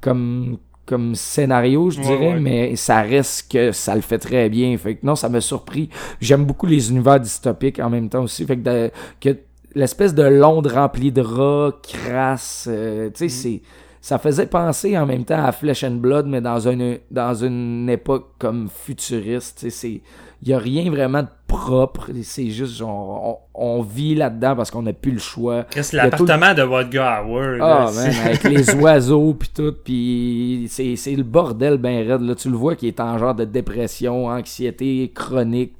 [0.00, 2.40] comme, comme scénario, je dirais, ouais.
[2.40, 4.76] mais ça reste que ça le fait très bien.
[4.76, 5.88] Fait que non, ça m'a surpris.
[6.20, 8.44] J'aime beaucoup les univers dystopiques en même temps aussi.
[8.44, 8.90] Fait que, de-
[9.20, 9.36] que
[9.74, 13.62] l'espèce de Londres rempli de rats, crasse, euh, tu sais, c'est
[14.00, 17.88] ça faisait penser en même temps à Flesh and Blood, mais dans une, dans une
[17.88, 19.60] époque comme futuriste.
[19.60, 20.00] tu sais, C'est,
[20.42, 21.28] il y a rien vraiment de
[21.58, 22.10] propre.
[22.22, 25.64] C'est juste genre, on, on vit là-dedans parce qu'on n'a plus le choix.
[25.64, 30.96] Tout- l'appartement de Rodger Hauer, Ah, man, c'est- avec les oiseaux puis tout, puis c'est,
[30.96, 32.20] c'est le bordel ben raide.
[32.22, 35.72] Là, tu le vois qu'il est en genre de dépression, anxiété chronique.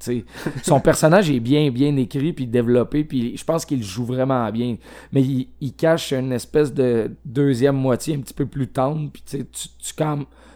[0.63, 4.75] Son personnage est bien, bien écrit puis développé, puis je pense qu'il joue vraiment bien.
[5.11, 9.23] Mais il, il cache une espèce de deuxième moitié un petit peu plus tendre, puis
[9.25, 9.67] tu tu,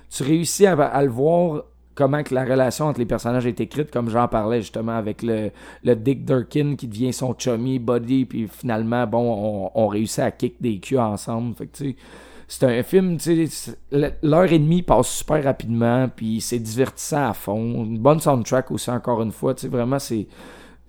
[0.10, 1.64] tu, réussis à, à le voir
[1.99, 5.51] comment que la relation entre les personnages est écrite, comme j'en parlais justement avec le,
[5.84, 10.31] le Dick Durkin qui devient son chummy buddy, puis finalement, bon, on, on réussit à
[10.31, 11.55] kick des culs ensemble.
[11.55, 11.95] Fait que, tu
[12.47, 13.77] c'est un film, tu sais,
[14.23, 17.84] l'heure et demie passe super rapidement, puis c'est divertissant à fond.
[17.84, 20.26] Une bonne soundtrack aussi, encore une fois, tu sais, vraiment, c'est...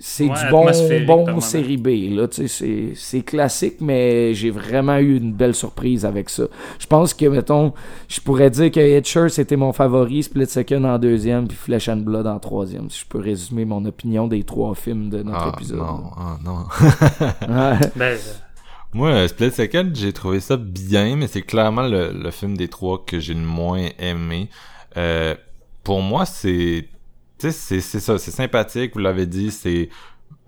[0.02, 4.48] C'est Ouais, du bon, bon série B, là, tu sais, c'est- c'est classique, mais j'ai
[4.50, 6.44] vraiment eu une belle surprise avec ça.
[6.78, 7.74] Je pense que, mettons,
[8.08, 11.98] je pourrais dire que Hitcher, c'était mon favori, Split Second en deuxième, puis Flesh and
[11.98, 15.52] Blood en troisième, si je peux résumer mon opinion des trois films de notre Ah,
[15.54, 15.78] épisode.
[15.80, 16.64] non, ah, non.
[17.54, 17.78] Ouais.
[17.96, 18.16] Ben,
[18.94, 23.04] Moi, Split Second, j'ai trouvé ça bien, mais c'est clairement le, le film des trois
[23.06, 24.48] que j'ai le moins aimé.
[24.96, 25.34] Euh,
[25.84, 26.88] pour moi, c'est,
[27.40, 29.88] sais, c'est, ça, c'est sympathique, vous l'avez dit, c'est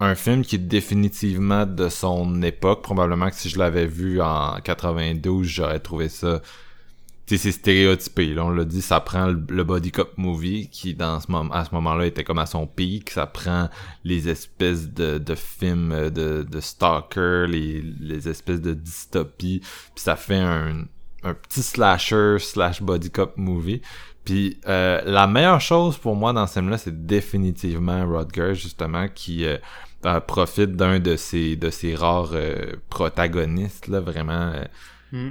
[0.00, 2.82] un film qui est définitivement de son époque.
[2.82, 6.42] Probablement que si je l'avais vu en 92, j'aurais trouvé ça,
[7.26, 8.34] tu c'est stéréotypé.
[8.34, 11.64] Là, on l'a dit, ça prend le, body cop movie qui, dans ce moment, à
[11.64, 13.10] ce moment-là, était comme à son pic.
[13.10, 13.68] Ça prend
[14.04, 20.84] les espèces de, films de, de stalker, les, espèces de dystopie, puis ça fait un,
[21.22, 23.80] un petit slasher slash body cop movie.
[24.24, 29.44] Puis euh, la meilleure chose pour moi dans ce film-là, c'est définitivement Rodger, justement, qui
[29.44, 29.56] euh,
[30.06, 34.64] euh, profite d'un de ses de ses rares euh, protagonistes, là, vraiment, euh,
[35.12, 35.28] Mm.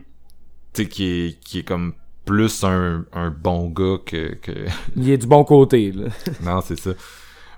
[0.74, 1.94] tu sais, qui est, qui est comme
[2.24, 4.36] plus un, un bon gars que...
[4.36, 4.52] que...
[4.96, 6.10] Il est du bon côté, là.
[6.44, 6.92] non, c'est ça.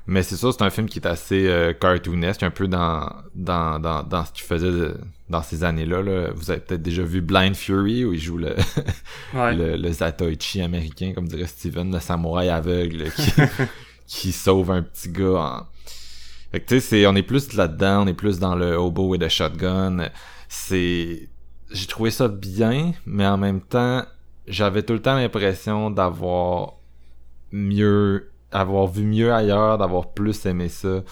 [0.05, 3.79] Mais c'est ça, c'est un film qui est assez euh, cartoonesque, un peu dans, dans,
[3.79, 4.97] dans, dans ce qu'il faisait de-
[5.29, 6.01] dans ces années-là.
[6.01, 6.31] Là.
[6.35, 8.53] Vous avez peut-être déjà vu Blind Fury, où il joue le,
[9.33, 9.55] ouais.
[9.55, 13.31] le, le Zatoichi américain, comme dirait Steven, le samouraï aveugle qui,
[14.07, 15.67] qui sauve un petit gars en...
[16.51, 19.15] Fait que tu sais, c'est, on est plus là-dedans, on est plus dans le hobo
[19.15, 20.09] et le shotgun.
[20.49, 21.29] C'est...
[21.71, 24.05] J'ai trouvé ça bien, mais en même temps,
[24.47, 26.73] j'avais tout le temps l'impression d'avoir
[27.53, 28.29] mieux...
[28.53, 31.03] avoir vu mieux ailleurs, d'avoir plus aimé ça.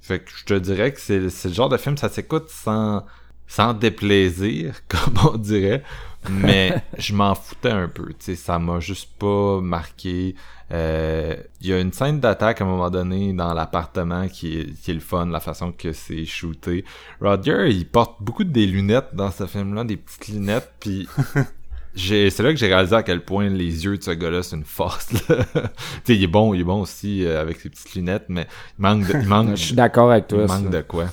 [0.00, 3.04] Fait que je te dirais que c'est le genre de film, ça s'écoute sans
[3.50, 5.82] sans déplaisir, comme on dirait,
[6.30, 10.36] mais je m'en foutais un peu, tu sais, ça m'a juste pas marqué.
[10.70, 14.80] Euh, Il y a une scène d'attaque à un moment donné dans l'appartement qui est,
[14.80, 16.84] qui est le fun, la façon que c'est shooté.
[17.20, 21.08] Roger, il porte beaucoup des lunettes dans ce film-là, des petites lunettes, puis
[21.96, 24.64] c'est là que j'ai réalisé à quel point les yeux de ce gars-là c'est une
[24.64, 25.08] force
[26.04, 28.46] tu il est bon il est bon aussi euh, avec ses petites lunettes mais
[28.78, 30.42] il manque de, il manque Je suis d'accord avec toi.
[30.42, 30.58] il ça.
[30.58, 31.06] manque de quoi?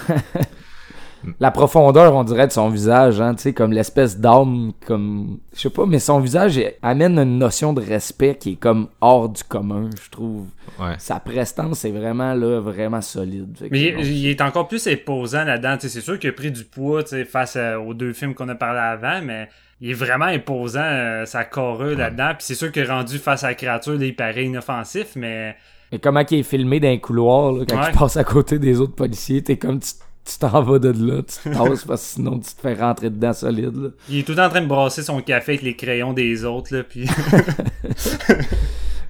[1.39, 5.39] La profondeur, on dirait, de son visage, hein, tu sais, comme l'espèce d'âme, comme...
[5.55, 8.87] Je sais pas, mais son visage il amène une notion de respect qui est comme
[9.01, 10.47] hors du commun, je trouve.
[10.79, 13.57] ouais Sa prestance est vraiment, là, vraiment solide.
[13.57, 15.77] Fait Mais il, il est encore plus imposant là-dedans.
[15.77, 18.13] Tu sais, C'est sûr qu'il a pris du poids tu sais, face à- aux deux
[18.13, 19.47] films qu'on a parlé avant, mais
[19.81, 22.29] il est vraiment imposant, euh, sa carrure là-dedans.
[22.37, 25.55] Puis c'est sûr que rendu face à la créature, là, il paraît inoffensif, mais
[25.91, 27.89] Et comment il est filmé dans un couloir, là, quand Ouais.
[27.93, 29.91] il passe à côté des autres policiers, t'es comme, tu
[30.25, 33.09] tu t'en vas de là, tu te tasses parce que sinon tu te fais rentrer
[33.09, 33.89] dedans solide, là.
[34.09, 36.43] il est tout le temps en train de brasser son café avec les crayons des
[36.45, 36.75] autres.
[36.75, 37.07] Là, puis...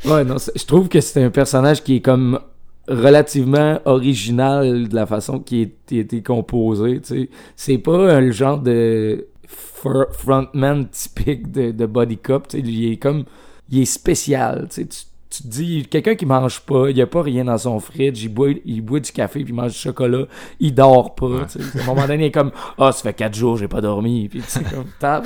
[0.05, 2.39] Ouais, non, je trouve que c'est un personnage qui est comme
[2.87, 7.29] relativement original de la façon est- il a été composé, tu sais.
[7.55, 9.25] C'est pas un genre de
[9.83, 12.63] fr- frontman typique de, de body cop, tu sais.
[12.63, 13.23] Il est comme,
[13.71, 15.05] il est spécial, tu sais.
[15.29, 18.23] Tu, te dis, quelqu'un qui mange pas, il y a pas rien dans son fridge,
[18.23, 20.25] il boit, il boit du café puis il mange du chocolat,
[20.59, 21.79] il dort pas, tu sais.
[21.79, 24.29] À un moment donné, il est comme, ah, ça fait quatre jours, j'ai pas dormi,
[24.29, 25.25] puis tu sais, comme, tape.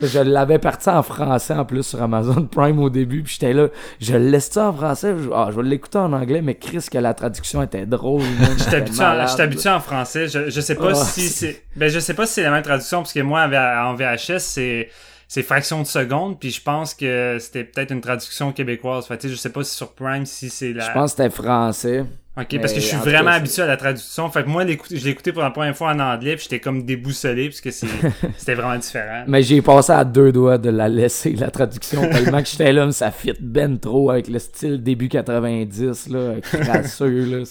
[0.00, 3.68] Je l'avais parti en français en plus sur Amazon Prime au début, puis j'étais là,
[4.00, 6.98] je laisse ça en français, je, ah, je vais l'écouter en anglais, mais Chris, que
[6.98, 8.22] la traduction était drôle.
[8.22, 10.28] Je t'habitue en, français.
[10.28, 11.62] Je, je sais pas Ah, si c'est-.
[11.76, 14.90] Ben, je sais pas si c'est la même traduction, parce que moi, en VHS, c'est.
[15.28, 19.06] C'est fraction de seconde, puis je pense que c'était peut-être une traduction québécoise.
[19.06, 20.86] Fait, je sais pas si sur Prime si c'est la.
[20.86, 22.04] Je pense que c'était français.
[22.38, 24.28] Ok, parce que je suis vraiment cas, habitué à la traduction.
[24.30, 26.84] Fait que moi, je l'ai écouté pour la première fois en anglais, puis j'étais comme
[26.84, 27.86] déboussolé, parce que c'est-
[28.36, 29.24] c'était vraiment différent.
[29.26, 32.84] Mais j'ai passé à deux doigts de la laisser, la traduction, tellement que j'étais là,
[32.84, 37.42] mais ça fit ben trop avec le style début 90, là, crasseux, là.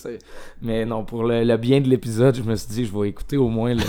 [0.62, 3.38] Mais non, pour le, le bien de l'épisode, je me suis dit, je vais écouter
[3.38, 3.82] au moins le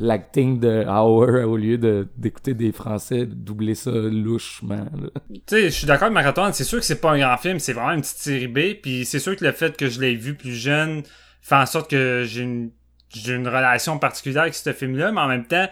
[0.00, 4.86] l'acting de Hauer au lieu de d'écouter des Français doubler ça louchement.
[5.30, 7.58] Tu sais, je suis d'accord avec Marathon, c'est sûr que c'est pas un grand film,
[7.58, 10.14] c'est vraiment une petite série B, puis c'est sûr que le fait que je l'ai
[10.14, 11.02] vu plus jeune
[11.40, 12.70] fait en sorte que j'ai une,
[13.26, 15.66] une relation particulière avec ce film-là, mais en même temps,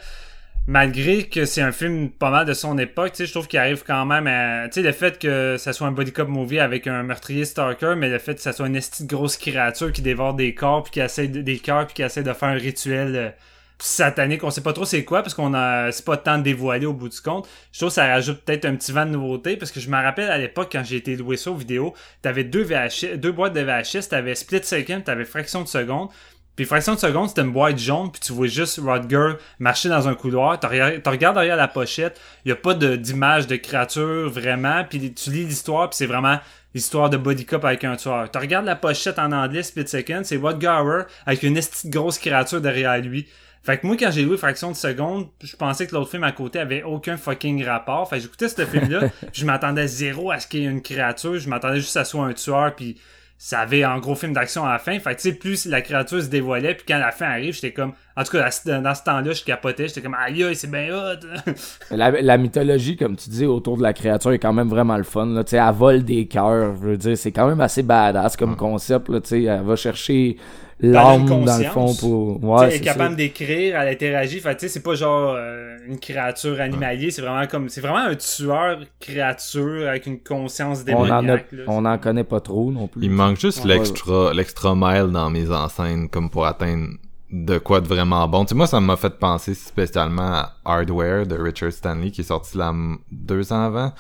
[0.67, 3.59] malgré que c'est un film pas mal de son époque, tu sais, je trouve qu'il
[3.59, 4.69] arrive quand même à...
[4.69, 7.95] Tu sais, le fait que ça soit un body cop movie avec un meurtrier stalker,
[7.97, 10.83] mais le fait que ça soit une esti de grosse créature qui dévore des corps,
[10.83, 13.35] puis qui essaie de, des cœurs, puis qui essaie de faire un rituel...
[13.79, 16.93] satanique, on sait pas trop c'est quoi parce qu'on a c'est pas de dévoiler au
[16.93, 17.49] bout du compte.
[17.73, 19.97] Je trouve que ça rajoute peut-être un petit vent de nouveauté parce que je me
[19.97, 23.53] rappelle à l'époque quand j'ai été loué ça aux vidéos, t'avais deux VHS, deux boîtes
[23.53, 26.09] de VHS, t'avais split second, t'avais fraction de seconde.
[26.57, 30.09] Puis fraction de seconde, c'était une boîte jaune, puis tu vois juste Rodger marcher dans
[30.09, 34.83] un couloir, tu regardes, derrière la pochette, il y a pas d'image de créature vraiment,
[34.89, 36.39] puis tu lis l'histoire, puis c'est vraiment
[36.75, 38.31] l'histoire de body cop avec un tueur.
[38.31, 42.19] Tu regardes la pochette en anglais, split second, c'est Rodger avec une esti de grosse
[42.19, 43.29] créature derrière lui.
[43.67, 46.31] Fait que moi, quand j'ai loué Fraction de seconde, je pensais que l'autre film à
[46.31, 48.09] côté avait aucun fucking rapport.
[48.09, 51.37] Fait que j'écoutais ce film-là, je m'attendais zéro à ce qu'il y ait une créature,
[51.37, 52.97] je m'attendais juste à ce soit un tueur, puis
[53.39, 54.97] ça avait un gros film d'action à la fin.
[55.01, 57.73] Fait que tu sais, plus la créature se dévoilait, puis quand la fin arrive, j'étais
[57.73, 57.93] comme...
[58.17, 58.49] En tout cas,
[58.81, 61.27] dans ce temps-là, je capotais, j'étais comme «Aïe, c'est bien hot!
[61.91, 65.03] La, la mythologie, comme tu dis, autour de la créature est quand même vraiment le
[65.03, 65.27] fun.
[65.27, 65.43] Là.
[65.43, 66.77] Tu sais, Elle vole des cœurs.
[66.81, 69.09] Je veux dire, c'est quand même assez badass comme concept.
[69.09, 69.21] Là.
[69.21, 70.37] Tu sais, Elle va chercher
[70.81, 71.73] l'âme une dans le conscience.
[71.73, 72.45] fond pour.
[72.45, 74.41] Ouais, est c'est capable d'écrire, elle interagit.
[74.41, 77.69] Fait tu sais, c'est pas genre euh, une créature animalier, c'est vraiment comme...
[77.69, 81.53] C'est vraiment un tueur créature avec une conscience On en, a, démoniaque.
[81.53, 81.63] là.
[81.69, 83.03] on en connaît pas trop non plus.
[83.03, 86.89] Il me manque juste Ouais, l'extra l'extra mile dans mes enseignes comme pour atteindre
[87.31, 88.45] de quoi de vraiment bon.
[88.45, 92.25] Tu sais, moi, ça m'a fait penser spécialement à Hardware de Richard Stanley qui est
[92.25, 92.73] sorti là
[93.11, 93.93] deux ans avant.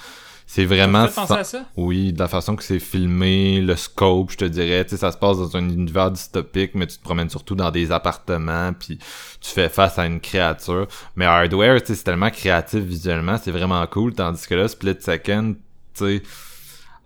[0.48, 1.08] C'est vraiment...
[1.08, 1.64] Penser à ça?
[1.76, 5.10] Oui, de la façon que c'est filmé, le scope, je te dirais, tu sais, ça
[5.10, 8.98] se passe dans un univers dystopique, mais tu te promènes surtout dans des appartements, puis
[9.40, 10.86] tu fais face à une créature.
[11.16, 14.96] Mais Hardware, tu sais, c'est tellement créatif visuellement, c'est vraiment cool, tandis que là, Split
[15.00, 15.56] Second,
[15.94, 16.22] tu sais,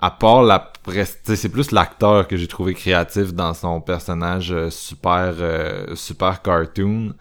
[0.00, 3.80] à part la presse, tu sais, c'est plus l'acteur que j'ai trouvé créatif dans son
[3.80, 7.14] personnage euh, super euh, super cartoon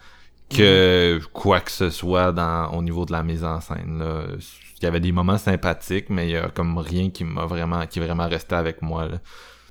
[0.48, 4.22] que quoi que ce soit dans au niveau de la mise en scène là.
[4.80, 7.86] Il y avait des moments sympathiques mais il y a comme rien qui m'a vraiment
[7.86, 9.18] qui est vraiment resté avec moi là.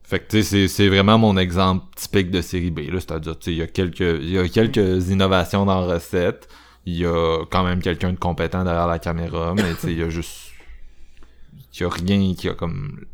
[0.04, 3.46] Fait que tu sais c'est vraiment mon exemple typique de série B là, c'est-à-dire tu
[3.46, 6.48] sais il y a quelques il y a quelques innovations dans la recette,
[6.86, 10.00] il y a quand même quelqu'un de compétent derrière la caméra mais tu sais il
[10.00, 10.52] y a juste
[11.74, 13.06] il y a rien qui a comme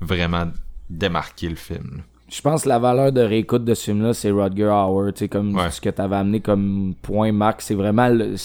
[0.00, 0.46] vraiment
[0.88, 1.96] démarqué le film.
[1.98, 2.02] là.
[2.28, 4.72] Je pense que la valeur de réécoute de ce film-là, c'est Rodger
[5.14, 5.70] tu sais, comme Ouais.
[5.70, 7.60] ce que t'avais amené comme point, Marc.
[7.60, 8.36] C'est vraiment le-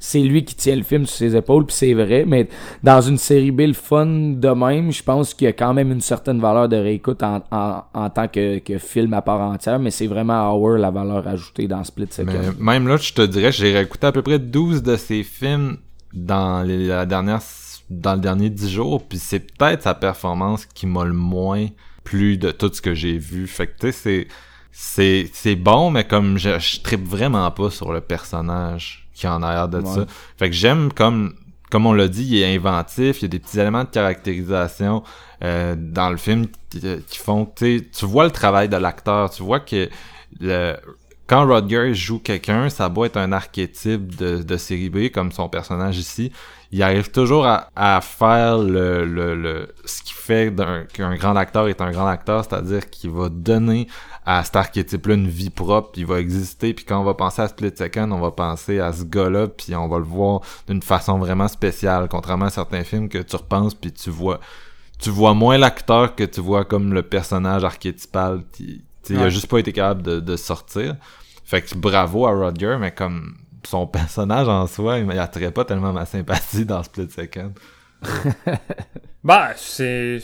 [0.00, 2.48] c'est lui qui tient le film sur ses épaules, puis c'est vrai, mais
[2.82, 5.92] dans une série B, le fun de même, je pense qu'il y a quand même
[5.92, 9.78] une certaine valeur de réécoute en, en, en tant que, que film à part entière,
[9.78, 12.32] mais c'est vraiment Hauer la valeur ajoutée dans Split Second.
[12.58, 15.76] même là, je te dirais, j'ai réécouté à peu près 12 de ses films
[16.14, 17.42] dans les, la dernière,
[17.90, 21.66] dans le dernier 10 jours, puis c'est peut-être sa performance qui m'a le moins
[22.04, 23.46] plu de tout ce que j'ai vu.
[23.46, 24.26] Fait que tu sais,
[24.72, 29.30] c'est, c'est, bon, mais comme je, je trippe vraiment pas sur le personnage qui est
[29.30, 29.94] en arrière de Ouais.
[29.94, 30.06] ça.
[30.38, 31.34] Fait que j'aime comme,
[31.70, 35.02] comme on l'a dit, il est inventif, il y a des petits éléments de caractérisation
[35.44, 39.30] euh, dans le film qui, qui font, tu sais, tu vois le travail de l'acteur,
[39.30, 39.88] tu vois que
[40.40, 40.74] le,
[41.26, 45.48] quand Rodgers joue quelqu'un, ça doit être un archétype de, de série B, comme son
[45.48, 46.32] personnage ici.
[46.72, 50.54] Il arrive toujours à, à faire le, le, le ce qui fait
[50.92, 53.88] qu'un grand acteur est un grand acteur, c'est-à-dire qu'il va donner
[54.24, 57.42] à cet archétype-là une vie propre, puis il va exister, puis quand on va penser
[57.42, 60.82] à Split Second, on va penser à ce gars-là, puis on va le voir d'une
[60.82, 64.38] façon vraiment spéciale, contrairement à certains films que tu repenses, puis tu vois
[65.00, 68.42] tu vois moins l'acteur que tu vois comme le personnage archétypal.
[69.08, 69.30] Il a Ouais.
[69.30, 70.94] juste pas été capable de, de sortir.
[71.44, 73.34] Fait que bravo à Rodger, mais comme
[73.66, 77.52] son personnage en soi, il m'attirait pas tellement ma sympathie dans Split Second.
[79.22, 80.18] Bah, c'est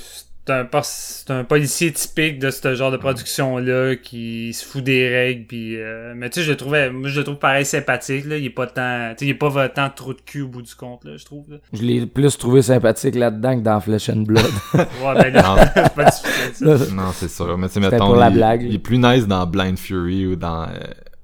[0.46, 5.46] c'est un, un policier typique de ce genre de production-là qui se fout des règles.
[5.46, 8.26] Puis, euh, mais tu sais, je le trouvais, moi, je le trouve pareil sympathique.
[8.26, 8.36] Là.
[8.36, 10.62] Il est pas tant, tu sais, il est pas tant trop de cul au bout
[10.62, 11.50] du compte, là, je trouve.
[11.50, 11.56] Là.
[11.72, 14.44] Je l'ai plus trouvé sympathique là-dedans que dans Flesh and Blood.
[14.76, 16.94] Ouais, ben là, c'est pas difficile, ça.
[16.94, 17.58] Non, c'est sûr.
[17.58, 18.62] Mais tu sais, mettons, pour la il, blague.
[18.62, 20.68] il est plus nice dans Blind Fury ou dans euh,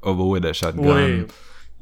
[0.03, 0.83] Hobo et the Shotgun.
[0.83, 1.27] Oui.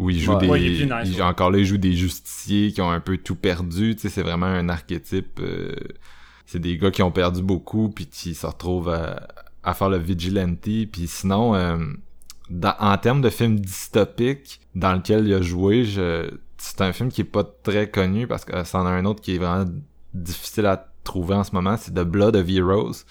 [0.01, 0.39] Où il joue Ouais.
[0.41, 0.49] des.
[0.49, 1.23] Ouais, il est plus nice, il- ouais.
[1.23, 3.95] Encore là, il joue des justiciers qui ont un peu tout perdu.
[3.95, 5.39] Tu sais, c'est vraiment un archétype.
[5.41, 5.75] euh,
[6.47, 9.29] c'est des gars qui ont perdu beaucoup puis qui se retrouvent à,
[9.63, 10.61] à faire le vigilante.
[10.61, 11.77] Puis sinon, euh,
[12.49, 17.11] dans- en termes de film dystopique dans lequel il a joué, je, c'est un film
[17.11, 19.67] qui est pas très connu parce que c'en a un autre qui est vraiment
[20.15, 23.05] difficile à trouver en ce moment, c'est The Blood of Heroes.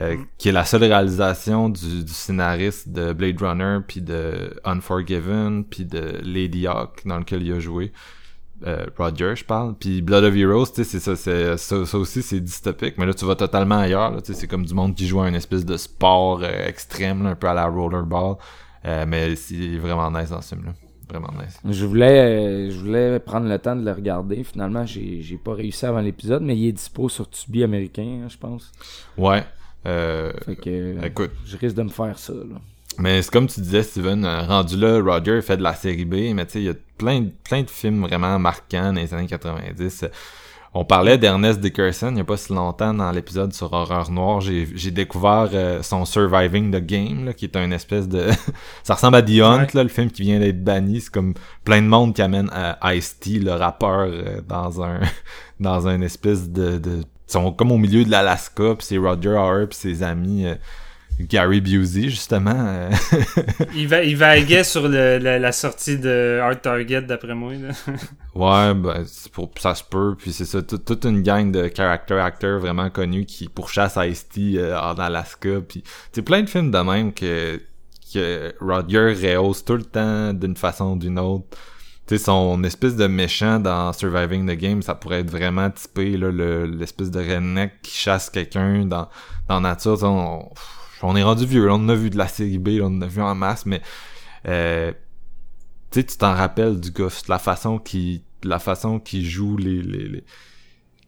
[0.00, 5.64] Euh, qui est la seule réalisation du, du scénariste de Blade Runner puis de Unforgiven
[5.64, 7.92] puis de Lady Hawk dans lequel il a joué
[8.66, 9.74] euh, Roger je parle.
[9.78, 13.06] Puis Blood of Heroes tu sais c'est ça c'est ça, ça aussi c'est dystopique mais
[13.06, 15.28] là tu vas totalement ailleurs là, tu sais c'est comme du monde qui joue à
[15.28, 18.36] une espèce de sport euh, extrême là, un peu à la rollerball.
[18.84, 20.72] Euh, mais c'est vraiment nice dans ce film là
[21.08, 21.60] vraiment nice.
[21.68, 24.42] Je voulais, je voulais prendre le temps de le regarder.
[24.44, 28.28] Finalement, j'ai j'ai pas réussi avant l'épisode, mais il est dispo sur Tubi américain, hein,
[28.30, 28.72] je pense.
[29.18, 29.44] ouais
[29.84, 32.32] Fait que euh, écoute je risque de me faire ça.
[32.32, 32.60] Là.
[32.98, 36.34] Mais c'est comme tu disais, Steven, euh, rendu là, Roger fait de la série B,
[36.34, 39.14] mais tu sais, il y a plein, de- plein de films vraiment marquants dans les
[39.14, 40.04] années 90.
[40.74, 44.40] On parlait d'Ernest Dickerson il y a pas si longtemps dans l'épisode sur Horreur Noire.
[44.40, 48.26] J'ai découvert euh, son Surviving the Game, là, qui est un espèce de...
[48.82, 51.00] ça ressemble à The Hunt, là, le film qui vient d'être banni.
[51.02, 51.34] C'est comme
[51.64, 52.50] plein de monde qui amène
[52.84, 55.00] Ice-T, le rappeur, euh, dans un
[55.60, 56.78] dans un espèce de...
[56.78, 57.02] de...
[57.32, 60.46] Ils sont comme au milieu de l'Alaska, puis c'est Roger Hauer puis ses amis...
[60.46, 60.54] euh,
[61.20, 62.54] Gary Busey, justement.
[62.56, 62.90] euh,
[63.76, 67.52] Il, va, il vaguait sur le, la, la sortie de Hard Target, d'après moi.
[67.52, 67.68] Là.
[68.34, 70.14] Ouais, ben, c'est pour, ça se peut.
[70.18, 74.54] Puis c'est ça, tout- toute une gang de character actors vraiment connus qui pourchassent Ice-T
[74.58, 75.60] euh, en Alaska.
[75.68, 77.60] Puis c'est plein de films de même que,
[78.12, 81.46] que Roger rehausse tout le temps d'une façon ou d'une autre.
[82.18, 86.66] Son espèce de méchant dans Surviving the Game, ça pourrait être vraiment typé, là, le-
[86.66, 89.08] l'espèce de redneck qui chasse quelqu'un dans,
[89.48, 89.98] dans nature.
[91.02, 93.06] On, est rendu vieux, là, on a vu de la série B, là, on a
[93.06, 93.80] vu en masse, mais
[94.48, 94.92] euh,
[95.90, 100.24] tu t'en rappelles du gars, la façon qu'il, la façon qu'il joue les, les, les-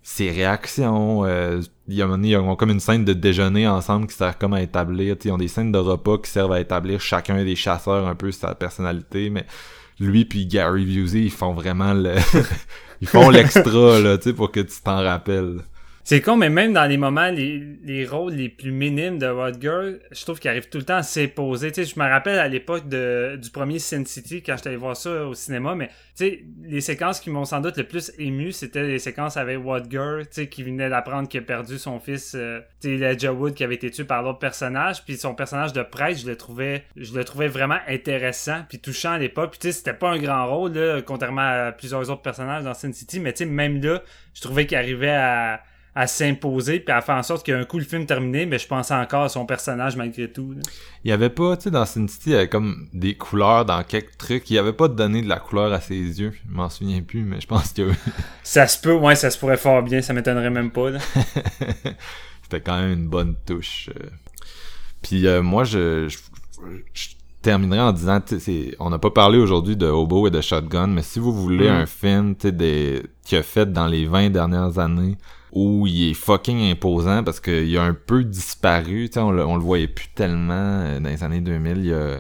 [0.03, 1.25] ses réactions.
[1.25, 4.15] Euh, il y a un moment ils ont comme une scène de déjeuner ensemble qui
[4.15, 5.17] sert comme à établir.
[5.25, 8.31] Ils ont des scènes de repas qui servent à établir chacun des chasseurs un peu
[8.31, 9.47] sa personnalité, mais
[10.01, 12.15] lui puis Gary Busey, ils font vraiment le,
[13.01, 15.61] ils font l'extra là, tu sais, pour que tu t'en rappelles.
[16.07, 20.01] C'est con, mais même dans les moments, les, les rôles les plus minimes de Rodger,
[20.13, 21.73] je trouve qu'il arrive tout le temps à s'imposer.
[21.73, 24.99] Tu sais, je me rappelle à l'époque du premier Sin City, quand j'étais allé voir
[24.99, 28.53] ça au cinéma, mais tu sais, les séquences qui m'ont sans doute le plus ému,
[28.53, 32.35] c'était les séquences avec Rodger, tu sais, qui venait d'apprendre qu'il a perdu son fils,
[32.35, 35.83] euh, tu sais, Wood, qui avait été tué par l'autre personnage, puis son personnage de
[35.83, 39.69] prêtre, je le trouvais, je le trouvais vraiment intéressant, puis touchant à l'époque, puis tu
[39.69, 43.21] sais, c'était pas un grand rôle, là, contrairement à plusieurs autres personnages dans Sin City,
[43.21, 44.03] mais tu sais, même là,
[44.35, 45.63] je trouvais qu'il arrivait à
[45.97, 48.95] à s'imposer puis à faire en sorte qu'un coup le film terminé mais je pensais
[48.95, 50.61] encore à son personnage malgré tout là.
[51.05, 53.65] Il y avait pas, tu sais, dans Sin City, il y avait comme des couleurs
[53.65, 54.51] dans quelques trucs.
[54.51, 56.33] Il y avait pas donné de la couleur à ses yeux.
[56.33, 57.91] Je m'en souviens plus, mais je pense que
[58.43, 60.91] ça se peut ouais ça se pourrait fort bien ça m'étonnerait même pas.
[62.43, 63.91] C'était quand même une bonne touche.
[63.99, 64.09] euh.
[65.03, 66.19] Puis euh, moi, je, je,
[66.93, 67.09] je
[67.43, 68.21] terminerai en disant,
[68.81, 71.73] on n'a pas parlé aujourd'hui de Hobo et de Shotgun, mais si vous voulez Mm.
[71.75, 75.16] un film, tu sais, des qui a fait dans les 20 dernières années,
[75.55, 79.47] où il est fucking imposant parce qu'il a un peu disparu, tu sais, on, le-
[79.47, 80.53] on le voyait plus tellement
[80.83, 82.19] euh, dans les années 2000, il, a-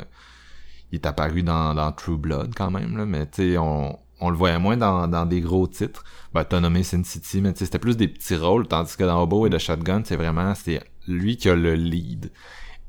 [0.92, 4.30] il est apparu dans, dans True Blood quand même, là, mais tu sais, on, on
[4.30, 6.04] le voyait moins dans, dans des gros titres.
[6.32, 9.04] Ben, t'as nommé Sin City, mais tu sais, c'était plus des petits rôles, tandis que
[9.04, 12.30] dans Hobo et The Shotgun, c'est vraiment, c'est lui qui a le lead.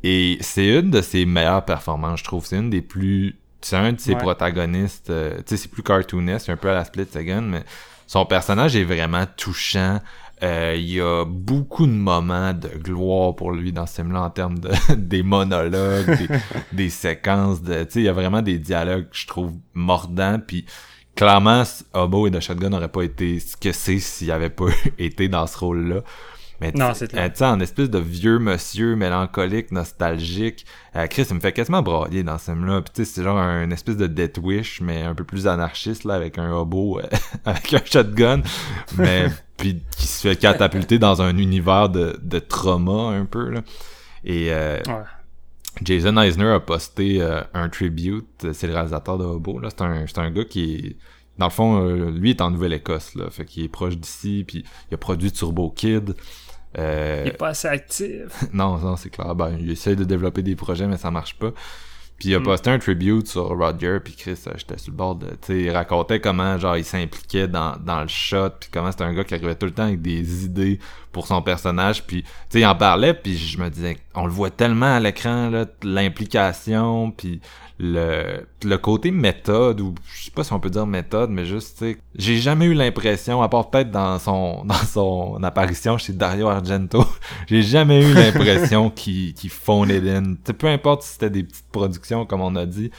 [0.03, 2.45] Et c'est une de ses meilleures performances, je trouve.
[2.45, 3.39] C'est une des plus...
[3.61, 4.19] C'est un de ses Ouais.
[4.19, 7.63] protagonistes, euh, tu sais, c'est plus cartooniste, un peu à la Split Second, mais
[8.05, 9.99] son personnage est vraiment touchant.
[10.43, 14.29] Euh, il y a beaucoup de moments de gloire pour lui dans ce film-là en
[14.29, 16.27] termes de des monologues, des,
[16.73, 20.39] des séquences de, tu sais, il y a vraiment des dialogues que je trouve mordants,
[20.45, 20.65] puis
[21.15, 21.63] clairement,
[21.93, 24.67] Hobo et The Shotgun n'auraient pas été ce que c'est s'il avait pas
[24.99, 26.01] été dans ce rôle-là.
[26.61, 27.31] Mais tu Non, sais, c'est clair.
[27.41, 30.65] euh, en espèce de vieux monsieur mélancolique, nostalgique,
[30.95, 32.81] euh, Chris, il me fait quasiment brailler dans ce film-là.
[32.81, 36.03] Puis tu sais, c'est genre un espèce de Death Wish, mais un peu plus anarchiste,
[36.05, 37.03] là, avec un hobo, euh,
[37.45, 38.41] avec un shotgun,
[38.97, 39.27] mais
[39.57, 43.61] puis qui se fait catapulter dans un univers de, de trauma, un peu, là.
[44.23, 45.03] Et euh, Ouais.
[45.83, 49.69] Jason Eisner a posté euh, un tribute, c'est le réalisateur de Hobo, là.
[49.69, 50.95] C'est un, c'est un gars qui est,
[51.37, 53.29] dans le fond, euh, lui est en Nouvelle-Écosse, là.
[53.29, 56.15] Fait qu'il est proche d'ici, puis il a produit Turbo Kid.
[56.77, 58.27] Euh, Il est pas assez actif.
[58.53, 59.33] non, non, c'est clair.
[59.35, 61.51] Ben, il essaie de développer des projets, mais ça marche pas.
[62.25, 62.43] Puis il a Mm.
[62.43, 65.27] posté un tribute sur Roger, puis Chris, euh, j'étais sur le bord de...
[65.27, 69.03] Tu sais, il racontait comment, genre, il s'impliquait dans, dans le shot, puis comment c'était
[69.03, 70.79] un gars qui arrivait tout le temps avec des idées
[71.11, 74.31] pour son personnage, puis, tu sais, il en parlait, puis je me disais, on le
[74.31, 77.41] voit tellement à l'écran, là, l'implication, puis
[77.77, 81.77] le, le côté méthode, ou je sais pas si on peut dire méthode, mais juste,
[81.79, 86.13] tu sais, j'ai jamais eu l'impression, à part peut-être dans son, dans son apparition chez
[86.13, 87.05] Dario Argento,
[87.47, 90.35] j'ai jamais eu l'impression qu'il qu'il phonait in.
[90.57, 92.91] Peu importe si c'était des petites productions, comme on a dit,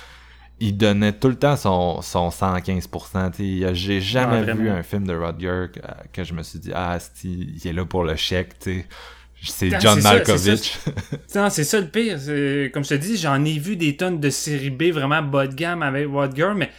[0.61, 3.31] il donnait tout le temps son, son 115%.
[3.31, 3.43] tu sais.
[3.45, 5.81] Il y a- J'ai jamais vu un film de Rodger que,
[6.13, 8.87] que je me suis dit, ah, il est là pour le chèque, tu sais.
[9.43, 10.79] C'est John Malkovich.
[11.35, 12.17] Non, c'est ça le pire.
[12.73, 15.55] Comme je te dis, j'en ai vu des tonnes de série B vraiment bas de
[15.55, 16.71] gamme avec Rodger, mais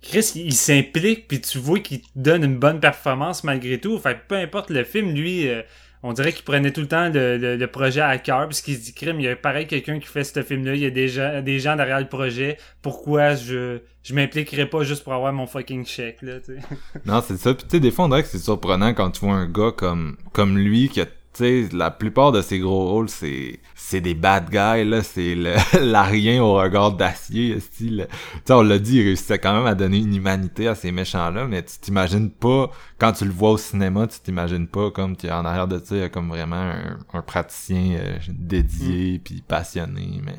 [0.00, 3.98] Chris, il, s'implique, puis tu vois qu'il donne une bonne performance malgré tout.
[3.98, 5.62] Fait peu importe le film, lui, euh,
[6.06, 8.92] on dirait qu'il prenait tout le temps le, le- projet à cœur, puisqu'il se dit,
[8.94, 11.40] crime, il y a pareil quelqu'un qui fait ce film-là, il y a des gens,
[11.42, 15.86] des gens derrière le projet, pourquoi je, je m'impliquerais pas juste pour avoir mon fucking
[15.86, 16.58] chèque, là, tu.
[17.06, 17.54] Non, c'est ça.
[17.54, 19.72] Puis tu sais, des fois, on dirait que c'est surprenant quand tu vois un gars
[19.74, 21.06] comme comme lui qui a
[21.38, 25.02] sais, la plupart de ses gros rôles, c'est c'est des bad guys, là.
[25.02, 25.34] C'est
[25.80, 28.06] l'arien au regard d'acier, style.
[28.08, 30.90] Tu sais, on l'a dit, il réussissait quand même à donner une humanité à ces
[30.90, 35.16] méchants-là, mais tu t'imagines pas, quand tu le vois au cinéma, tu t'imagines pas comme
[35.16, 39.20] tu en arrière de ça, il y a comme vraiment un, un praticien euh, dédié
[39.22, 40.36] puis passionné, mais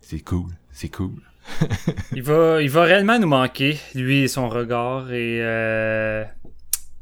[0.00, 1.20] c'est cool, c'est cool.
[2.12, 6.24] il va, il va réellement nous manquer, lui et son regard, et euh,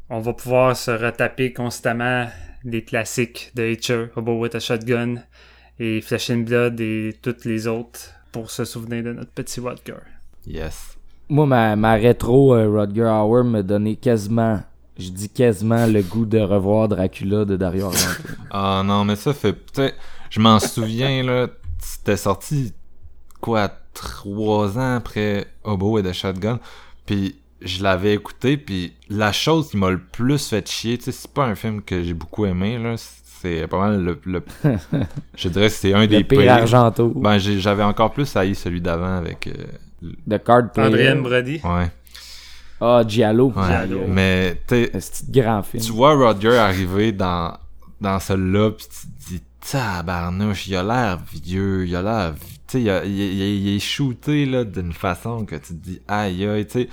[0.09, 2.27] on va pouvoir se retaper constamment
[2.65, 5.23] les classiques de Hitcher, Hobo with a Shotgun,
[5.79, 9.99] et Flesh and Blood et toutes les autres pour se souvenir de notre petit Rodger.
[10.47, 10.97] Yes.
[11.29, 14.61] Moi, ma, ma rétro euh, Rodger Hour me donnait quasiment,
[14.99, 18.29] je dis quasiment, le goût de revoir Dracula de Dario Argento.
[18.51, 19.55] Ah non, mais ça fait.
[19.55, 19.95] Tu sais,
[20.31, 21.49] je m'en souviens, là.
[21.79, 22.73] C'était sorti,
[23.41, 26.61] quoi, trois ans après Hobo et The Shotgun.
[27.07, 31.13] Puis je l'avais écouté, puis la chose qui m'a le plus fait chier, tu sais,
[31.13, 32.95] c'est pas un film que j'ai beaucoup aimé, là.
[32.97, 34.21] C'est pas mal le.
[34.25, 34.45] le-
[35.37, 37.09] je dirais que c'est un des le pire Argento.
[37.17, 39.49] Ben, j'avais encore plus haï celui d'avant avec.
[39.49, 39.53] euh,
[40.27, 40.89] de Card Player.
[40.89, 41.61] Andrienne Brody.
[41.65, 41.91] ouais.
[42.81, 43.53] Ah, Giallo.
[43.55, 43.67] ouais.
[43.67, 44.01] Giallo.
[44.09, 45.83] Mais, tu sais, Un petit grand film.
[45.83, 47.57] tu vois Roger arriver dans
[48.01, 52.35] dans celui-là pis tu te dis tabarnouche il a l'air vieux il a l'air
[52.67, 56.01] tu sais il, il, il- il est shooté là d'une façon que tu te dis
[56.09, 56.89] aïe aïe tu sais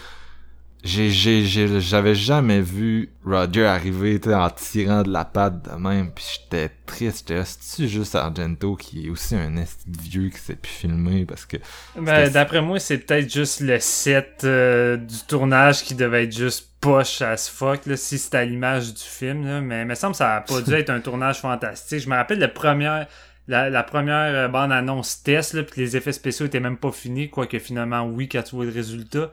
[0.84, 7.28] j'avais jamais vu Roger arriver en tirant de la patte de même puis j'étais triste
[7.28, 11.46] j'étais c'est juste Argento qui est aussi un esti vieux qui s'est plus filmer parce
[11.46, 11.58] que
[11.98, 16.70] Ben, D'après moi, c'est peut-être juste le set euh, du tournage qui devait être juste
[16.80, 19.46] poche as fuck, là, si c'était à l'image du film.
[19.46, 19.62] Là.
[19.62, 22.00] Mais il me semble que ça a pas dû être un tournage fantastique.
[22.00, 23.08] Je me rappelle la première,
[23.50, 27.30] la, la première euh, bande-annonce test, là, puis les effets spéciaux étaient même pas finis,
[27.30, 29.32] quoique finalement, oui, quand tu vois le résultat.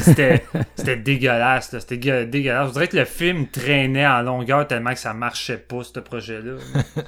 [0.00, 1.70] C'était c'était dégueulasse.
[1.72, 1.78] là.
[1.80, 2.68] C'était gueu- dégueulasse.
[2.68, 6.54] Je dirais que le film traînait en longueur tellement que ça marchait pas, ce projet-là.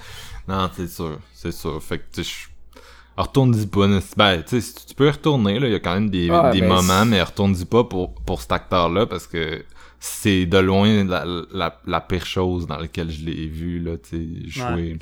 [0.49, 1.83] Non, c'est sûr, c'est sûr.
[1.83, 2.81] Fait que, tu sais, je-
[3.21, 3.87] retourne-y pas.
[4.17, 5.67] Ben, tu sais, tu peux y retourner, là.
[5.67, 8.41] Il y a quand même des, Ah, des ben, moments, mais retourne-y pas pour, pour
[8.41, 9.65] cet acteur-là parce que
[9.99, 14.09] c'est de loin la, la, la pire chose dans laquelle je l'ai vu, là, tu
[14.11, 14.93] sais, jouer.
[14.93, 14.99] Ouais.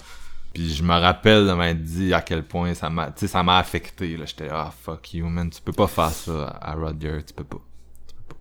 [0.58, 3.44] Puis je me rappelle de m'être dit à quel point ça m'a, tu sais, ça
[3.44, 4.16] m'a affecté.
[4.16, 7.44] Là, j'étais ah fuck you man, tu peux pas faire ça à Rodger, tu peux
[7.44, 7.60] pas.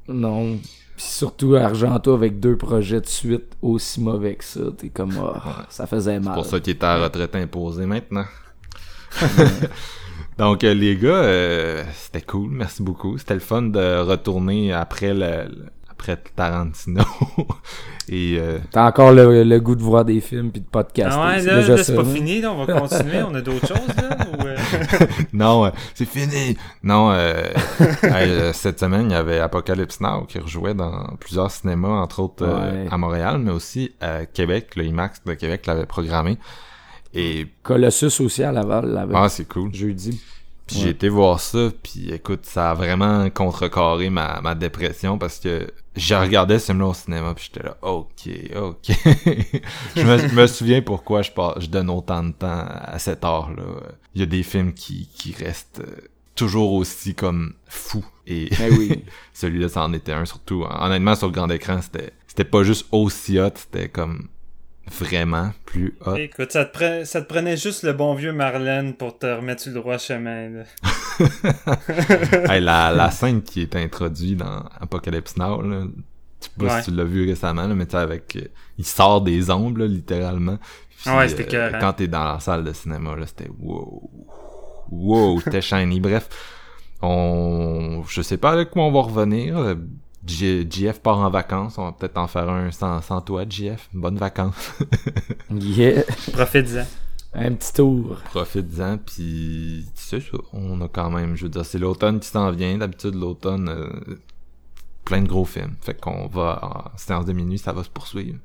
[0.07, 0.57] Non.
[0.95, 5.67] Puis surtout Argento avec deux projets de suite aussi mauvais que ça, t'es comme ah,
[5.69, 6.33] ça faisait mal.
[6.33, 8.25] C'est pour ça qu'il est à retraite imposée maintenant.
[10.39, 13.19] Donc euh, les gars, euh, c'était cool, merci beaucoup.
[13.19, 15.67] C'était le fun de retourner après le-
[15.97, 17.03] après Tarantino.
[18.09, 21.17] Et euh, T'as encore le, le goût de voir des films puis de podcaster.
[21.19, 23.35] Ah ouais, c'est là, déjà là, c'est ça, pas fini, là, on va continuer, on
[23.35, 24.55] a d'autres choses, là, ou, euh,
[25.33, 26.55] non, euh, c'est fini.
[26.83, 27.11] Non,
[28.03, 32.45] hey, cette semaine, il y avait Apocalypse Now qui rejouait dans plusieurs cinémas, entre autres
[32.45, 32.87] euh, Ouais.
[32.89, 34.75] à Montréal, mais aussi à Québec.
[34.75, 36.37] Le IMAX de Québec l'avait programmé.
[37.13, 39.13] Et Colossus aussi à Laval, l'avait.
[39.15, 39.73] ah, c'est cool.
[39.73, 40.21] Jeudi.
[40.65, 40.83] Puis Ouais.
[40.83, 45.67] j'ai été voir ça, puis écoute, ça a vraiment contrecarré ma, ma dépression parce que
[45.97, 48.91] j'ai regardé ce film-là au cinéma, puis j'étais là, ok, ok.
[49.95, 53.81] je, me, souviens pourquoi je, je donne autant de temps à cette heure-là.
[54.15, 58.05] Il y a des films qui, qui restent euh, toujours aussi comme fous.
[58.25, 59.03] Et Ben oui.
[59.33, 60.65] celui-là, ça en était un, surtout.
[60.69, 64.27] Honnêtement, sur le grand écran, c'était c'était pas juste aussi hot, c'était comme
[64.91, 66.15] vraiment plus hot.
[66.15, 69.61] Écoute, ça te, pre- ça te prenait juste le bon vieux Marlène pour te remettre
[69.61, 70.49] sur le droit chemin.
[70.49, 70.63] là.
[72.49, 75.83] Hey, la, la scène qui est introduite dans Apocalypse Now, là,
[76.39, 76.81] je sais pas Ouais.
[76.81, 78.47] si tu l'as vu récemment, là, mais tu sais, avec, euh,
[78.77, 80.57] il sort des ombres, là, littéralement.
[81.01, 81.79] Puis, Ouais, c'était écœurant.
[81.79, 84.09] Quand t'es dans la salle de cinéma, là, c'était wow.
[84.89, 85.99] Wow, c'était shiny.
[85.99, 86.29] Bref,
[87.01, 89.75] on, je sais pas avec quoi on va revenir.
[90.27, 91.77] JF part en vacances.
[91.77, 93.89] On va peut-être en faire un sans, sans toi, JF.
[93.93, 94.73] Bonnes vacances.
[95.49, 96.03] Yeah.
[96.33, 96.85] Profite-en.
[97.33, 98.21] Un petit tour.
[98.25, 102.51] Profite-en, puis c'est ça, on a quand même, je veux dire, c'est l'automne qui s'en
[102.51, 104.15] vient, d'habitude l'automne, euh,
[105.05, 108.39] plein de gros films, fait qu'on va, en séance de minuit, ça va se poursuivre.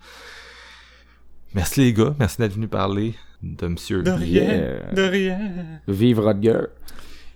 [1.54, 4.42] Merci les gars, merci d'être venus parler de Monsieur De rien.
[4.42, 4.92] Yeah.
[4.92, 5.80] De rien.
[5.88, 6.66] Vive Rodger.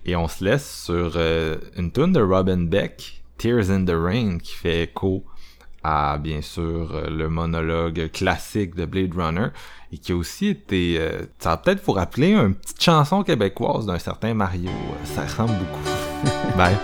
[0.05, 4.37] Et on se laisse sur euh, une tune de Robin Beck, Tears in the Rain,
[4.39, 5.23] qui fait écho
[5.83, 9.47] à, bien sûr, euh, le monologue classique de Blade Runner,
[9.93, 10.97] et qui a aussi été...
[10.99, 14.69] euh, ça peut-être vous rappeler une petite chanson québécoise d'un certain Mario.
[14.69, 16.57] Euh, Ça ressemble beaucoup.
[16.57, 16.75] Bye.